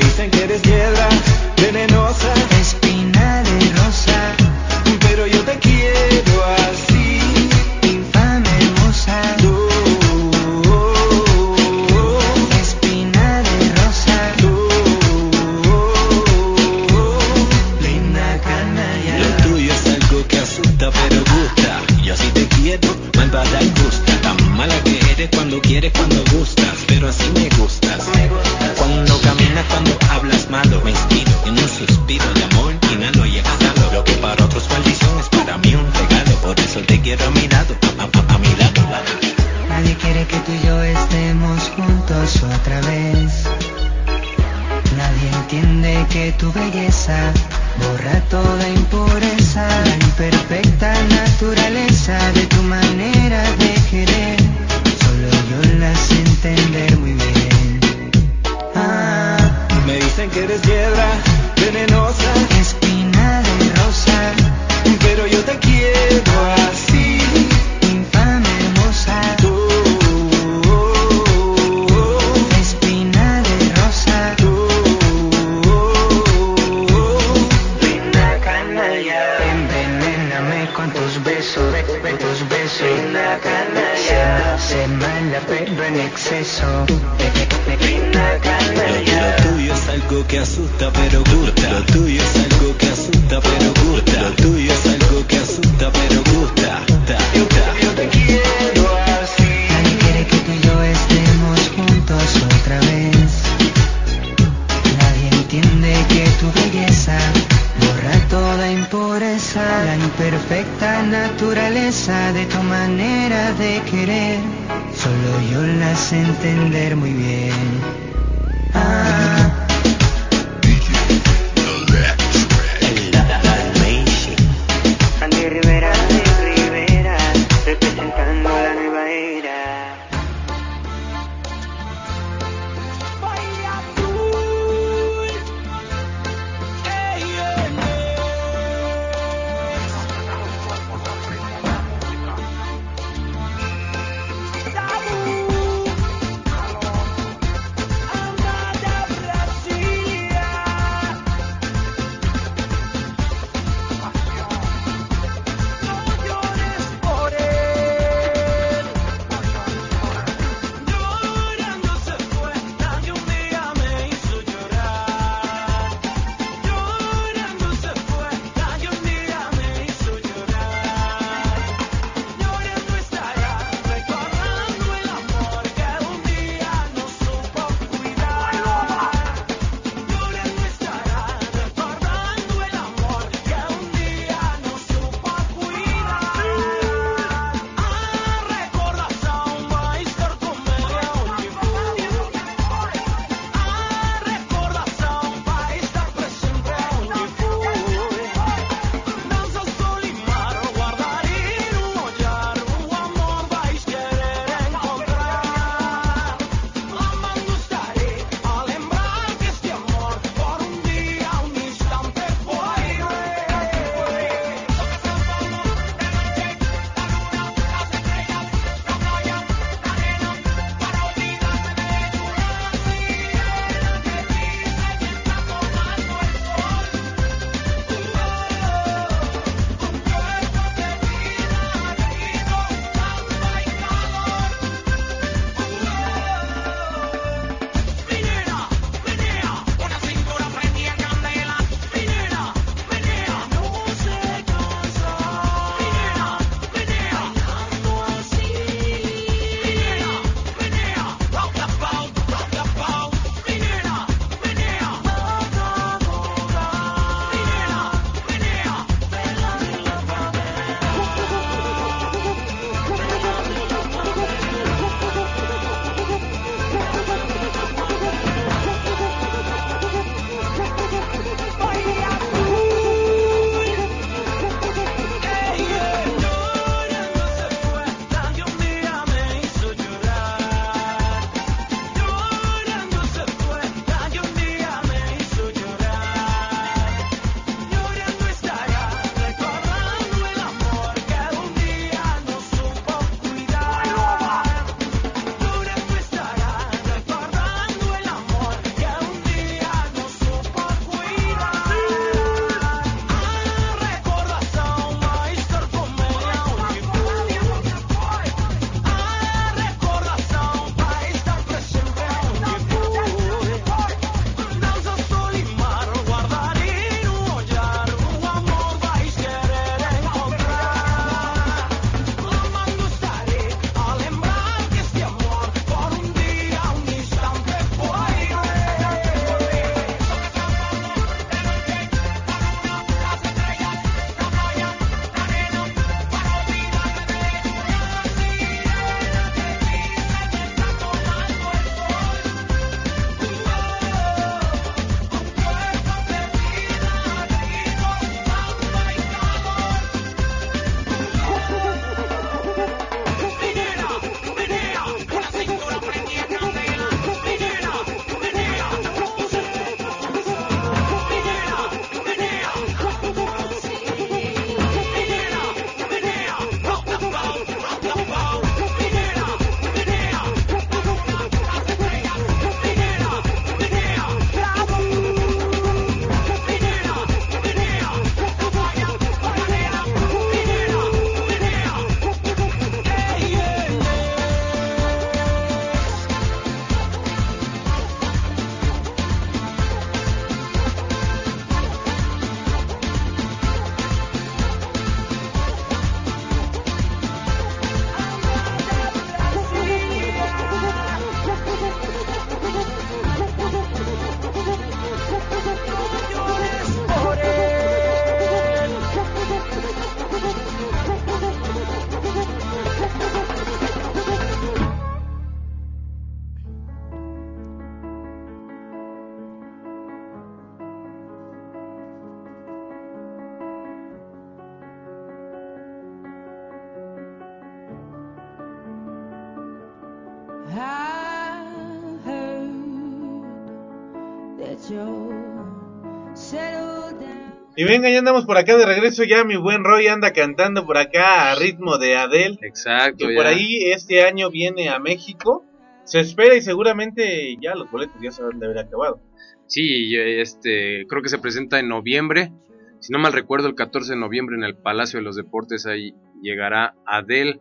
Y 437.57 437.63
venga, 437.63 437.89
ya 437.89 437.99
andamos 437.99 438.25
por 438.25 438.37
acá 438.37 438.57
de 438.57 438.65
regreso. 438.65 439.03
Ya 439.03 439.23
mi 439.23 439.37
buen 439.37 439.63
Roy 439.63 439.87
anda 439.87 440.11
cantando 440.11 440.65
por 440.65 440.77
acá 440.77 441.31
a 441.31 441.35
ritmo 441.35 441.77
de 441.77 441.95
Adele. 441.95 442.37
Exacto, 442.41 443.07
Que 443.07 443.13
ya. 443.13 443.17
por 443.17 443.27
ahí 443.27 443.71
este 443.71 444.03
año 444.03 444.29
viene 444.29 444.69
a 444.69 444.79
México. 444.79 445.45
Se 445.85 445.99
espera 445.99 446.35
y 446.35 446.41
seguramente 446.41 447.37
ya 447.41 447.55
los 447.55 447.69
boletos 447.71 447.95
ya 448.01 448.11
se 448.11 448.23
han 448.23 448.39
de 448.39 448.45
haber 448.47 448.59
acabado. 448.59 448.99
Sí, 449.47 449.95
este, 449.95 450.85
creo 450.87 451.01
que 451.01 451.09
se 451.09 451.19
presenta 451.19 451.59
en 451.59 451.69
noviembre. 451.69 452.31
Si 452.79 452.91
no 452.91 452.99
mal 452.99 453.13
recuerdo, 453.13 453.47
el 453.47 453.55
14 453.55 453.93
de 453.93 453.99
noviembre 453.99 454.35
en 454.35 454.43
el 454.43 454.55
Palacio 454.57 454.99
de 454.99 455.03
los 455.03 455.15
Deportes 455.15 455.65
ahí 455.65 455.93
llegará 456.21 456.73
Adele. 456.85 457.39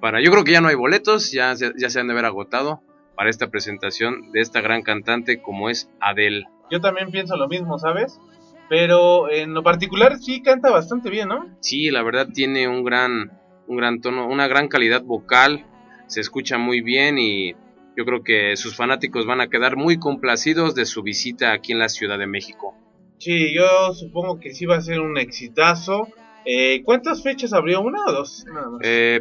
Para, 0.00 0.20
yo 0.22 0.30
creo 0.30 0.44
que 0.44 0.52
ya 0.52 0.60
no 0.60 0.68
hay 0.68 0.76
boletos, 0.76 1.32
ya, 1.32 1.56
se- 1.56 1.72
ya 1.76 1.88
se 1.90 1.98
han 1.98 2.06
de 2.06 2.12
haber 2.12 2.26
agotado 2.26 2.80
para 3.16 3.30
esta 3.30 3.48
presentación 3.50 4.30
de 4.32 4.40
esta 4.40 4.60
gran 4.60 4.82
cantante 4.82 5.40
como 5.42 5.68
es 5.70 5.90
Adele. 6.00 6.44
Yo 6.70 6.80
también 6.80 7.10
pienso 7.10 7.36
lo 7.36 7.48
mismo, 7.48 7.78
¿sabes? 7.78 8.20
Pero 8.68 9.30
en 9.30 9.54
lo 9.54 9.62
particular 9.62 10.18
sí 10.18 10.42
canta 10.42 10.70
bastante 10.70 11.10
bien, 11.10 11.28
¿no? 11.28 11.46
Sí, 11.60 11.90
la 11.90 12.02
verdad 12.02 12.28
tiene 12.32 12.68
un 12.68 12.84
gran, 12.84 13.32
un 13.66 13.76
gran 13.76 14.00
tono, 14.00 14.28
una 14.28 14.46
gran 14.46 14.68
calidad 14.68 15.02
vocal, 15.02 15.66
se 16.06 16.20
escucha 16.20 16.58
muy 16.58 16.80
bien 16.80 17.18
y 17.18 17.54
yo 17.96 18.04
creo 18.04 18.22
que 18.22 18.56
sus 18.56 18.76
fanáticos 18.76 19.26
van 19.26 19.40
a 19.40 19.48
quedar 19.48 19.76
muy 19.76 19.98
complacidos 19.98 20.74
de 20.74 20.86
su 20.86 21.02
visita 21.02 21.52
aquí 21.52 21.72
en 21.72 21.78
la 21.78 21.88
Ciudad 21.88 22.18
de 22.18 22.26
México. 22.26 22.74
Sí, 23.18 23.52
yo 23.52 23.92
supongo 23.94 24.38
que 24.38 24.54
sí 24.54 24.66
va 24.66 24.76
a 24.76 24.80
ser 24.80 25.00
un 25.00 25.18
exitazo. 25.18 26.06
Eh, 26.44 26.82
¿Cuántas 26.84 27.22
fechas 27.22 27.52
abrió? 27.52 27.80
¿Una 27.80 28.04
o 28.06 28.12
dos? 28.12 28.44
Nada 28.46 28.70
más. 28.70 28.80
Eh, 28.84 29.20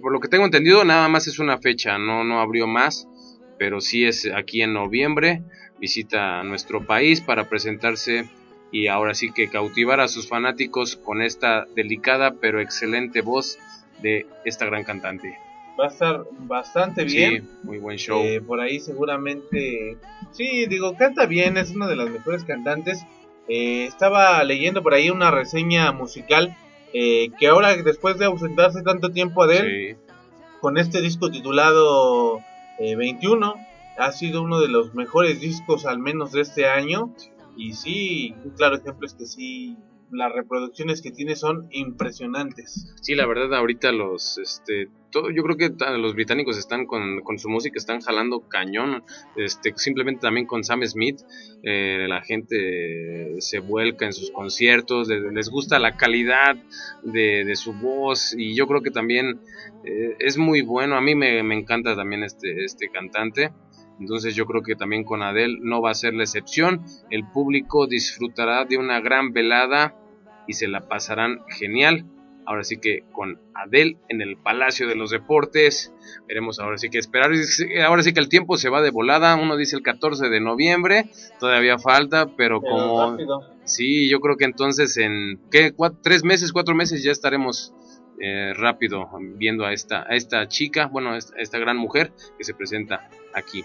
por 0.00 0.12
lo 0.12 0.20
que 0.20 0.28
tengo 0.28 0.44
entendido, 0.44 0.84
nada 0.84 1.08
más 1.08 1.26
es 1.26 1.38
una 1.38 1.58
fecha, 1.58 1.98
no, 1.98 2.24
no 2.24 2.40
abrió 2.40 2.66
más, 2.66 3.06
pero 3.58 3.80
sí 3.80 4.06
es 4.06 4.28
aquí 4.34 4.62
en 4.62 4.72
noviembre, 4.72 5.42
visita 5.84 6.40
a 6.40 6.44
nuestro 6.44 6.86
país 6.86 7.20
para 7.20 7.48
presentarse 7.50 8.24
y 8.72 8.86
ahora 8.86 9.12
sí 9.14 9.32
que 9.32 9.50
cautivar 9.50 10.00
a 10.00 10.08
sus 10.08 10.26
fanáticos 10.28 10.96
con 10.96 11.20
esta 11.20 11.66
delicada 11.76 12.36
pero 12.40 12.58
excelente 12.60 13.20
voz 13.20 13.58
de 14.00 14.26
esta 14.46 14.64
gran 14.64 14.82
cantante. 14.84 15.36
Va 15.78 15.86
a 15.86 15.88
estar 15.88 16.24
bastante 16.38 17.04
bien. 17.04 17.42
Sí, 17.42 17.48
muy 17.64 17.78
buen 17.78 17.98
show. 17.98 18.22
Eh, 18.24 18.40
por 18.40 18.60
ahí 18.60 18.80
seguramente... 18.80 19.98
Sí, 20.32 20.66
digo, 20.66 20.96
canta 20.96 21.26
bien, 21.26 21.56
es 21.58 21.70
una 21.70 21.86
de 21.86 21.96
las 21.96 22.08
mejores 22.08 22.44
cantantes. 22.44 23.04
Eh, 23.48 23.84
estaba 23.84 24.42
leyendo 24.44 24.82
por 24.82 24.94
ahí 24.94 25.10
una 25.10 25.30
reseña 25.30 25.92
musical 25.92 26.56
eh, 26.94 27.28
que 27.38 27.48
ahora 27.48 27.76
después 27.76 28.18
de 28.18 28.24
ausentarse 28.24 28.82
tanto 28.82 29.10
tiempo 29.10 29.46
de 29.46 29.58
él, 29.58 29.66
Sí. 29.98 30.14
con 30.60 30.78
este 30.78 31.02
disco 31.02 31.30
titulado 31.30 32.40
eh, 32.78 32.96
21, 32.96 33.54
ha 33.98 34.12
sido 34.12 34.42
uno 34.42 34.60
de 34.60 34.68
los 34.68 34.94
mejores 34.94 35.40
discos 35.40 35.86
al 35.86 35.98
menos 35.98 36.32
de 36.32 36.40
este 36.42 36.66
año. 36.66 37.14
Y 37.56 37.74
sí, 37.74 38.34
un 38.44 38.50
claro 38.52 38.76
ejemplo 38.76 39.06
es 39.06 39.14
que 39.14 39.26
sí, 39.26 39.76
las 40.10 40.32
reproducciones 40.32 41.02
que 41.02 41.10
tiene 41.12 41.36
son 41.36 41.68
impresionantes. 41.70 42.92
Sí, 43.00 43.14
la 43.14 43.26
verdad 43.26 43.54
ahorita 43.54 43.92
los, 43.92 44.38
este, 44.38 44.88
todo, 45.10 45.30
yo 45.30 45.42
creo 45.44 45.56
que 45.56 45.70
los 45.98 46.14
británicos 46.14 46.58
están 46.58 46.86
con, 46.86 47.20
con 47.20 47.38
su 47.38 47.48
música, 47.48 47.78
están 47.78 48.00
jalando 48.00 48.40
cañón, 48.48 49.04
este, 49.36 49.72
simplemente 49.76 50.22
también 50.22 50.46
con 50.46 50.64
Sam 50.64 50.82
Smith, 50.84 51.20
eh, 51.62 52.06
la 52.08 52.22
gente 52.22 53.36
se 53.40 53.58
vuelca 53.60 54.06
en 54.06 54.12
sus 54.12 54.30
conciertos, 54.30 55.08
le- 55.08 55.32
les, 55.32 55.48
gusta 55.48 55.78
la 55.78 55.96
calidad 55.96 56.56
de, 57.02 57.44
de 57.44 57.56
su 57.56 57.72
voz 57.72 58.34
y 58.36 58.54
yo 58.56 58.66
creo 58.66 58.82
que 58.82 58.90
también 58.90 59.40
eh, 59.84 60.16
es 60.18 60.36
muy 60.38 60.62
bueno, 60.62 60.96
a 60.96 61.00
mí 61.00 61.14
me, 61.14 61.42
me 61.42 61.54
encanta 61.56 61.94
también 61.96 62.22
este, 62.24 62.64
este 62.64 62.88
cantante. 62.88 63.52
Entonces 64.00 64.34
yo 64.34 64.46
creo 64.46 64.62
que 64.62 64.74
también 64.74 65.04
con 65.04 65.22
Adele 65.22 65.58
no 65.60 65.80
va 65.80 65.90
a 65.90 65.94
ser 65.94 66.14
la 66.14 66.24
excepción. 66.24 66.84
El 67.10 67.26
público 67.28 67.86
disfrutará 67.86 68.64
de 68.64 68.78
una 68.78 69.00
gran 69.00 69.32
velada 69.32 69.94
y 70.46 70.54
se 70.54 70.68
la 70.68 70.88
pasarán 70.88 71.40
genial. 71.48 72.04
Ahora 72.46 72.62
sí 72.62 72.76
que 72.76 73.04
con 73.12 73.40
Adele 73.54 73.96
en 74.08 74.20
el 74.20 74.36
Palacio 74.36 74.86
de 74.86 74.96
los 74.96 75.10
Deportes. 75.10 75.94
Veremos 76.28 76.58
ahora 76.58 76.76
sí 76.76 76.90
que 76.90 76.98
esperar. 76.98 77.30
Ahora 77.86 78.02
sí 78.02 78.12
que 78.12 78.20
el 78.20 78.28
tiempo 78.28 78.58
se 78.58 78.68
va 78.68 78.82
de 78.82 78.90
volada. 78.90 79.36
Uno 79.36 79.56
dice 79.56 79.76
el 79.76 79.82
14 79.82 80.28
de 80.28 80.40
noviembre. 80.40 81.06
Todavía 81.40 81.78
falta, 81.78 82.26
pero, 82.36 82.60
Pero 82.60 82.60
como... 82.60 83.10
rápido. 83.12 83.40
Sí, 83.64 84.10
yo 84.10 84.20
creo 84.20 84.36
que 84.36 84.44
entonces 84.44 84.98
en 84.98 85.40
¿qué? 85.50 85.74
Tres 86.02 86.22
meses, 86.22 86.52
cuatro 86.52 86.74
meses 86.74 87.02
ya 87.02 87.12
estaremos 87.12 87.72
eh, 88.20 88.52
rápido 88.54 89.08
viendo 89.36 89.64
a 89.64 89.72
esta, 89.72 90.02
a 90.02 90.14
esta 90.14 90.46
chica, 90.48 90.86
bueno, 90.86 91.12
a 91.12 91.18
esta, 91.18 91.58
gran 91.58 91.76
mujer 91.76 92.12
que 92.38 92.44
se 92.44 92.54
presenta 92.54 93.08
aquí. 93.32 93.64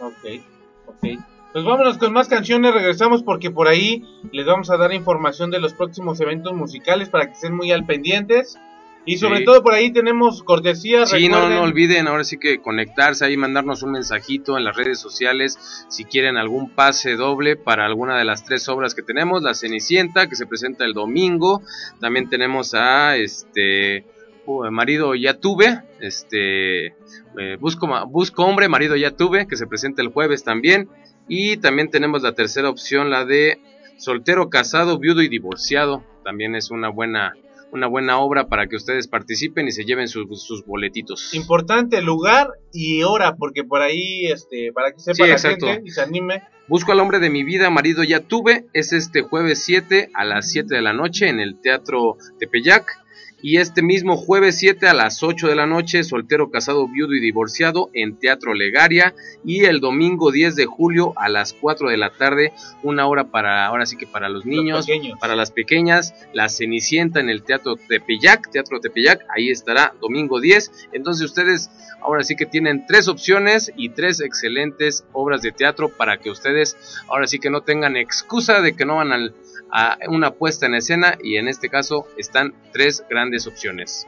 Ok, 0.00 0.42
ok. 0.86 1.18
Pues 1.52 1.64
vámonos 1.64 1.98
con 1.98 2.12
más 2.12 2.28
canciones, 2.28 2.74
regresamos 2.74 3.22
porque 3.22 3.50
por 3.50 3.68
ahí 3.68 4.02
les 4.32 4.44
vamos 4.44 4.70
a 4.70 4.76
dar 4.76 4.92
información 4.92 5.50
de 5.50 5.60
los 5.60 5.72
próximos 5.72 6.20
eventos 6.20 6.52
musicales 6.52 7.08
para 7.08 7.26
que 7.26 7.32
estén 7.32 7.54
muy 7.54 7.70
al 7.70 7.86
pendientes. 7.86 8.58
Y 9.06 9.18
sobre 9.18 9.40
Sí. 9.40 9.44
todo 9.44 9.62
por 9.62 9.74
ahí 9.74 9.92
tenemos 9.92 10.42
cortesía. 10.42 11.04
Sí, 11.04 11.28
no, 11.28 11.36
recuerden- 11.36 11.56
no 11.56 11.62
olviden 11.62 12.08
ahora 12.08 12.24
sí 12.24 12.38
que 12.38 12.60
conectarse 12.62 13.24
ahí, 13.26 13.36
mandarnos 13.36 13.82
un 13.82 13.92
mensajito 13.92 14.56
en 14.56 14.64
las 14.64 14.76
redes 14.76 14.98
sociales 14.98 15.58
si 15.88 16.04
quieren 16.04 16.36
algún 16.38 16.70
pase 16.70 17.16
doble 17.16 17.56
para 17.56 17.84
alguna 17.84 18.16
de 18.16 18.24
las 18.24 18.44
tres 18.44 18.66
obras 18.68 18.94
que 18.94 19.02
tenemos, 19.02 19.42
La 19.42 19.52
Cenicienta 19.54 20.26
que 20.26 20.36
se 20.36 20.46
presenta 20.46 20.84
el 20.86 20.94
domingo, 20.94 21.60
también 22.00 22.30
tenemos 22.30 22.72
a 22.74 23.16
este 23.16 24.06
uh, 24.46 24.70
Marido 24.70 25.14
ya 25.14 25.34
tuve, 25.34 25.82
este 26.00 26.86
eh, 26.86 27.56
busco 27.60 27.86
busco 28.08 28.44
hombre, 28.44 28.68
Marido 28.68 28.96
ya 28.96 29.10
tuve 29.10 29.46
que 29.46 29.56
se 29.56 29.66
presenta 29.66 30.00
el 30.02 30.08
jueves 30.08 30.44
también 30.44 30.88
y 31.28 31.56
también 31.58 31.90
tenemos 31.90 32.22
la 32.22 32.32
tercera 32.32 32.68
opción, 32.70 33.10
la 33.10 33.24
de 33.26 33.60
Soltero, 33.96 34.48
casado, 34.50 34.98
viudo 34.98 35.22
y 35.22 35.28
divorciado, 35.28 36.02
también 36.24 36.54
es 36.56 36.70
una 36.70 36.88
buena 36.88 37.32
una 37.74 37.88
buena 37.88 38.18
obra 38.18 38.46
para 38.46 38.66
que 38.66 38.76
ustedes 38.76 39.08
participen 39.08 39.66
y 39.68 39.72
se 39.72 39.84
lleven 39.84 40.08
sus, 40.08 40.42
sus 40.42 40.64
boletitos. 40.64 41.34
Importante 41.34 42.00
lugar 42.00 42.48
y 42.72 43.02
hora, 43.02 43.36
porque 43.36 43.64
por 43.64 43.82
ahí, 43.82 44.26
este, 44.26 44.72
para 44.72 44.92
que 44.92 45.00
sepa 45.00 45.24
Sí, 45.24 45.30
la 45.30 45.38
gente 45.38 45.82
y 45.84 45.90
se 45.90 46.00
anime. 46.00 46.42
Busco 46.68 46.92
al 46.92 47.00
hombre 47.00 47.18
de 47.18 47.30
mi 47.30 47.44
vida, 47.44 47.68
marido 47.70 48.04
ya 48.04 48.20
tuve. 48.20 48.66
Es 48.72 48.92
este 48.92 49.22
jueves 49.22 49.62
7 49.64 50.10
a 50.14 50.24
las 50.24 50.50
7 50.50 50.74
de 50.74 50.82
la 50.82 50.92
noche 50.92 51.28
en 51.28 51.40
el 51.40 51.60
Teatro 51.60 52.16
Tepeyac. 52.38 53.03
Y 53.46 53.58
este 53.58 53.82
mismo 53.82 54.16
jueves 54.16 54.56
7 54.58 54.88
a 54.88 54.94
las 54.94 55.22
8 55.22 55.48
de 55.48 55.54
la 55.54 55.66
noche, 55.66 56.02
soltero, 56.02 56.50
casado, 56.50 56.88
viudo 56.88 57.12
y 57.12 57.20
divorciado 57.20 57.90
en 57.92 58.16
Teatro 58.16 58.54
Legaria. 58.54 59.14
Y 59.44 59.66
el 59.66 59.80
domingo 59.80 60.32
10 60.32 60.56
de 60.56 60.64
julio 60.64 61.12
a 61.16 61.28
las 61.28 61.52
4 61.52 61.90
de 61.90 61.98
la 61.98 62.08
tarde, 62.08 62.54
una 62.82 63.06
hora 63.06 63.24
para, 63.24 63.66
ahora 63.66 63.84
sí 63.84 63.98
que 63.98 64.06
para 64.06 64.30
los 64.30 64.46
niños, 64.46 64.86
para 65.20 65.36
las 65.36 65.50
pequeñas, 65.50 66.14
La 66.32 66.48
Cenicienta 66.48 67.20
en 67.20 67.28
el 67.28 67.42
Teatro 67.42 67.76
Tepeyac, 67.76 68.50
Teatro 68.50 68.80
Tepeyac, 68.80 69.20
ahí 69.36 69.50
estará 69.50 69.92
domingo 70.00 70.40
10. 70.40 70.88
Entonces 70.94 71.26
ustedes 71.26 71.68
ahora 72.00 72.22
sí 72.22 72.36
que 72.36 72.46
tienen 72.46 72.86
tres 72.86 73.08
opciones 73.08 73.70
y 73.76 73.90
tres 73.90 74.20
excelentes 74.22 75.04
obras 75.12 75.42
de 75.42 75.52
teatro 75.52 75.90
para 75.90 76.16
que 76.18 76.30
ustedes 76.30 76.76
ahora 77.08 77.26
sí 77.26 77.38
que 77.38 77.50
no 77.50 77.60
tengan 77.60 77.96
excusa 77.96 78.62
de 78.62 78.74
que 78.74 78.86
no 78.86 78.96
van 78.96 79.12
al- 79.12 79.34
a 79.70 79.98
una 80.08 80.32
puesta 80.32 80.66
en 80.66 80.74
escena 80.74 81.18
y 81.22 81.36
en 81.36 81.48
este 81.48 81.68
caso 81.68 82.06
están 82.16 82.54
tres 82.72 83.04
grandes 83.08 83.46
opciones. 83.46 84.06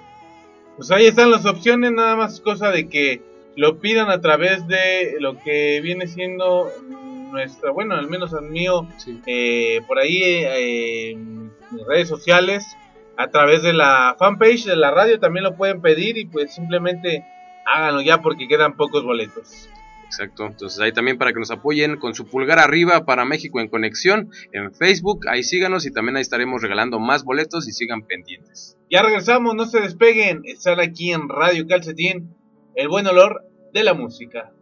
Pues 0.76 0.90
ahí 0.90 1.06
están 1.06 1.30
las 1.30 1.46
opciones, 1.46 1.92
nada 1.92 2.16
más 2.16 2.40
cosa 2.40 2.70
de 2.70 2.88
que 2.88 3.22
lo 3.56 3.78
pidan 3.78 4.10
a 4.10 4.20
través 4.20 4.66
de 4.68 5.16
lo 5.18 5.38
que 5.38 5.80
viene 5.80 6.06
siendo 6.06 6.70
nuestra, 7.32 7.70
bueno, 7.70 7.94
al 7.94 8.08
menos 8.08 8.34
al 8.34 8.50
mío, 8.50 8.86
eh, 9.26 9.80
por 9.88 9.98
ahí 9.98 10.22
eh, 10.22 11.10
en 11.12 11.52
mis 11.70 11.86
redes 11.86 12.08
sociales, 12.08 12.64
a 13.16 13.28
través 13.28 13.62
de 13.62 13.72
la 13.72 14.14
fanpage 14.18 14.64
de 14.66 14.76
la 14.76 14.90
radio 14.90 15.18
también 15.18 15.44
lo 15.44 15.56
pueden 15.56 15.80
pedir 15.80 16.18
y 16.18 16.26
pues 16.26 16.54
simplemente 16.54 17.24
háganlo 17.64 18.02
ya 18.02 18.20
porque 18.20 18.46
quedan 18.46 18.76
pocos 18.76 19.02
boletos. 19.02 19.68
Exacto, 20.06 20.46
entonces 20.46 20.80
ahí 20.80 20.92
también 20.92 21.18
para 21.18 21.32
que 21.32 21.40
nos 21.40 21.50
apoyen 21.50 21.96
con 21.96 22.14
su 22.14 22.26
pulgar 22.26 22.58
arriba 22.58 23.04
para 23.04 23.24
México 23.24 23.60
en 23.60 23.68
Conexión 23.68 24.30
en 24.52 24.72
Facebook, 24.72 25.26
ahí 25.28 25.42
síganos 25.42 25.84
y 25.84 25.90
también 25.90 26.16
ahí 26.16 26.22
estaremos 26.22 26.62
regalando 26.62 27.00
más 27.00 27.24
boletos 27.24 27.68
y 27.68 27.72
sigan 27.72 28.02
pendientes. 28.02 28.78
Ya 28.90 29.02
regresamos, 29.02 29.54
no 29.54 29.66
se 29.66 29.80
despeguen, 29.80 30.42
están 30.44 30.80
aquí 30.80 31.12
en 31.12 31.28
Radio 31.28 31.66
Calcetín, 31.66 32.34
el 32.76 32.88
buen 32.88 33.06
olor 33.06 33.42
de 33.74 33.82
la 33.82 33.94
música. 33.94 34.52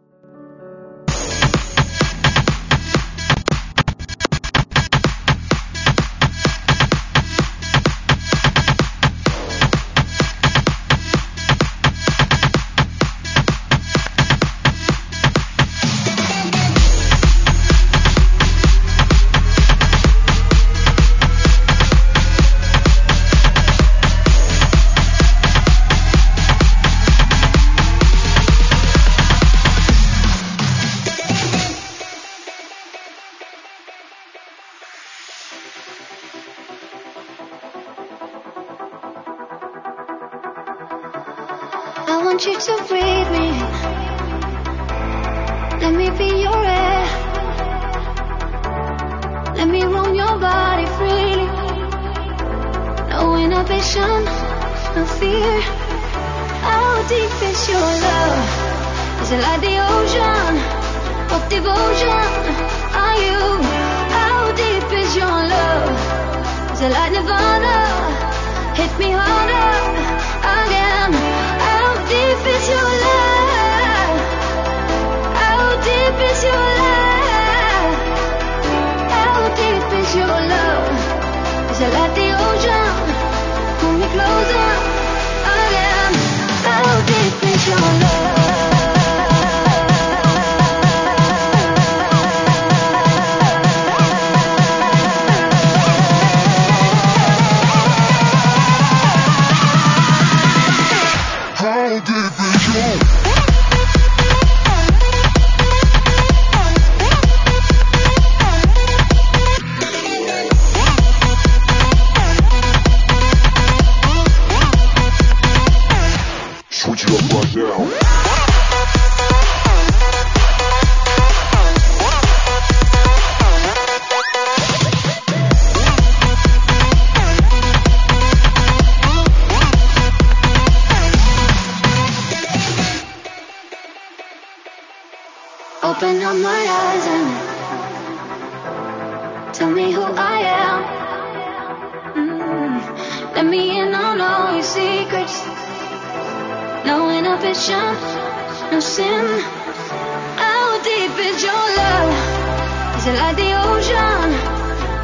Dancing 153.05 153.21
like 153.21 153.35
the 153.35 153.53
ocean. 153.53 154.31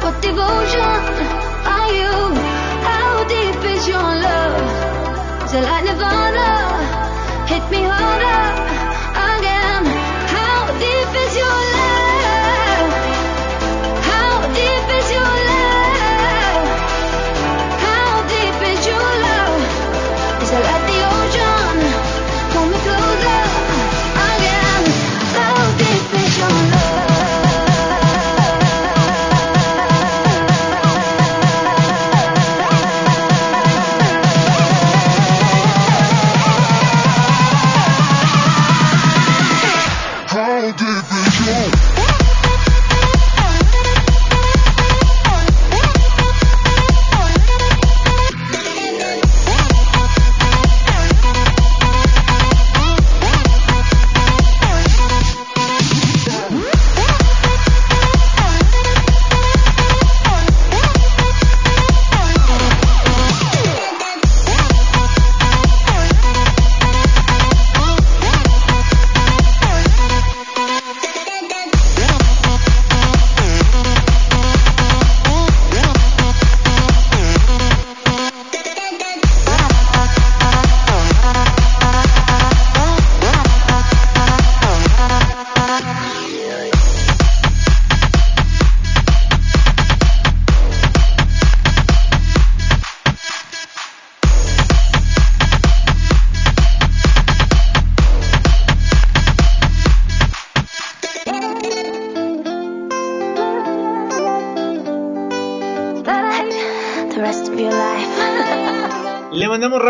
What 0.02 0.20
devotion 0.20 1.02
are 1.74 1.92
you? 2.00 2.34
How 2.82 3.24
deep 3.28 3.64
is 3.74 3.86
your 3.86 4.02
love? 4.02 5.48
Till 5.48 5.62
like 5.62 5.84
Nirvana, 5.84 7.46
hit 7.46 7.70
me 7.70 7.82
hard. 7.84 8.01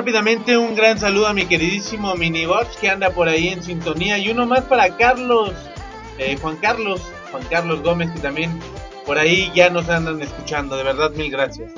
rápidamente 0.02 0.58
un 0.58 0.74
gran 0.74 0.98
saludo 0.98 1.28
a 1.28 1.32
mi 1.32 1.46
queridísimo 1.46 2.16
Minibots 2.16 2.76
que 2.76 2.90
anda 2.90 3.10
por 3.10 3.28
ahí 3.28 3.50
en 3.50 3.62
sintonía 3.62 4.18
y 4.18 4.30
uno 4.30 4.46
más 4.46 4.62
para 4.62 4.96
Carlos, 4.96 5.52
eh, 6.18 6.36
Juan 6.42 6.56
Carlos, 6.56 7.00
Juan 7.30 7.44
Carlos 7.48 7.82
Gómez 7.84 8.10
que 8.10 8.18
también 8.18 8.50
por 9.06 9.16
ahí 9.16 9.52
ya 9.54 9.70
nos 9.70 9.88
andan 9.88 10.20
escuchando. 10.20 10.74
De 10.74 10.82
verdad, 10.82 11.12
mil 11.12 11.30
gracias. 11.30 11.70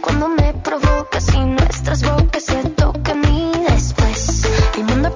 Cuando 0.00 0.30
me 0.30 0.54
provocas 0.54 1.34
y 1.34 1.40
nuestras 1.40 2.02
bocas 2.10 2.42
se 2.42 2.62
tocan 2.70 3.22
y 3.34 3.52
después 3.68 4.48
mi 4.78 4.82
mundo 4.84 5.14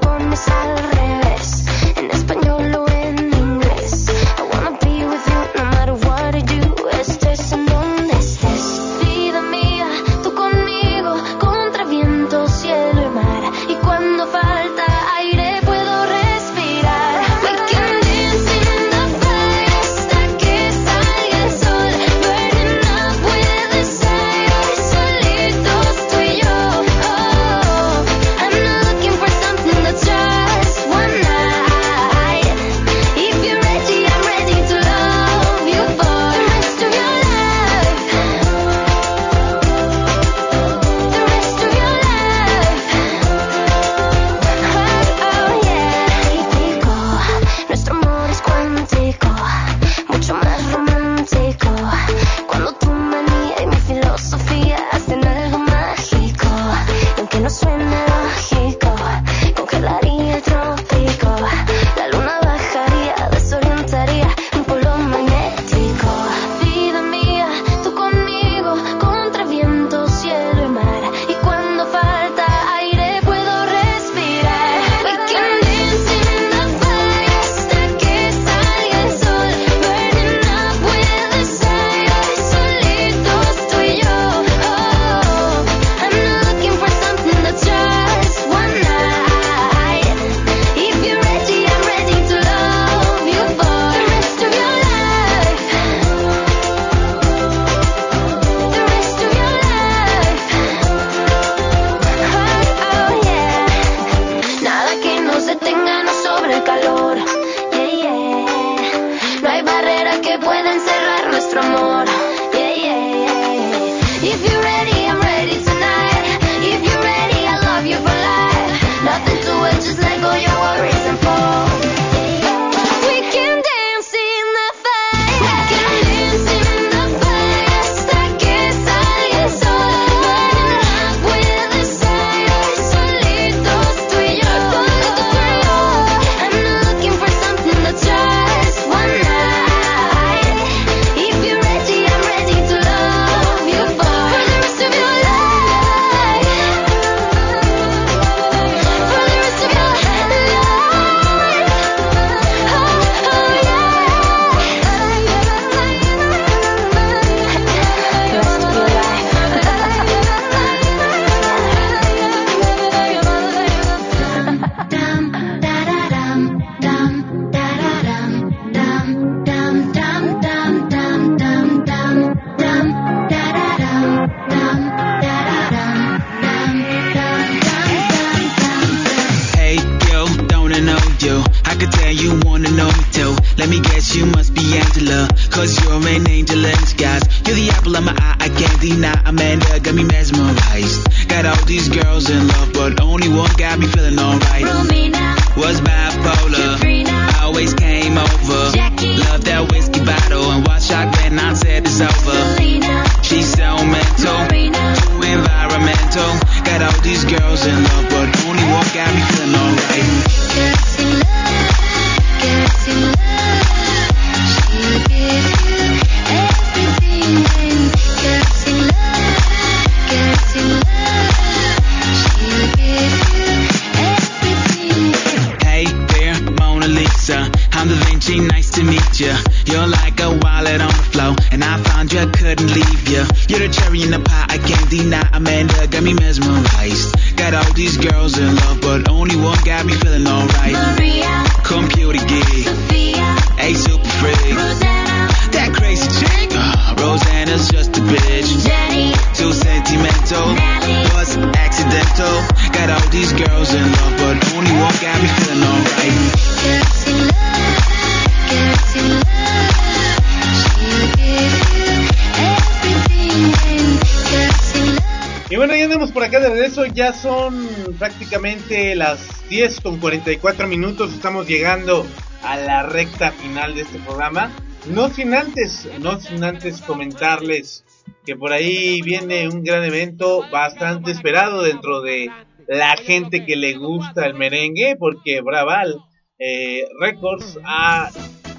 prácticamente 268.69 268.95
las 268.97 269.49
10 269.49 269.81
con 269.81 269.99
44 269.99 270.67
minutos, 270.69 271.13
estamos 271.13 271.47
llegando 271.47 272.07
a 272.43 272.57
la 272.57 272.83
recta 272.83 273.33
final 273.33 273.75
de 273.75 273.83
este 273.83 273.99
programa. 274.01 274.53
No 274.91 275.09
sin 275.09 275.35
antes, 275.35 275.89
no 276.01 276.21
sin 276.21 276.45
antes 276.45 276.81
comentarles 276.83 277.85
que 278.25 278.37
por 278.37 278.53
ahí 278.53 279.01
viene 279.03 279.49
un 279.49 279.63
gran 279.63 279.85
evento 279.85 280.45
bastante 280.51 281.11
esperado 281.11 281.63
dentro 281.63 282.03
de 282.03 282.31
la 282.67 282.97
gente 282.97 283.45
que 283.47 283.57
le 283.57 283.75
gusta 283.75 284.27
el 284.27 284.35
merengue, 284.35 284.97
porque 284.99 285.41
Braval 285.41 285.97
eh, 286.39 286.87
Records 287.01 287.59
ha, 287.65 288.11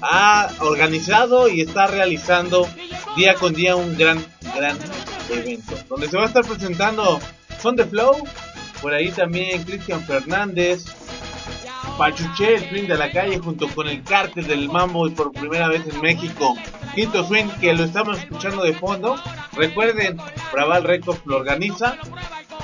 ha 0.02 0.50
organizado 0.60 1.48
y 1.48 1.60
está 1.60 1.86
realizando 1.86 2.68
día 3.16 3.34
con 3.34 3.54
día 3.54 3.76
un 3.76 3.96
gran, 3.96 4.24
gran 4.56 4.76
evento, 5.30 5.74
donde 5.88 6.08
se 6.08 6.16
va 6.16 6.24
a 6.24 6.26
estar 6.26 6.44
presentando 6.44 7.20
Son 7.60 7.76
the 7.76 7.84
Flow, 7.84 8.16
por 8.80 8.94
ahí 8.94 9.10
también 9.10 9.62
Cristian 9.64 10.04
Fernández, 10.04 10.84
Pachuché, 11.98 12.54
el 12.54 12.68
swing 12.68 12.86
de 12.86 12.96
la 12.96 13.10
calle, 13.10 13.38
junto 13.38 13.68
con 13.68 13.86
el 13.86 14.02
cártel 14.02 14.46
del 14.46 14.68
mambo 14.68 15.06
y 15.06 15.10
por 15.10 15.32
primera 15.32 15.68
vez 15.68 15.82
en 15.86 16.00
México, 16.00 16.56
Quinto 16.94 17.24
Swing, 17.24 17.48
que 17.60 17.72
lo 17.74 17.84
estamos 17.84 18.18
escuchando 18.18 18.62
de 18.62 18.72
fondo. 18.72 19.16
Recuerden, 19.52 20.18
Braval 20.52 20.84
Records 20.84 21.20
lo 21.26 21.36
organiza. 21.36 21.98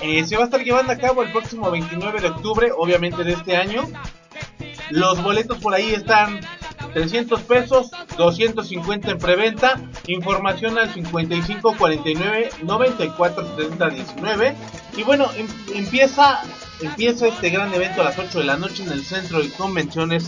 Eh, 0.01 0.25
se 0.25 0.37
va 0.37 0.43
a 0.43 0.45
estar 0.47 0.63
llevando 0.63 0.93
a 0.93 0.97
cabo 0.97 1.23
el 1.23 1.33
próximo 1.33 1.71
29 1.71 2.21
de 2.21 2.29
octubre, 2.29 2.71
obviamente 2.77 3.25
de 3.25 3.33
este 3.33 3.57
año. 3.57 3.85
Los 4.91 5.23
boletos 5.23 5.59
por 5.59 5.75
ahí 5.75 5.93
están 5.95 6.41
300 6.97 7.43
pesos, 7.43 7.91
250 8.17 9.11
en 9.11 9.19
preventa. 9.19 9.79
Información 10.07 10.79
al 10.79 10.95
55 10.95 11.77
49 11.77 12.49
94 12.63 13.55
70 13.55 13.91
19. 13.91 14.57
Y 14.97 15.03
bueno, 15.03 15.27
em- 15.37 15.47
empieza, 15.75 16.41
empieza 16.81 17.29
este 17.29 17.51
gran 17.51 17.75
evento 17.75 18.01
a 18.01 18.05
las 18.05 18.19
8 18.19 18.39
de 18.39 18.45
la 18.45 18.57
noche 18.57 18.83
en 18.83 18.93
el 18.93 19.05
centro 19.05 19.43
de 19.43 19.51
convenciones 19.51 20.27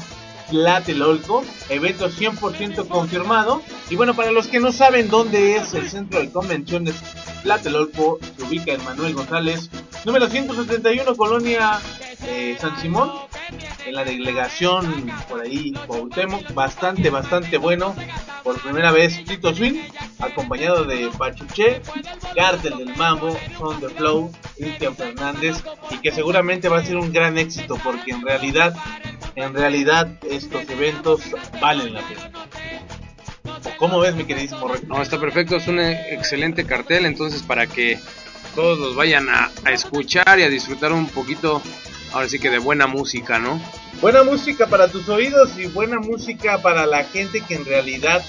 Tlatelolco. 0.51 1.43
Evento 1.71 2.11
100% 2.11 2.87
confirmado. 2.87 3.63
Y 3.89 3.97
bueno, 3.97 4.13
para 4.15 4.31
los 4.31 4.49
que 4.49 4.61
no 4.61 4.71
saben 4.71 5.09
dónde 5.09 5.57
es 5.57 5.73
el 5.73 5.89
centro 5.89 6.21
de 6.21 6.31
convenciones 6.31 6.97
Tlatelolco, 7.45 8.19
se 8.37 8.43
ubica 8.43 8.73
en 8.73 8.85
Manuel 8.85 9.15
González, 9.15 9.71
número 10.05 10.29
171, 10.29 11.17
Colonia 11.17 11.81
eh, 12.27 12.57
San 12.59 12.79
Simón 12.81 13.11
en 13.87 13.95
la 13.95 14.05
delegación 14.05 15.11
por 15.29 15.41
ahí 15.41 15.73
Cuauhtémoc, 15.87 16.53
bastante, 16.53 17.11
bastante 17.11 17.57
bueno. 17.59 17.95
Por 18.43 18.61
primera 18.61 18.93
vez 18.93 19.25
Tito 19.25 19.55
Swing, 19.55 19.81
acompañado 20.19 20.85
de 20.85 21.11
Pachuche, 21.17 21.81
Cártel 22.35 22.79
del 22.79 22.97
Mambo, 22.97 23.37
Son 23.59 23.81
the 23.81 23.89
Flow, 23.89 24.31
Cristian 24.57 24.95
Fernández, 24.95 25.63
y 25.91 25.99
que 25.99 26.13
seguramente 26.13 26.69
va 26.69 26.79
a 26.79 26.85
ser 26.85 26.97
un 26.97 27.13
gran 27.13 27.37
éxito 27.37 27.79
porque 27.83 28.13
en 28.13 28.23
realidad, 28.23 28.75
en 29.35 29.55
realidad 29.55 30.09
estos 30.31 30.69
eventos 30.71 31.23
valen 31.61 31.95
la 31.95 32.01
pena. 32.03 32.31
¿O 33.45 33.77
¿Cómo 33.79 34.01
ves 34.01 34.15
mi 34.15 34.25
queridísimo 34.25 34.69
Rey? 34.69 34.81
No, 34.87 35.03
está 35.03 35.19
perfecto, 35.19 35.57
es 35.57 35.67
un 35.69 35.81
excelente 35.81 36.65
cartel, 36.65 37.07
entonces 37.07 37.43
para 37.43 37.67
que 37.67 37.99
todos 38.55 38.79
los 38.79 38.95
vayan 38.95 39.29
a, 39.29 39.51
a 39.65 39.73
escuchar 39.73 40.39
y 40.39 40.43
a 40.43 40.49
disfrutar 40.49 40.93
un 40.93 41.09
poquito, 41.09 41.63
ahora 42.13 42.29
sí 42.29 42.39
que 42.39 42.51
de 42.51 42.59
buena 42.59 42.87
música, 42.87 43.39
¿no? 43.39 43.61
Buena 44.01 44.23
música 44.23 44.67
para 44.67 44.89
tus 44.89 45.09
oídos 45.09 45.59
y 45.59 45.67
buena 45.67 45.99
música 45.99 46.59
para 46.59 46.87
la 46.87 47.05
gente 47.05 47.41
que 47.41 47.55
en 47.55 47.65
realidad 47.65 48.25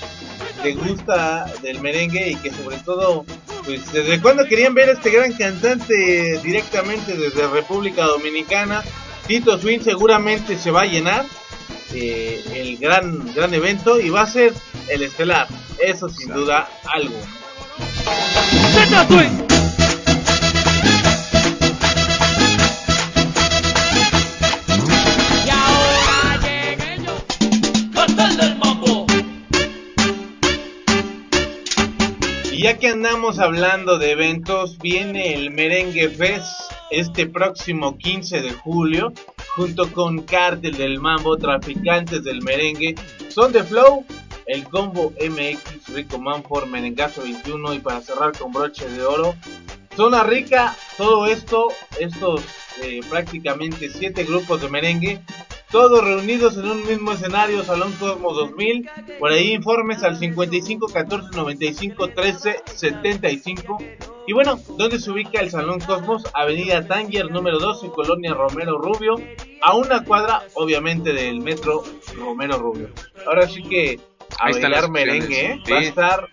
te 0.63 0.73
gusta 0.73 1.45
del 1.61 1.79
merengue 1.79 2.29
y 2.29 2.35
que 2.35 2.51
sobre 2.51 2.77
todo, 2.77 3.25
pues 3.65 3.91
desde 3.91 4.19
cuando 4.21 4.45
querían 4.45 4.73
ver 4.73 4.89
a 4.89 4.93
este 4.93 5.11
gran 5.11 5.33
cantante 5.33 6.39
directamente 6.43 7.15
desde 7.15 7.47
República 7.47 8.05
Dominicana, 8.05 8.83
Tito 9.27 9.59
Swing 9.59 9.81
seguramente 9.81 10.57
se 10.57 10.71
va 10.71 10.81
a 10.81 10.85
llenar 10.85 11.25
eh, 11.93 12.43
el 12.55 12.77
gran, 12.77 13.33
gran 13.33 13.53
evento 13.53 13.99
y 13.99 14.09
va 14.09 14.21
a 14.21 14.27
ser 14.27 14.53
el 14.89 15.03
estelar, 15.03 15.47
eso 15.79 16.09
sin 16.09 16.33
duda 16.33 16.67
algo. 16.85 17.15
Ya 32.61 32.77
que 32.77 32.89
andamos 32.89 33.39
hablando 33.39 33.97
de 33.97 34.11
eventos, 34.11 34.77
viene 34.79 35.33
el 35.33 35.49
Merengue 35.49 36.09
Fest 36.09 36.73
este 36.91 37.25
próximo 37.25 37.97
15 37.97 38.41
de 38.41 38.51
julio, 38.51 39.13
junto 39.55 39.89
con 39.93 40.23
Cártel 40.23 40.75
del 40.75 40.99
Mambo, 40.99 41.37
Traficantes 41.37 42.25
del 42.25 42.41
Merengue, 42.41 42.95
Son 43.29 43.53
de 43.53 43.63
Flow, 43.63 44.05
el 44.45 44.65
combo 44.65 45.13
MX, 45.21 45.93
Rico 45.93 46.19
Manford, 46.19 46.67
Merengazo 46.67 47.21
21 47.21 47.75
y 47.75 47.79
para 47.79 48.01
cerrar 48.01 48.37
con 48.37 48.51
broche 48.51 48.89
de 48.89 49.03
oro, 49.03 49.35
Zona 49.95 50.23
Rica, 50.23 50.75
todo 50.97 51.27
esto, 51.27 51.69
estos 51.97 52.41
eh, 52.83 52.99
prácticamente 53.09 53.89
siete 53.89 54.25
grupos 54.25 54.61
de 54.61 54.69
merengue, 54.69 55.21
todos 55.71 56.03
reunidos 56.03 56.57
en 56.57 56.65
un 56.65 56.85
mismo 56.87 57.11
escenario, 57.11 57.63
Salón 57.63 57.93
Cosmo 57.99 58.33
2000. 58.33 58.89
Por 59.19 59.31
ahí 59.31 59.53
informes 59.53 60.01
al 60.03 60.17
55 60.17 60.87
14 60.87 61.29
95 61.35 62.07
13 62.09 62.55
75. 62.75 63.77
Y 64.27 64.33
bueno, 64.33 64.59
¿dónde 64.77 64.99
se 64.99 65.11
ubica 65.11 65.41
el 65.41 65.49
Salón 65.49 65.79
Cosmos? 65.79 66.23
Avenida 66.33 66.85
Tanger, 66.87 67.31
número 67.31 67.59
12, 67.59 67.89
Colonia 67.89 68.33
Romero 68.33 68.77
Rubio. 68.77 69.15
A 69.61 69.75
una 69.75 70.03
cuadra, 70.03 70.43
obviamente, 70.53 71.13
del 71.13 71.41
metro 71.41 71.83
Romero 72.15 72.57
Rubio. 72.57 72.89
Ahora 73.27 73.47
sí 73.47 73.63
que 73.63 73.99
a 74.39 74.51
bailar 74.51 74.89
merengue, 74.89 75.45
¿eh? 75.53 75.59
sí. 75.65 75.71
Va 75.71 75.79
a 75.79 75.81
estar 75.81 76.29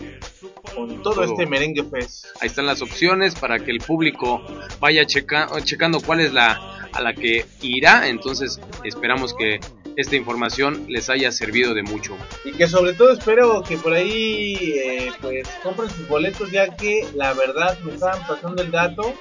con 0.75 1.03
todo, 1.03 1.15
Todo. 1.15 1.25
este 1.25 1.47
merengue 1.47 1.83
fest. 1.85 2.27
Ahí 2.41 2.49
están 2.49 2.67
las 2.67 2.83
opciones 2.83 3.35
para 3.35 3.59
que 3.59 3.71
el 3.71 3.79
público 3.79 4.43
vaya 4.81 5.05
checa- 5.07 5.49
checando 5.65 6.01
cuál 6.01 6.21
es 6.21 6.33
la 6.33 6.86
a 6.97 7.01
la 7.03 7.15
que 7.15 7.45
irá. 7.63 8.09
Entonces 8.09 8.61
esperamos 8.85 9.35
que 9.35 9.61
esta 9.97 10.17
información 10.17 10.85
les 10.89 11.09
haya 11.09 11.33
servido 11.33 11.73
de 11.75 11.83
mucho. 11.83 12.17
Y 12.45 12.53
que 12.53 12.69
sobre 12.69 12.93
todo 12.93 13.13
espero 13.13 13.63
que 13.63 13.77
por 13.79 13.93
ahí 13.95 14.55
eh, 14.77 15.11
pues 15.23 15.49
compren 15.63 15.89
sus 15.91 16.07
boletos 16.09 16.51
ya 16.51 16.75
que 16.77 17.07
la 17.15 17.33
verdad 17.33 17.79
me 17.81 17.95
estaban 17.95 18.21
pasando 18.27 18.63
el 18.63 18.71
dato 18.71 19.15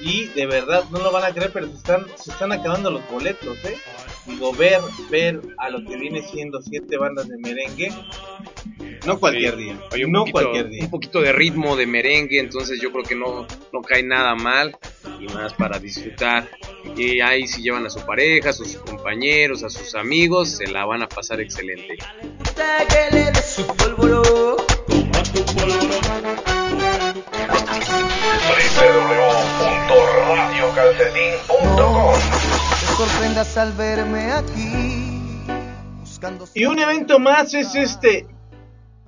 y 0.00 0.26
de 0.28 0.46
verdad 0.46 0.84
no 0.90 0.98
lo 0.98 1.10
van 1.12 1.24
a 1.24 1.32
creer 1.32 1.50
pero 1.54 1.66
se 1.68 1.74
están, 1.74 2.04
se 2.16 2.30
están 2.32 2.52
acabando 2.52 2.90
los 2.90 3.08
boletos, 3.10 3.56
¿eh? 3.64 3.76
Digo, 4.26 4.52
ver, 4.52 4.80
ver 5.10 5.40
a 5.58 5.70
lo 5.70 5.82
que 5.84 5.96
viene 5.96 6.22
siendo 6.22 6.60
siete 6.60 6.98
bandas 6.98 7.26
de 7.28 7.38
merengue, 7.38 7.90
no 9.06 9.18
cualquier 9.18 9.54
Sí. 9.56 9.62
día, 9.64 9.80
Oye, 9.92 10.04
un 10.04 10.12
no 10.12 10.20
poquito, 10.20 10.32
cualquier 10.40 10.68
día. 10.68 10.84
un 10.84 10.90
poquito 10.90 11.20
de 11.22 11.32
ritmo 11.32 11.76
de 11.76 11.86
merengue, 11.86 12.38
entonces 12.38 12.80
yo 12.80 12.92
creo 12.92 13.04
que 13.04 13.14
no, 13.14 13.46
no 13.72 13.80
cae 13.82 14.02
nada 14.02 14.34
mal. 14.34 14.76
Y 15.20 15.26
más 15.32 15.52
para 15.54 15.78
disfrutar. 15.78 16.48
Y 16.96 17.20
ahí 17.20 17.46
si 17.46 17.62
llevan 17.62 17.86
a 17.86 17.90
su 17.90 18.00
pareja, 18.00 18.50
a 18.50 18.52
sus 18.52 18.76
compañeros, 18.76 19.62
a 19.62 19.68
sus 19.68 19.94
amigos, 19.94 20.56
se 20.56 20.66
la 20.66 20.84
van 20.84 21.02
a 21.02 21.08
pasar 21.08 21.40
excelente. 21.40 21.98
sorprendas 32.96 33.56
al 33.56 33.72
verme 33.72 34.32
aquí. 34.32 35.00
Y 36.54 36.66
un 36.66 36.78
evento 36.78 37.18
más 37.18 37.54
es 37.54 37.74
este 37.74 38.26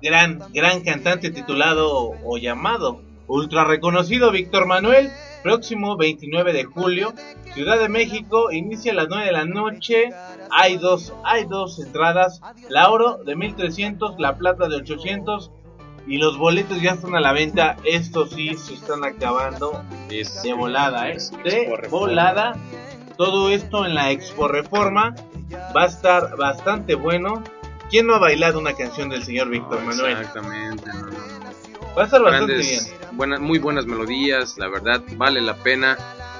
gran, 0.01 0.39
gran 0.51 0.81
cantante 0.81 1.29
titulado 1.29 2.15
o 2.23 2.37
llamado 2.37 3.01
ultra 3.27 3.65
reconocido 3.65 4.31
Víctor 4.31 4.65
Manuel. 4.65 5.11
Próximo 5.43 5.97
29 5.97 6.53
de 6.53 6.63
julio, 6.63 7.13
Ciudad 7.53 7.77
de 7.77 7.89
México, 7.89 8.51
inicia 8.51 8.93
a 8.93 8.95
las 8.95 9.07
9 9.09 9.25
de 9.25 9.31
la 9.33 9.45
noche. 9.45 10.09
Hay 10.49 10.77
dos, 10.77 11.13
hay 11.23 11.45
dos 11.45 11.79
entradas: 11.79 12.41
la 12.69 12.89
oro 12.89 13.19
de 13.23 13.35
1300, 13.35 14.15
la 14.19 14.37
plata 14.37 14.67
de 14.69 14.77
800. 14.77 15.51
Y 16.05 16.17
los 16.17 16.37
boletos 16.37 16.81
ya 16.81 16.91
están 16.91 17.15
a 17.15 17.21
la 17.21 17.31
venta. 17.31 17.77
Estos 17.85 18.31
sí 18.31 18.55
se 18.55 18.73
están 18.73 19.05
acabando 19.05 19.83
Es- 20.09 20.43
de 20.43 20.53
volada, 20.53 21.09
¿eh? 21.09 21.17
De 21.45 21.87
volada. 21.89 22.57
Todo 23.17 23.49
esto 23.51 23.85
en 23.85 23.95
la 23.95 24.11
Expo 24.11 24.47
Reforma. 24.47 25.13
Va 25.75 25.83
a 25.83 25.85
estar 25.85 26.35
bastante 26.35 26.95
bueno. 26.95 27.43
¿Quién 27.89 28.07
no 28.07 28.15
ha 28.15 28.19
bailado 28.19 28.59
una 28.59 28.73
canción 28.73 29.09
del 29.09 29.23
señor 29.23 29.49
Víctor 29.49 29.81
Manuel? 29.83 30.11
Exactamente, 30.17 30.89
no. 30.93 31.42
Va 31.97 32.03
a 32.03 32.05
estar 32.05 32.21
bastante 32.21 32.53
Grandes, 32.53 32.85
bien. 32.99 33.07
buenas, 33.17 33.39
muy 33.39 33.59
buenas 33.59 33.85
melodías, 33.85 34.57
la 34.57 34.67
verdad, 34.67 35.01
vale 35.15 35.41
la 35.41 35.55
pena. 35.55 35.97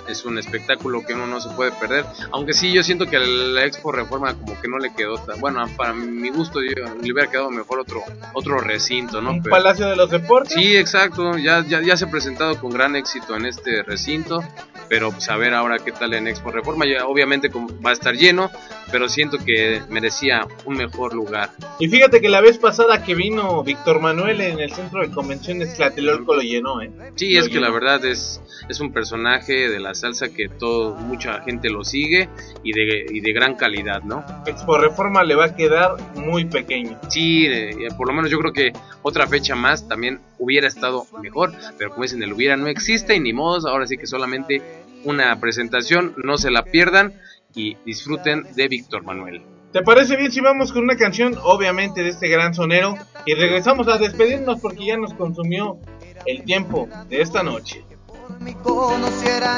Es 0.08 0.26
un 0.26 0.38
espectáculo 0.38 1.02
que 1.06 1.14
uno 1.14 1.28
no 1.28 1.40
se 1.40 1.48
puede 1.52 1.72
perder. 1.72 2.04
Aunque 2.34 2.52
sí, 2.52 2.74
yo 2.74 2.84
siento 2.84 3.06
que 3.06 3.18
la 3.20 3.64
Expo 3.64 3.90
Reforma 3.90 4.34
como 4.34 4.60
que 4.60 4.68
no 4.68 4.78
le 4.78 4.94
quedó 4.94 5.18
tan... 5.18 5.40
Bueno, 5.40 5.66
para 5.78 5.94
mi 5.94 6.30
gusto 6.30 6.60
yo, 6.62 6.84
le 7.02 7.14
hubiera 7.14 7.32
quedado 7.32 7.50
mejor 7.50 7.80
otro 7.80 8.04
otro 8.34 8.60
recinto, 8.60 9.22
¿no? 9.22 9.30
Un 9.32 9.42
Pero- 9.44 9.56
Palacio 9.56 9.88
de 9.88 9.96
los 9.96 10.10
Deportes. 10.10 10.56
Sí, 10.56 10.76
exacto. 10.76 11.38
Ya, 11.38 11.64
ya, 11.66 11.82
ya 11.82 11.96
se 11.96 12.04
ha 12.04 12.12
presentado 12.12 12.60
con 12.60 12.72
gran 12.72 12.98
éxito 12.98 13.38
en 13.38 13.46
este 13.46 13.82
recinto. 13.84 14.44
Pero 14.90 15.12
pues 15.12 15.30
a 15.30 15.38
ver 15.38 15.54
ahora 15.54 15.80
qué 15.80 15.92
tal 15.92 16.14
en 16.14 16.28
Expo 16.28 16.52
Reforma. 16.52 16.86
Ya, 16.86 17.06
obviamente 17.06 17.50
va 17.50 17.92
a 17.92 17.94
estar 17.94 18.16
lleno, 18.16 18.52
pero 18.92 19.10
siento 19.10 19.38
que 19.38 19.82
merecía 19.90 20.48
un 20.66 20.76
mejor 20.76 21.14
lugar. 21.14 21.52
Y 21.80 21.88
fíjate 21.88 22.22
que 22.22 22.30
la 22.30 22.42
vez 22.42 22.58
pasada 22.58 23.04
que 23.04 23.16
vino 23.16 23.64
Víctor 23.64 24.00
Manuel 24.00 24.42
en 24.42 24.60
el 24.60 24.72
centro 24.72 25.02
de 25.02 25.10
convenciones 25.10 25.74
Tlatelolco 25.76 26.36
lo 26.36 26.42
llenó, 26.42 26.82
¿eh? 26.82 26.92
Sí, 27.16 27.34
Lo 27.34 27.42
es 27.42 27.50
que 27.50 27.60
la 27.60 27.70
verdad 27.70 28.04
es, 28.06 28.42
es 28.70 28.80
un 28.80 28.92
personaje 28.92 29.70
de 29.70 29.80
la 29.80 29.96
salsa 29.96 30.30
que 30.30 30.50
todo, 30.50 30.96
mucha 30.96 31.42
gente 31.42 31.70
lo 31.70 31.84
sigue 31.84 32.30
y 32.64 32.74
de, 32.74 33.06
y 33.10 33.22
de 33.22 33.34
gran 33.34 33.56
calidad, 33.56 34.04
¿no? 34.04 34.24
Expo 34.46 34.78
Reforma 34.78 35.24
le 35.24 35.36
va 35.36 35.46
a 35.46 35.56
quedar 35.56 35.96
muy 36.16 36.46
pequeño. 36.46 37.00
Sí, 37.10 37.46
eh, 37.48 37.90
por 37.98 38.08
lo 38.08 38.14
menos 38.14 38.30
yo 38.30 38.40
creo 38.40 38.54
que 38.54 38.74
otra 39.02 39.28
fecha 39.28 39.56
más 39.56 39.88
también 39.88 40.20
hubiera 40.44 40.68
estado 40.68 41.06
mejor, 41.22 41.54
pero 41.78 41.92
como 41.92 42.04
dicen, 42.04 42.22
el 42.24 42.34
hubiera 42.34 42.58
no 42.58 42.68
existe 42.68 43.16
y 43.16 43.20
ni 43.20 43.34
modos, 43.34 43.66
ahora 43.66 43.88
sí 43.88 43.98
que 43.98 44.08
solamente 44.08 44.62
una 45.04 45.40
presentación, 45.40 46.14
no 46.24 46.38
se 46.38 46.52
la 46.52 46.64
pierdan 46.64 47.14
y 47.56 47.78
disfruten 47.86 48.48
de 48.56 48.68
Víctor 48.68 49.04
Manuel. 49.04 49.42
¿Te 49.72 49.82
parece 49.82 50.16
bien 50.16 50.32
si 50.32 50.40
vamos 50.40 50.72
con 50.72 50.84
una 50.84 50.96
canción, 50.96 51.36
obviamente, 51.42 52.04
de 52.04 52.10
este 52.10 52.28
gran 52.28 52.54
sonero? 52.54 52.96
Y 53.26 53.34
regresamos 53.34 53.88
a 53.88 53.98
despedirnos 53.98 54.60
porque 54.60 54.86
ya 54.86 54.98
nos 54.98 55.14
consumió 55.16 55.80
el 56.26 56.44
tiempo 56.44 56.88
de 57.10 57.22
esta 57.22 57.42
noche. 57.42 57.84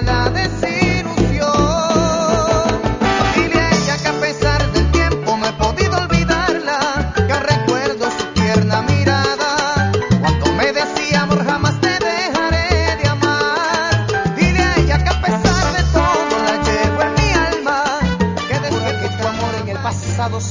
la 0.03 0.29
desilusión. 0.29 2.04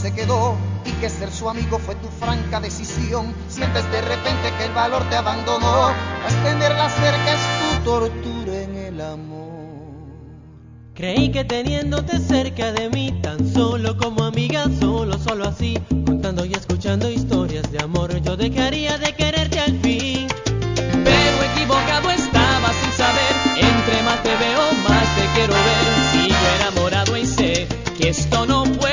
Se 0.04 0.12
quedó 0.12 0.54
y 0.84 0.90
que 1.00 1.08
ser 1.08 1.30
su 1.30 1.48
amigo 1.48 1.78
fue 1.78 1.94
tu 1.94 2.08
franca 2.08 2.60
decisión. 2.60 3.34
Sientes 3.48 3.90
de 3.90 4.02
repente 4.02 4.52
que 4.58 4.66
el 4.66 4.72
valor 4.72 5.02
te 5.08 5.16
abandonó, 5.16 5.92
pues 6.20 6.34
tenerla 6.42 6.90
cerca 6.90 7.32
es 7.32 7.40
tu 7.58 7.84
tortura 7.84 8.62
en 8.64 8.76
el 8.76 9.00
amor. 9.00 9.54
Creí 10.92 11.30
que 11.30 11.44
teniéndote 11.44 12.18
cerca 12.18 12.70
de 12.72 12.90
mí, 12.90 13.18
tan 13.22 13.50
solo 13.50 13.96
como 13.96 14.24
amiga, 14.24 14.66
solo, 14.78 15.18
solo 15.18 15.48
así, 15.48 15.78
contando 16.04 16.44
y 16.44 16.52
escuchando 16.52 17.10
historias 17.10 17.72
de 17.72 17.82
amor, 17.82 18.14
yo 18.20 18.36
dejaría 18.36 18.98
de 18.98 19.14
quererte 19.14 19.58
al 19.58 19.80
fin. 19.80 20.28
Pero 21.02 21.36
equivocado 21.50 22.10
estaba 22.10 22.68
sin 22.74 22.92
saber, 22.92 23.34
entre 23.56 24.02
más 24.02 24.22
te 24.22 24.36
veo, 24.36 24.72
más 24.86 25.16
te 25.16 25.24
quiero 25.34 25.54
ver. 25.54 25.86
Sigo 26.12 26.46
enamorado 26.60 27.16
y 27.16 27.24
sé 27.24 27.66
que 27.98 28.10
esto 28.10 28.44
no 28.44 28.64
puede 28.64 28.83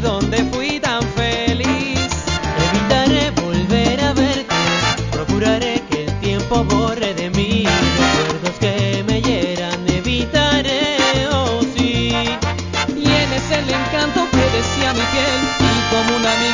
donde 0.00 0.44
fui 0.52 0.80
tan 0.80 1.02
feliz. 1.14 2.00
Evitaré 2.66 3.30
volver 3.42 4.00
a 4.00 4.12
verte, 4.12 4.54
procuraré 5.12 5.82
que 5.90 6.04
el 6.04 6.20
tiempo 6.20 6.64
borre 6.64 7.14
de 7.14 7.30
mí 7.30 7.66
recuerdos 7.66 8.58
que 8.60 9.04
me 9.06 9.20
hieran, 9.20 9.78
evitaré, 9.88 10.96
oh 11.30 11.60
sí. 11.76 12.12
Tienes 12.86 13.50
el 13.50 13.68
encanto 13.68 14.28
que 14.30 14.44
decía 14.58 14.92
mi 14.92 15.06
piel 15.12 15.40
y 15.60 15.94
como 15.94 16.16
una 16.16 16.32
amiga 16.32 16.53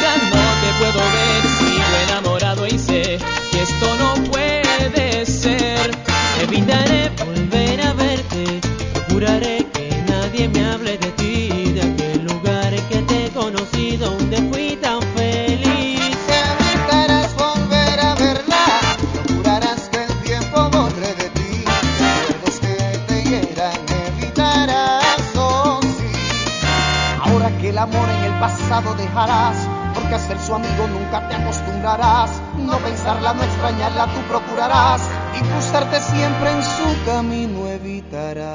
dejarás, 28.70 29.56
porque 29.94 30.14
a 30.14 30.18
ser 30.18 30.38
su 30.38 30.55
amigo 30.55 30.86
nunca 30.86 31.28
te 31.28 31.34
acostumbrarás. 31.34 32.30
No 32.56 32.78
pensarla, 32.78 33.34
no 33.34 33.42
extrañarla, 33.42 34.06
tú 34.06 34.20
procurarás 34.28 35.02
y 35.36 35.42
cruzarte 35.42 35.98
siempre 35.98 36.51
en 36.52 36.62
su 36.62 37.05
camino 37.05 37.66
evitarás. 37.66 38.47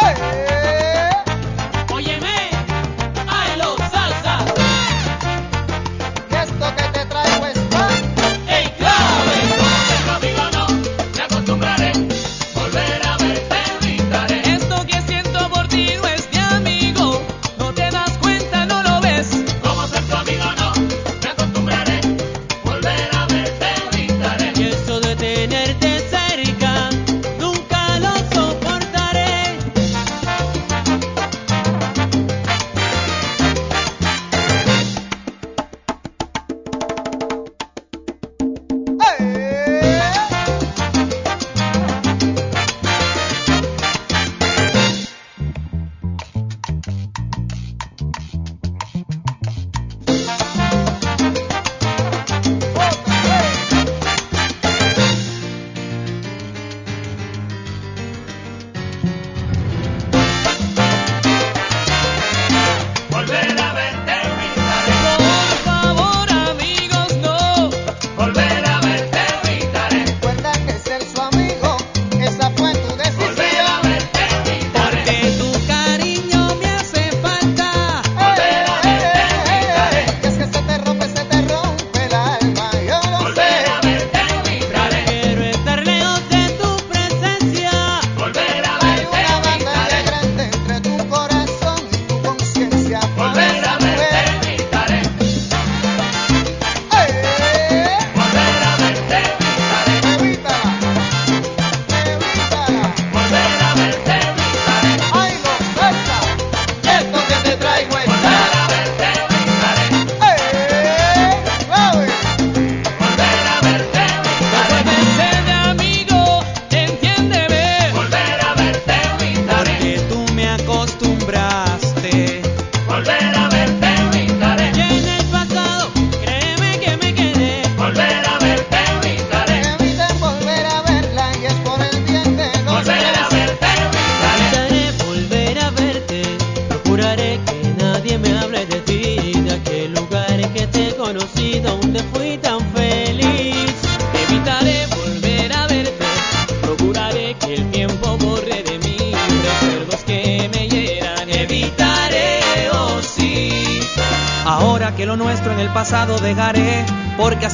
¡Eh! 0.00 0.57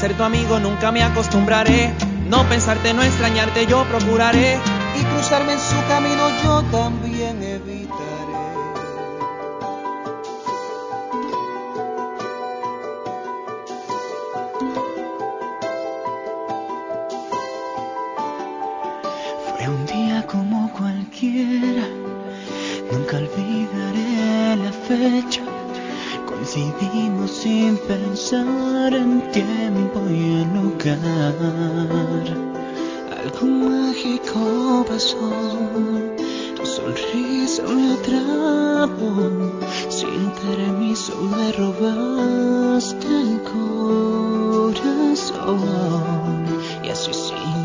Ser 0.04 0.18
tu 0.18 0.22
amigo 0.22 0.60
nunca 0.60 0.92
me 0.92 1.02
acostumbraré. 1.02 1.90
No 2.28 2.46
pensarte, 2.46 2.92
no 2.92 3.02
extrañarte, 3.02 3.64
yo 3.64 3.84
procuraré. 3.84 4.58
Y 5.00 5.02
cruzarme 5.02 5.54
en 5.54 5.58
su 5.58 5.76
camino 5.88 6.28
yo 6.42 6.62
también 6.70 7.03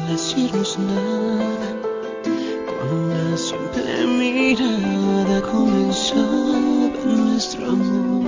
decirnos 0.10 0.78
nada, 0.80 1.70
con 2.68 2.88
una 3.00 3.38
simple 3.38 4.08
mirada 4.08 5.42
comenzaba 5.42 6.90
nuestro 7.06 7.68
amor. 7.68 8.26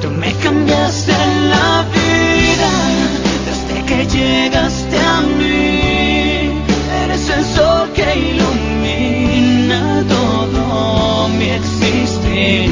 Tú 0.00 0.10
me 0.10 0.32
cambiaste 0.42 1.12
la 1.54 1.84
vida 1.96 2.72
desde 3.48 3.84
que 3.86 4.06
llegaste 4.06 4.98
a 4.98 5.20
mí. 5.38 6.50
Eres 7.04 7.28
el 7.30 7.44
sol 7.44 7.88
que 7.94 8.08
ilumina 8.30 10.04
todo 10.08 11.28
mi 11.28 11.48
existir. 11.50 12.71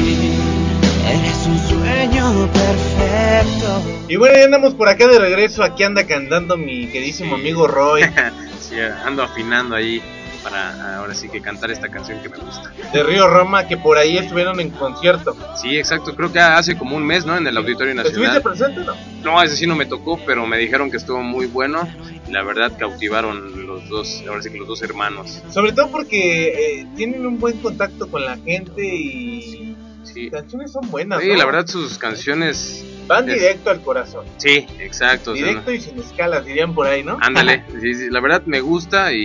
Y 4.11 4.17
bueno, 4.17 4.35
ya 4.37 4.43
andamos 4.43 4.73
por 4.73 4.89
acá 4.89 5.07
de 5.07 5.17
regreso. 5.19 5.63
Aquí 5.63 5.83
anda 5.83 6.05
cantando 6.05 6.57
mi 6.57 6.87
queridísimo 6.87 7.35
amigo 7.35 7.65
Roy. 7.67 8.01
Sí, 8.59 8.75
ando 8.79 9.23
afinando 9.23 9.75
ahí 9.75 10.01
para 10.43 10.97
ahora 10.97 11.13
sí 11.13 11.27
que 11.29 11.41
cantar 11.41 11.71
esta 11.71 11.89
canción 11.89 12.21
que 12.21 12.29
me 12.29 12.37
gusta. 12.37 12.71
De 12.93 13.03
Río 13.03 13.27
Roma, 13.27 13.67
que 13.67 13.75
por 13.77 13.97
ahí 13.97 14.17
estuvieron 14.17 14.59
en 14.61 14.69
concierto. 14.69 15.35
Sí, 15.61 15.77
exacto, 15.77 16.15
creo 16.15 16.31
que 16.31 16.39
hace 16.39 16.77
como 16.77 16.95
un 16.95 17.05
mes, 17.05 17.25
¿no? 17.25 17.35
En 17.37 17.45
el 17.47 17.55
Auditorio 17.57 17.91
¿Estuviste 18.01 18.39
Nacional. 18.39 18.41
presente 18.41 18.79
o 18.79 18.83
no? 18.85 18.95
No, 19.23 19.43
ese 19.43 19.55
sí 19.57 19.67
no 19.67 19.75
me 19.75 19.85
tocó, 19.85 20.17
pero 20.25 20.45
me 20.47 20.57
dijeron 20.57 20.89
que 20.89 20.95
estuvo 20.97 21.21
muy 21.21 21.47
bueno 21.47 21.85
y 22.27 22.31
la 22.31 22.43
verdad 22.43 22.71
cautivaron 22.79 23.67
los 23.67 23.87
dos, 23.89 24.23
ahora 24.27 24.41
sí 24.41 24.49
que 24.51 24.57
los 24.59 24.67
dos 24.69 24.81
hermanos. 24.81 25.41
Sobre 25.49 25.73
todo 25.73 25.89
porque 25.91 26.79
eh, 26.79 26.87
tienen 26.95 27.25
un 27.25 27.39
buen 27.39 27.57
contacto 27.59 28.09
con 28.09 28.23
la 28.25 28.37
gente 28.37 28.85
y 28.85 29.75
Sí. 30.03 30.29
las 30.29 30.41
canciones 30.41 30.71
son 30.71 30.89
buenas. 30.89 31.21
Sí, 31.21 31.27
¿no? 31.27 31.35
la 31.35 31.45
verdad 31.45 31.67
sus 31.67 31.97
canciones 31.97 32.83
Van 33.11 33.29
es- 33.29 33.35
directo 33.39 33.69
al 33.69 33.81
corazón. 33.81 34.25
Sí, 34.37 34.65
exacto. 34.79 35.31
o 35.31 35.35
sea, 35.35 35.45
Directo 35.47 35.71
y 35.71 35.81
sin 35.81 35.99
escalas, 35.99 36.45
dirían 36.45 36.73
por 36.73 36.87
ahí, 36.87 37.03
¿no? 37.03 37.17
Ándale, 37.21 37.63
sí, 37.81 37.93
sí, 37.93 38.09
la 38.09 38.19
verdad 38.21 38.43
me 38.45 38.61
gusta 38.61 39.11
y, 39.13 39.17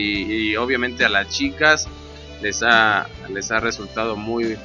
y 0.50 0.56
obviamente 0.56 1.04
a 1.04 1.08
las 1.08 1.28
chicas 1.28 1.86
les 2.42 2.62
ha 2.62 3.06
les 3.30 3.50
ha 3.50 3.60
resultado 3.60 4.16
muy 4.16 4.56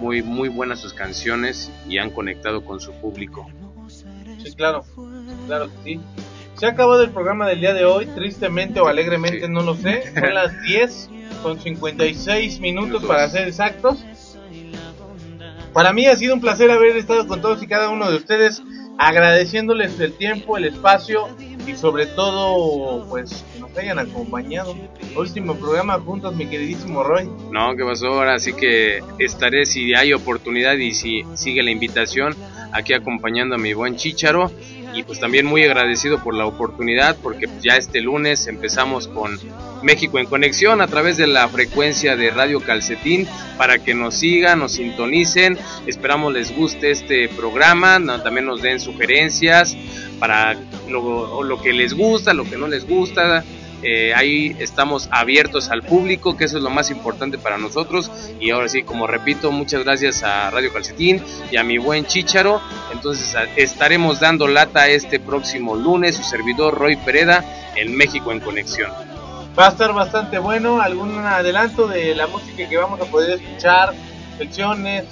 muy 0.00 0.22
muy 0.22 0.48
buenas 0.48 0.80
sus 0.80 0.92
canciones 0.92 1.70
y 1.88 1.98
han 1.98 2.10
conectado 2.10 2.64
con 2.64 2.80
su 2.80 2.92
público. 2.94 3.46
Sí, 3.88 4.52
claro. 4.54 4.84
Claro 5.46 5.68
que 5.70 5.76
sí. 5.84 6.00
Se 6.58 6.66
ha 6.66 6.70
acabado 6.70 7.02
el 7.02 7.10
programa 7.10 7.48
del 7.48 7.60
día 7.60 7.74
de 7.74 7.84
hoy, 7.84 8.06
tristemente 8.06 8.78
o 8.80 8.86
alegremente, 8.88 9.46
Sí. 9.46 9.48
no 9.52 9.62
lo 9.62 9.74
sé. 9.74 10.02
Son 10.14 10.34
las 10.34 10.60
10 10.62 11.10
con 11.42 11.58
56 11.60 12.60
minutos 12.60 12.88
Minutos. 12.88 13.08
para 13.08 13.28
ser 13.28 13.48
exactos. 13.48 14.04
Para 15.74 15.92
mí 15.92 16.06
ha 16.06 16.14
sido 16.14 16.34
un 16.34 16.40
placer 16.40 16.70
haber 16.70 16.96
estado 16.96 17.26
con 17.26 17.42
todos 17.42 17.60
y 17.60 17.66
cada 17.66 17.90
uno 17.90 18.08
de 18.08 18.16
ustedes, 18.16 18.62
agradeciéndoles 18.96 19.98
el 19.98 20.12
tiempo, 20.12 20.56
el 20.56 20.66
espacio 20.66 21.28
y 21.66 21.74
sobre 21.74 22.06
todo, 22.06 23.04
pues, 23.08 23.44
que 23.52 23.58
nos 23.58 23.76
hayan 23.76 23.98
acompañado. 23.98 24.76
Último 25.16 25.56
programa 25.56 25.98
juntos, 25.98 26.36
mi 26.36 26.46
queridísimo 26.46 27.02
Roy. 27.02 27.28
No, 27.50 27.74
¿qué 27.76 27.82
pasó? 27.82 28.06
Ahora 28.06 28.38
sí 28.38 28.52
que 28.52 29.02
estaré 29.18 29.66
si 29.66 29.94
hay 29.94 30.12
oportunidad 30.12 30.74
y 30.74 30.94
si 30.94 31.24
sigue 31.34 31.64
la 31.64 31.72
invitación 31.72 32.36
aquí 32.70 32.92
acompañando 32.92 33.56
a 33.56 33.58
mi 33.58 33.74
buen 33.74 33.96
Chicharo 33.96 34.52
y 34.94 35.02
pues 35.02 35.18
también 35.18 35.44
muy 35.44 35.64
agradecido 35.64 36.22
por 36.22 36.34
la 36.34 36.46
oportunidad 36.46 37.16
porque 37.20 37.48
ya 37.60 37.76
este 37.76 38.00
lunes 38.00 38.46
empezamos 38.46 39.08
con 39.08 39.40
México 39.84 40.18
en 40.18 40.26
conexión 40.26 40.80
a 40.80 40.88
través 40.88 41.16
de 41.16 41.26
la 41.26 41.48
frecuencia 41.48 42.16
de 42.16 42.30
Radio 42.30 42.60
Calcetín 42.60 43.28
para 43.56 43.78
que 43.78 43.94
nos 43.94 44.14
sigan, 44.16 44.58
nos 44.58 44.72
sintonicen, 44.72 45.58
esperamos 45.86 46.32
les 46.32 46.54
guste 46.54 46.90
este 46.90 47.28
programa, 47.28 48.00
también 48.22 48.46
nos 48.46 48.62
den 48.62 48.80
sugerencias 48.80 49.76
para 50.18 50.56
lo, 50.88 51.60
que 51.62 51.72
les 51.72 51.94
gusta, 51.94 52.34
lo 52.34 52.44
que 52.44 52.56
no 52.56 52.66
les 52.66 52.86
gusta, 52.86 53.44
eh, 53.82 54.14
ahí 54.14 54.56
estamos 54.60 55.08
abiertos 55.10 55.68
al 55.68 55.82
público, 55.82 56.38
que 56.38 56.46
eso 56.46 56.56
es 56.56 56.62
lo 56.62 56.70
más 56.70 56.90
importante 56.90 57.36
para 57.36 57.58
nosotros. 57.58 58.10
Y 58.40 58.50
ahora 58.50 58.68
sí, 58.70 58.82
como 58.82 59.06
repito, 59.06 59.52
muchas 59.52 59.84
gracias 59.84 60.22
a 60.22 60.50
Radio 60.50 60.72
Calcetín 60.72 61.22
y 61.50 61.58
a 61.58 61.64
mi 61.64 61.76
buen 61.76 62.06
Chicharo. 62.06 62.62
Entonces 62.94 63.36
estaremos 63.56 64.20
dando 64.20 64.48
lata 64.48 64.88
este 64.88 65.20
próximo 65.20 65.76
lunes, 65.76 66.16
su 66.16 66.22
servidor 66.22 66.78
Roy 66.78 66.96
Pereda, 66.96 67.44
en 67.76 67.94
México 67.94 68.32
en 68.32 68.40
Conexión. 68.40 68.90
Va 69.56 69.66
a 69.66 69.70
estar 69.70 69.92
bastante 69.92 70.38
bueno. 70.38 70.80
¿Algún 70.80 71.16
adelanto 71.18 71.86
de 71.86 72.14
la 72.14 72.26
música 72.26 72.68
que 72.68 72.76
vamos 72.76 73.00
a 73.00 73.04
poder 73.04 73.40
escuchar? 73.40 73.94
Secciones. 74.36 75.04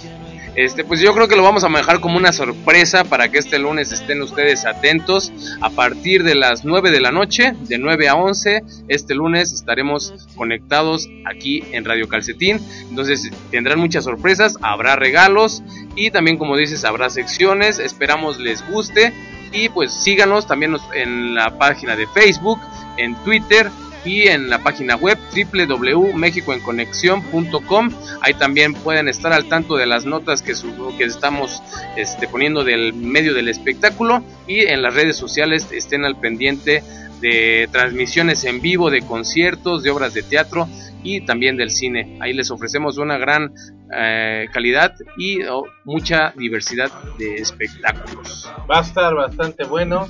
Este, 0.57 0.85
pues 0.85 1.01
yo 1.01 1.15
creo 1.15 1.29
que 1.29 1.37
lo 1.37 1.45
vamos 1.45 1.63
a 1.63 1.69
manejar 1.69 2.01
como 2.01 2.17
una 2.17 2.33
sorpresa 2.33 3.05
para 3.05 3.29
que 3.29 3.39
este 3.39 3.61
lunes 3.61 3.93
estén 3.93 4.21
ustedes 4.21 4.67
atentos. 4.67 5.33
A 5.61 5.71
partir 5.71 6.25
de 6.25 6.35
las 6.35 6.65
9 6.65 6.91
de 6.91 7.01
la 7.01 7.13
noche, 7.13 7.55
de 7.61 7.79
9 7.79 8.09
a 8.09 8.17
11, 8.17 8.65
este 8.89 9.15
lunes 9.15 9.53
estaremos 9.53 10.13
conectados 10.35 11.09
aquí 11.25 11.63
en 11.71 11.85
Radio 11.85 12.09
Calcetín. 12.09 12.61
Entonces 12.91 13.31
tendrán 13.53 13.79
muchas 13.79 14.05
sorpresas, 14.05 14.59
habrá 14.61 14.97
regalos 14.97 15.63
y 15.95 16.11
también 16.11 16.37
como 16.37 16.57
dices 16.57 16.85
habrá 16.85 17.11
secciones. 17.11 17.79
Esperamos 17.79 18.41
les 18.41 18.69
guste 18.69 19.15
y 19.53 19.69
pues 19.69 19.93
síganos 19.93 20.49
también 20.49 20.77
en 20.95 21.37
la 21.37 21.57
página 21.59 21.95
de 21.95 22.09
Facebook, 22.09 22.59
en 22.97 23.15
Twitter 23.23 23.71
y 24.05 24.29
en 24.29 24.51
la 24.51 24.59
página 24.59 24.97
web 24.97 25.17
www.mexicoenconexión.com. 25.35 27.91
Ahí 28.21 28.35
también 28.35 28.75
pueden 28.75 29.09
estar 29.09 29.33
al 29.33 29.49
tanto 29.49 29.77
de 29.77 29.87
las 29.87 30.05
notas 30.05 30.43
que, 30.43 30.55
sub- 30.55 30.97
que 30.97 31.05
estamos 31.05 31.63
este, 31.97 32.29
poniendo 32.29 32.65
del 32.65 32.93
medio 32.95 33.35
del 33.35 33.49
espectáculo 33.49 34.23
y 34.47 34.61
en 34.61 34.83
las 34.83 34.95
redes 34.95 35.17
sociales 35.17 35.69
estén 35.73 36.05
al 36.05 36.17
pendiente 36.19 36.83
de 37.21 37.69
transmisiones 37.71 38.43
en 38.45 38.61
vivo 38.61 38.91
de 38.91 39.03
conciertos, 39.03 39.83
de 39.85 39.91
obras 39.91 40.13
de 40.15 40.23
teatro 40.25 40.69
y 41.03 41.25
también 41.25 41.57
del 41.57 41.71
cine. 41.71 42.19
Ahí 42.21 42.33
les 42.33 42.51
ofrecemos 42.51 42.99
una 42.99 43.19
gran 43.19 43.53
eh, 43.95 44.47
calidad 44.53 44.95
y 45.17 45.43
oh, 45.45 45.65
mucha 45.85 46.33
diversidad 46.37 46.91
de 47.19 47.37
espectáculos. 47.37 48.51
Va 48.71 48.79
a 48.79 48.83
estar 48.83 49.15
bastante 49.15 49.65
bueno. 49.65 50.09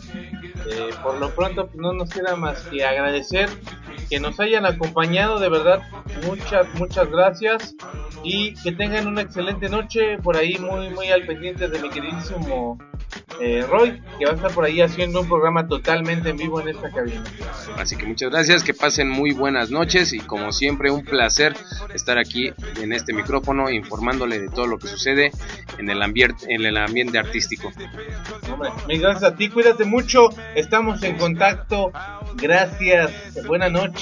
Eh, 0.70 0.90
por 1.02 1.19
lo 1.19 1.35
pronto, 1.35 1.66
pues, 1.66 1.77
no 1.77 1.93
nos 1.93 2.10
queda 2.10 2.36
más 2.36 2.62
que 2.64 2.85
agradecer 2.85 3.48
que 4.12 4.20
nos 4.20 4.39
hayan 4.40 4.66
acompañado. 4.66 5.40
De 5.40 5.48
verdad, 5.48 5.80
muchas, 6.26 6.66
muchas 6.74 7.09
gracias. 7.09 7.74
Y 8.22 8.52
que 8.62 8.72
tengan 8.72 9.06
una 9.06 9.22
excelente 9.22 9.70
noche. 9.70 10.18
Por 10.18 10.36
ahí, 10.36 10.59
muy, 10.59 10.90
muy 10.90 11.10
al 11.10 11.24
pendiente 11.24 11.66
de 11.66 11.78
mi 11.80 11.89
queridísimo 11.89 12.76
eh, 13.40 13.64
Roy, 13.68 14.02
que 14.18 14.26
va 14.26 14.32
a 14.32 14.34
estar 14.34 14.52
por 14.52 14.64
ahí 14.64 14.80
haciendo 14.80 15.20
un 15.22 15.28
programa 15.28 15.66
totalmente 15.66 16.28
en 16.28 16.36
vivo 16.36 16.60
en 16.60 16.68
esta 16.68 16.90
cabina. 16.90 17.24
Así 17.76 17.97
que 17.97 18.05
muchas 18.06 18.30
gracias, 18.30 18.62
que 18.62 18.74
pasen 18.74 19.09
muy 19.09 19.32
buenas 19.32 19.70
noches 19.70 20.12
y 20.12 20.20
como 20.20 20.52
siempre 20.52 20.90
un 20.90 21.05
placer 21.05 21.55
estar 21.94 22.18
aquí 22.18 22.52
en 22.80 22.93
este 22.93 23.12
micrófono 23.12 23.70
informándole 23.70 24.39
de 24.39 24.48
todo 24.48 24.66
lo 24.66 24.78
que 24.78 24.89
sucede 24.89 25.32
en 25.78 25.89
el 25.89 26.02
ambiente, 26.02 26.47
en 26.48 26.64
el 26.66 26.76
ambiente 26.76 27.18
artístico. 27.18 27.72
Hombre, 28.52 28.70
mil 28.86 29.01
gracias 29.01 29.32
a 29.32 29.36
ti, 29.36 29.48
cuídate 29.48 29.84
mucho. 29.84 30.28
Estamos 30.55 31.02
en 31.02 31.16
contacto. 31.16 31.93
Gracias. 32.36 33.12
Buena 33.47 33.68
noche. 33.68 34.02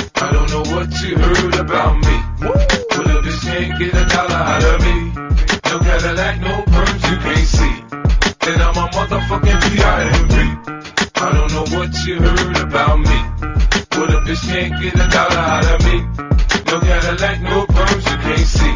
I 0.21 0.31
don't 0.31 0.49
know 0.51 0.75
what 0.75 0.89
you 1.01 1.17
heard 1.17 1.55
about 1.55 1.97
me. 1.97 2.15
But 2.41 3.09
a 3.09 3.17
bitch 3.25 3.41
can't 3.41 3.79
get 3.79 3.93
a 3.95 4.05
dollar 4.05 4.43
out 4.53 4.63
of 4.63 4.77
me. 4.85 4.97
No 5.65 5.79
Cadillac, 5.81 6.35
no 6.41 6.53
perms, 6.69 7.03
you 7.09 7.17
can't 7.25 7.49
see. 7.57 7.75
Then 8.45 8.61
I'm 8.61 8.77
a 8.77 8.85
motherfucking 8.93 9.59
P-I-M-P. 9.65 10.35
I 11.15 11.31
don't 11.33 11.51
know 11.53 11.65
what 11.75 11.89
you 12.05 12.15
heard 12.21 12.57
about 12.57 12.99
me. 12.99 13.19
But 13.89 14.13
a 14.13 14.19
bitch 14.21 14.45
can't 14.45 14.73
get 14.79 14.93
a 14.93 15.07
dollar 15.09 15.41
out 15.41 15.65
of 15.73 15.79
me. 15.89 15.97
No 16.69 16.79
Cadillac, 16.79 17.41
no 17.41 17.65
perms, 17.65 18.05
you 18.11 18.17
can't 18.21 18.49
see. 18.57 18.75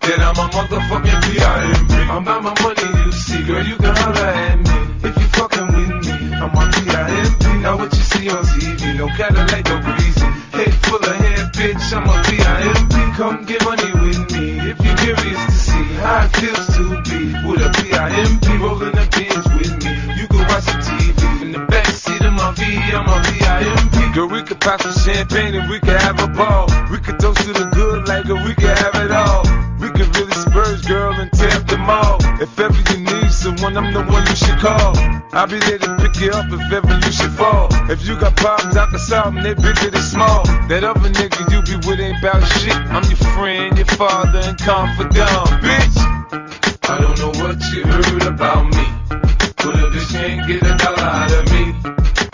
Then 0.00 0.20
I'm 0.20 0.38
a 0.40 0.48
motherfucking 0.48 1.20
P.I.M.P. 1.28 1.94
I'm 2.08 2.22
about 2.22 2.42
my 2.42 2.54
money, 2.62 3.04
you 3.04 3.12
see, 3.12 3.42
girl, 3.44 3.66
you 3.66 3.76
can 3.76 3.94
holler 3.94 4.32
at 4.32 4.58
me. 4.58 5.08
If 5.08 5.14
you 5.14 5.28
fucking 5.36 5.66
with 5.76 5.92
me, 6.08 6.34
I'm 6.36 6.56
on 6.56 6.72
P.I.M.P. 6.72 7.44
Now 7.60 7.76
what 7.76 7.92
you 7.92 8.02
see 8.02 8.30
on 8.30 8.44
TV, 8.44 8.96
no 8.96 9.08
Cadillac, 9.08 9.69
bitch, 11.60 11.92
I'm 11.92 12.08
on 12.08 12.24
P.I.M.P. 12.24 12.94
Come 13.16 13.44
get 13.44 13.62
money 13.64 13.92
with 14.00 14.20
me, 14.32 14.46
if 14.70 14.80
you're 14.80 14.96
curious 14.96 15.40
to 15.46 15.52
see 15.52 15.84
how 16.00 16.24
it 16.24 16.32
feels 16.40 16.66
to 16.76 16.84
be 17.04 17.20
with 17.44 17.60
a 17.60 17.70
P.I.M.P. 17.76 18.46
Rolling 18.64 18.96
the 18.96 19.06
bins 19.12 19.46
with 19.56 19.74
me, 19.84 19.92
you 20.16 20.26
can 20.26 20.42
watch 20.48 20.64
the 20.64 20.78
TV. 20.88 21.42
In 21.42 21.52
the 21.52 21.62
backseat 21.72 22.24
of 22.26 22.32
my 22.32 22.50
V, 22.56 22.64
I'm 22.96 23.08
on 23.08 23.20
P.I.M.P. 23.24 24.14
Girl, 24.14 24.28
we 24.28 24.42
could 24.42 24.60
pop 24.60 24.80
some 24.80 24.96
champagne 25.04 25.54
and 25.54 25.68
we 25.68 25.78
could 25.80 26.00
have 26.00 26.18
a 26.20 26.28
ball. 26.28 26.66
We 26.90 26.98
could 26.98 27.18
toast 27.20 27.44
to 27.44 27.52
the 27.52 27.68
good 27.74 28.08
like 28.08 28.26
a 28.28 28.34
we 28.34 28.54
could 28.54 28.76
have 28.84 28.96
it 28.96 29.12
all. 29.12 29.44
We 29.80 29.88
could 29.90 30.08
really 30.16 30.32
spurge, 30.32 30.86
girl, 30.86 31.12
and 31.12 31.30
tear 31.32 31.52
up 31.52 31.66
the 31.66 31.78
mall. 31.78 32.16
If 32.40 32.58
ever 32.58 32.82
you 33.50 33.70
need 33.70 33.76
I'm 33.76 33.92
the 33.92 34.02
one 34.06 34.26
you 34.26 34.36
should 34.36 34.58
call. 34.58 34.94
I'll 35.32 35.46
be 35.46 35.58
there 35.58 35.78
to 35.78 35.96
pick 35.98 36.20
you 36.20 36.30
up 36.30 36.46
if 36.50 36.72
ever 36.72 36.94
you 36.94 37.12
should 37.12 37.32
fall. 37.32 37.68
If 37.90 38.06
you 38.06 38.18
got 38.18 38.36
problems, 38.36 38.76
I 38.76 38.86
can 38.86 38.98
solve 38.98 39.34
them, 39.34 39.42
they 39.42 39.54
bigger 39.54 39.90
than 39.90 40.02
small. 40.02 40.44
That 40.68 40.84
other 40.84 41.10
nigga 41.10 41.50
you 41.50 41.62
be 41.62 41.76
with 41.86 42.00
ain't 42.00 42.18
about 42.18 42.42
shit. 42.58 42.74
I'm 42.74 43.02
your 43.04 43.20
friend, 43.34 43.76
your 43.76 43.86
father, 43.98 44.42
and 44.44 44.58
confidant, 44.58 45.46
bitch. 45.62 45.96
I 46.90 46.98
don't 47.00 47.18
know 47.18 47.32
what 47.42 47.58
you 47.74 47.82
heard 47.82 48.26
about 48.26 48.66
me. 48.70 48.86
But 49.56 49.74
a 49.78 49.86
bitch 49.90 50.10
can't 50.14 50.46
get 50.46 50.62
a 50.62 50.74
dollar 50.78 51.10
out 51.10 51.32
of 51.32 51.44
me. 51.50 51.74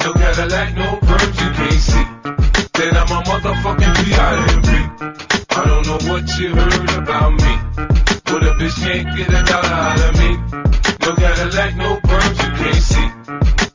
No 0.05 0.13
Cadillac, 0.13 0.77
no 0.77 0.89
perms, 1.07 1.37
you 1.41 1.51
can't 1.57 1.81
see. 1.81 2.07
Then 2.77 2.97
I'm 2.97 3.09
a 3.09 3.19
motherfucking. 3.25 3.97
I 5.57 5.65
don't 5.65 5.87
know 5.87 6.01
what 6.13 6.25
you 6.39 6.55
heard 6.55 6.91
about 7.03 7.33
me. 7.33 7.55
But 8.25 8.43
a 8.43 8.53
bitch 8.59 8.77
can't 8.85 9.17
get 9.17 9.29
a 9.29 9.43
dollar 9.45 9.73
out 9.73 10.01
of 10.01 10.19
me. 10.19 10.26
Cadillac, 11.47 11.77
no 11.77 12.01
perms, 12.01 12.43
you 12.43 12.51
can't 12.59 12.83
see. 12.83 13.09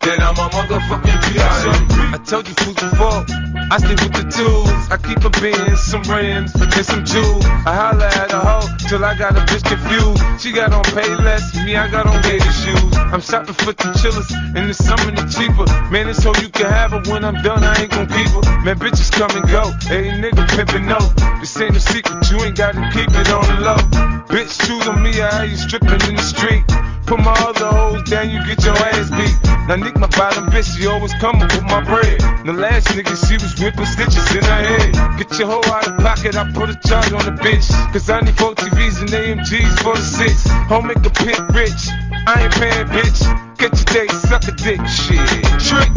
Then 0.01 0.19
I'm 0.21 0.35
a 0.35 0.49
motherfucking 0.49 1.33
P.I.M.P. 1.33 1.90
Told 2.25 2.47
you 2.47 2.53
fools 2.53 2.75
before. 2.75 3.25
I 3.71 3.77
stay 3.77 3.95
with 3.97 4.13
the 4.13 4.27
tools. 4.29 4.71
I 4.91 4.97
keep 4.97 5.23
a 5.23 5.29
Benz, 5.41 5.79
some 5.81 6.03
rims, 6.03 6.53
and 6.55 6.85
some 6.85 7.03
jewels. 7.03 7.45
I 7.65 7.73
holla 7.73 8.07
at 8.07 8.31
a 8.31 8.39
hoe 8.39 8.67
till 8.87 9.03
I 9.03 9.15
got 9.17 9.35
a 9.35 9.41
bitch 9.47 9.63
confused. 9.63 10.21
She 10.41 10.51
got 10.51 10.71
on 10.71 10.83
pay 10.83 11.07
less, 11.15 11.55
me 11.65 11.75
I 11.75 11.89
got 11.89 12.07
on 12.07 12.21
gator 12.21 12.51
shoes. 12.51 12.93
I'm 12.97 13.21
shopping 13.21 13.53
for 13.53 13.73
the 13.73 13.87
chillers, 13.99 14.31
and 14.31 14.69
the 14.69 14.73
summer 14.73 15.11
the 15.11 15.25
cheaper. 15.31 15.65
Man, 15.89 16.09
it's 16.09 16.21
so 16.21 16.35
you 16.41 16.49
can 16.49 16.67
have 16.67 16.91
her 16.91 17.01
when 17.11 17.25
I'm 17.25 17.41
done. 17.41 17.63
I 17.63 17.75
ain't 17.81 17.91
gon' 17.91 18.07
keep 18.07 18.27
her. 18.27 18.43
Man, 18.63 18.77
bitches 18.77 19.11
come 19.11 19.31
and 19.31 19.47
go. 19.49 19.71
Hey, 19.87 20.11
nigga 20.11 20.45
pimpin' 20.51 20.85
no. 20.85 20.99
This 21.39 21.59
ain't 21.59 21.75
a 21.75 21.79
secret, 21.79 22.29
you 22.29 22.37
ain't 22.43 22.57
gotta 22.57 22.83
keep 22.93 23.09
it 23.09 23.29
on 23.31 23.47
the 23.49 23.61
low. 23.61 23.81
Bitch, 24.27 24.51
choose 24.67 24.87
on 24.87 25.01
me, 25.01 25.21
I 25.21 25.45
you 25.45 25.57
stripping 25.57 26.01
in 26.07 26.15
the 26.15 26.23
street. 26.23 26.63
Put 27.07 27.19
my 27.19 27.35
other 27.47 27.67
hoes 27.67 28.03
down, 28.09 28.29
you 28.29 28.39
get 28.45 28.63
your 28.63 28.75
ass 28.75 29.09
beat. 29.11 29.35
Now 29.67 29.75
Nick, 29.75 29.95
my 29.97 30.07
bottom 30.07 30.47
bitch, 30.47 30.75
she 30.75 30.87
always 30.87 31.13
coming 31.15 31.43
with 31.43 31.63
my 31.63 31.83
bread. 31.83 32.10
The 32.45 32.53
last 32.53 32.87
nigga, 32.89 33.13
she 33.27 33.35
was 33.37 33.53
whipping 33.59 33.85
stitches 33.85 34.35
in 34.35 34.43
her 34.43 34.63
head. 34.65 35.17
Get 35.17 35.37
your 35.37 35.47
hoe 35.47 35.61
out 35.71 35.87
of 35.87 35.97
pocket, 35.97 36.35
I 36.35 36.49
put 36.51 36.69
a 36.69 36.75
charge 36.87 37.11
on 37.13 37.23
the 37.23 37.37
bitch. 37.37 37.69
Cause 37.93 38.09
I 38.09 38.21
need 38.21 38.37
four 38.37 38.55
TVs 38.55 39.01
and 39.01 39.09
AMGs 39.09 39.79
for 39.83 39.95
the 39.95 40.01
six. 40.01 40.47
Home 40.67 40.87
make 40.87 41.05
a 41.05 41.09
pit 41.09 41.39
rich. 41.53 41.89
I 42.27 42.43
ain't 42.43 42.53
paying, 42.53 42.87
bitch. 42.89 43.21
Get 43.57 43.71
your 43.77 43.89
day, 43.93 44.07
suck 44.25 44.47
a 44.47 44.53
dick, 44.57 44.81
shit. 44.87 45.21
Trick. 45.61 45.91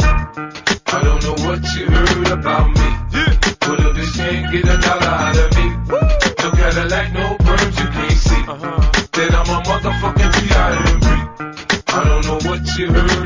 I 0.93 1.01
don't 1.01 1.21
know 1.23 1.35
what 1.49 1.65
you 1.73 1.89
heard 1.89 2.31
about 2.31 2.69
me. 2.69 2.89
Yeah. 3.11 3.33
But 3.65 3.79
a 3.81 3.89
bitch 3.97 4.15
can't 4.15 4.51
get 4.51 4.65
a 4.69 4.77
dollar 4.77 5.15
out 5.17 5.37
of 5.37 5.49
me. 5.57 5.65
No 5.89 6.51
Cadillac, 6.51 7.13
no 7.13 7.35
perms, 7.41 7.77
you 7.81 7.89
can't 7.89 8.11
see. 8.11 8.43
Uh-huh. 8.47 9.05
Then 9.13 9.33
I'm 9.33 9.49
a 9.49 9.61
motherfucking 9.65 10.31
P.I.M.P. 10.39 11.07
I 11.87 12.03
don't 12.03 12.25
know 12.25 12.49
what 12.49 12.61
you 12.77 12.91
heard. 12.91 13.24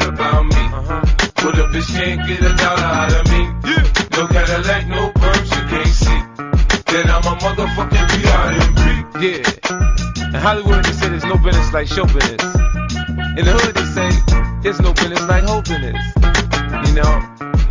But 1.49 1.57
a 1.57 1.63
bitch 1.63 1.89
can't 1.97 2.21
get 2.27 2.41
a 2.41 2.53
dollar 2.53 2.83
out 2.83 3.11
of 3.11 3.25
me. 3.31 3.41
Yeah. 3.65 3.81
No 4.13 4.27
Cadillac, 4.27 4.85
no 4.85 5.09
perms, 5.13 5.49
you 5.49 5.65
can't 5.65 5.87
see. 5.87 6.21
Then 6.93 7.09
I'm 7.09 7.25
a 7.25 7.33
motherfucking 7.41 8.05
P.I.M.P. 8.21 8.81
Yeah. 9.25 10.27
In 10.27 10.35
Hollywood, 10.35 10.85
they 10.85 10.91
say 10.91 11.09
there's 11.09 11.25
no 11.25 11.37
business 11.37 11.73
like 11.73 11.87
show 11.87 12.05
business. 12.05 12.43
In 13.33 13.45
the 13.49 13.57
hood, 13.57 13.73
they 13.73 13.85
say 13.97 14.11
there's 14.61 14.79
no 14.79 14.93
business 14.93 15.27
like 15.27 15.43
whole 15.43 15.63
business. 15.63 15.97
You 16.87 16.93
know? 17.01 17.17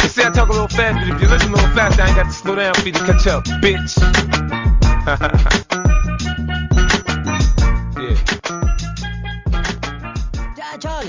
They 0.00 0.08
say 0.08 0.26
I 0.26 0.30
talk 0.34 0.48
a 0.48 0.52
little 0.52 0.66
fast, 0.66 0.98
but 0.98 1.14
if 1.14 1.22
you 1.22 1.28
listen 1.28 1.50
a 1.50 1.54
little 1.54 1.70
fast, 1.70 2.00
I 2.00 2.08
ain't 2.08 2.16
got 2.16 2.24
to 2.24 2.32
slow 2.32 2.56
down 2.56 2.74
for 2.74 2.84
you 2.84 2.92
to 2.94 2.98
catch 2.98 3.28
up, 3.28 3.44
bitch. 3.62 3.94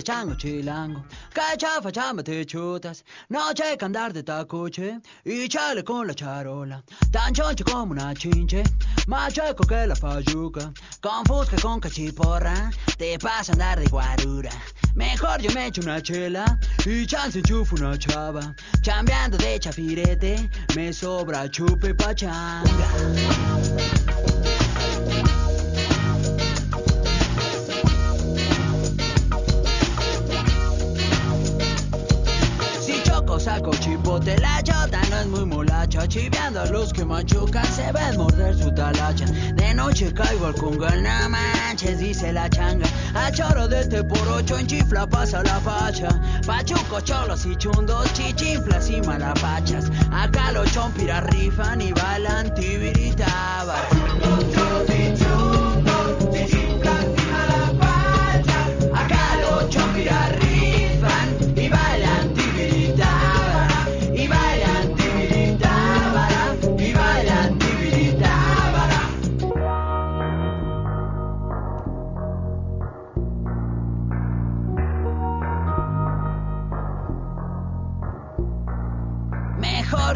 chango 0.10 0.36
chilango, 0.36 1.04
cacha 1.36 1.80
fachamba 1.84 2.24
te 2.24 2.44
chutas, 2.44 3.04
noche 3.30 3.78
que 3.78 3.86
andar 3.86 4.12
de 4.12 4.24
tacuche 4.24 5.00
y 5.24 5.48
chale 5.48 5.84
con 5.84 6.08
la 6.08 6.16
charola, 6.16 6.82
tan 7.12 7.32
choncho 7.32 7.64
como 7.64 7.92
una 7.92 8.16
chinche, 8.16 8.64
más 9.06 9.36
chueco 9.36 9.68
que 9.68 9.86
la 9.86 9.94
fayuca, 9.94 10.74
con 11.00 11.24
fusca 11.26 11.62
con 11.62 11.80
cachiporra, 11.80 12.72
te 12.98 13.20
pasa 13.20 13.54
andar 13.54 13.80
de 13.80 13.88
guarura. 13.88 14.50
Mejor 14.96 15.44
yo 15.44 15.52
me 15.54 15.68
echo 15.68 15.82
una 15.82 16.02
chela 16.02 16.58
y 16.88 17.06
chance 17.06 17.38
enchufo 17.38 17.76
una 17.76 17.96
chava, 17.96 18.56
chambeando 18.82 19.38
de 19.38 19.60
chafirete, 19.60 20.50
me 20.76 20.92
sobra 20.92 21.48
chupe 21.52 21.94
pachanga. 21.94 24.09
Saco 33.40 33.72
chipote, 33.72 34.38
la 34.42 34.62
chota 34.62 35.00
no 35.10 35.18
es 35.18 35.28
muy 35.28 35.46
molacha 35.46 36.06
Chiveando 36.08 36.60
a 36.60 36.66
los 36.66 36.92
que 36.92 37.06
machucan 37.06 37.66
se 37.66 37.90
ven 37.94 38.18
morder 38.18 38.54
su 38.54 38.70
talacha. 38.74 39.26
De 39.26 39.74
noche 39.74 40.14
caigo 40.14 40.48
al 40.48 40.56
congal, 40.56 41.02
no 41.02 41.30
manches, 41.30 42.00
dice 42.00 42.34
la 42.34 42.50
changa. 42.50 42.86
A 43.16 43.32
choro 43.32 43.70
de 43.70 43.80
este 43.80 44.04
por 44.04 44.28
ocho 44.28 44.58
en 44.58 44.68
chifla 44.68 45.08
pasa 45.08 45.42
la 45.44 45.60
facha. 45.62 46.10
Pachuco, 46.46 47.00
cholos 47.00 47.46
y 47.46 47.56
chundos, 47.56 48.12
chichinflas 48.14 48.90
y 48.90 49.00
malapachas. 49.02 49.90
Acá 50.12 50.52
los 50.52 50.70
chompiras 50.74 51.24
rifan 51.28 51.82
y 51.82 51.94
bailan 51.94 52.54
tibiritabas 52.56 54.39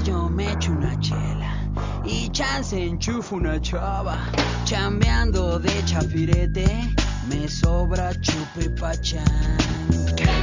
Yo 0.02 0.28
me 0.28 0.52
echo 0.52 0.72
una 0.72 1.00
chela 1.00 1.54
y 2.04 2.28
chance 2.30 2.76
enchufo 2.76 3.36
una 3.36 3.60
chava. 3.62 4.18
Chambeando 4.66 5.60
de 5.60 5.86
chafirete, 5.86 6.66
me 7.30 7.48
sobra 7.48 8.12
chupe 8.20 8.70
pachanga. 8.72 10.34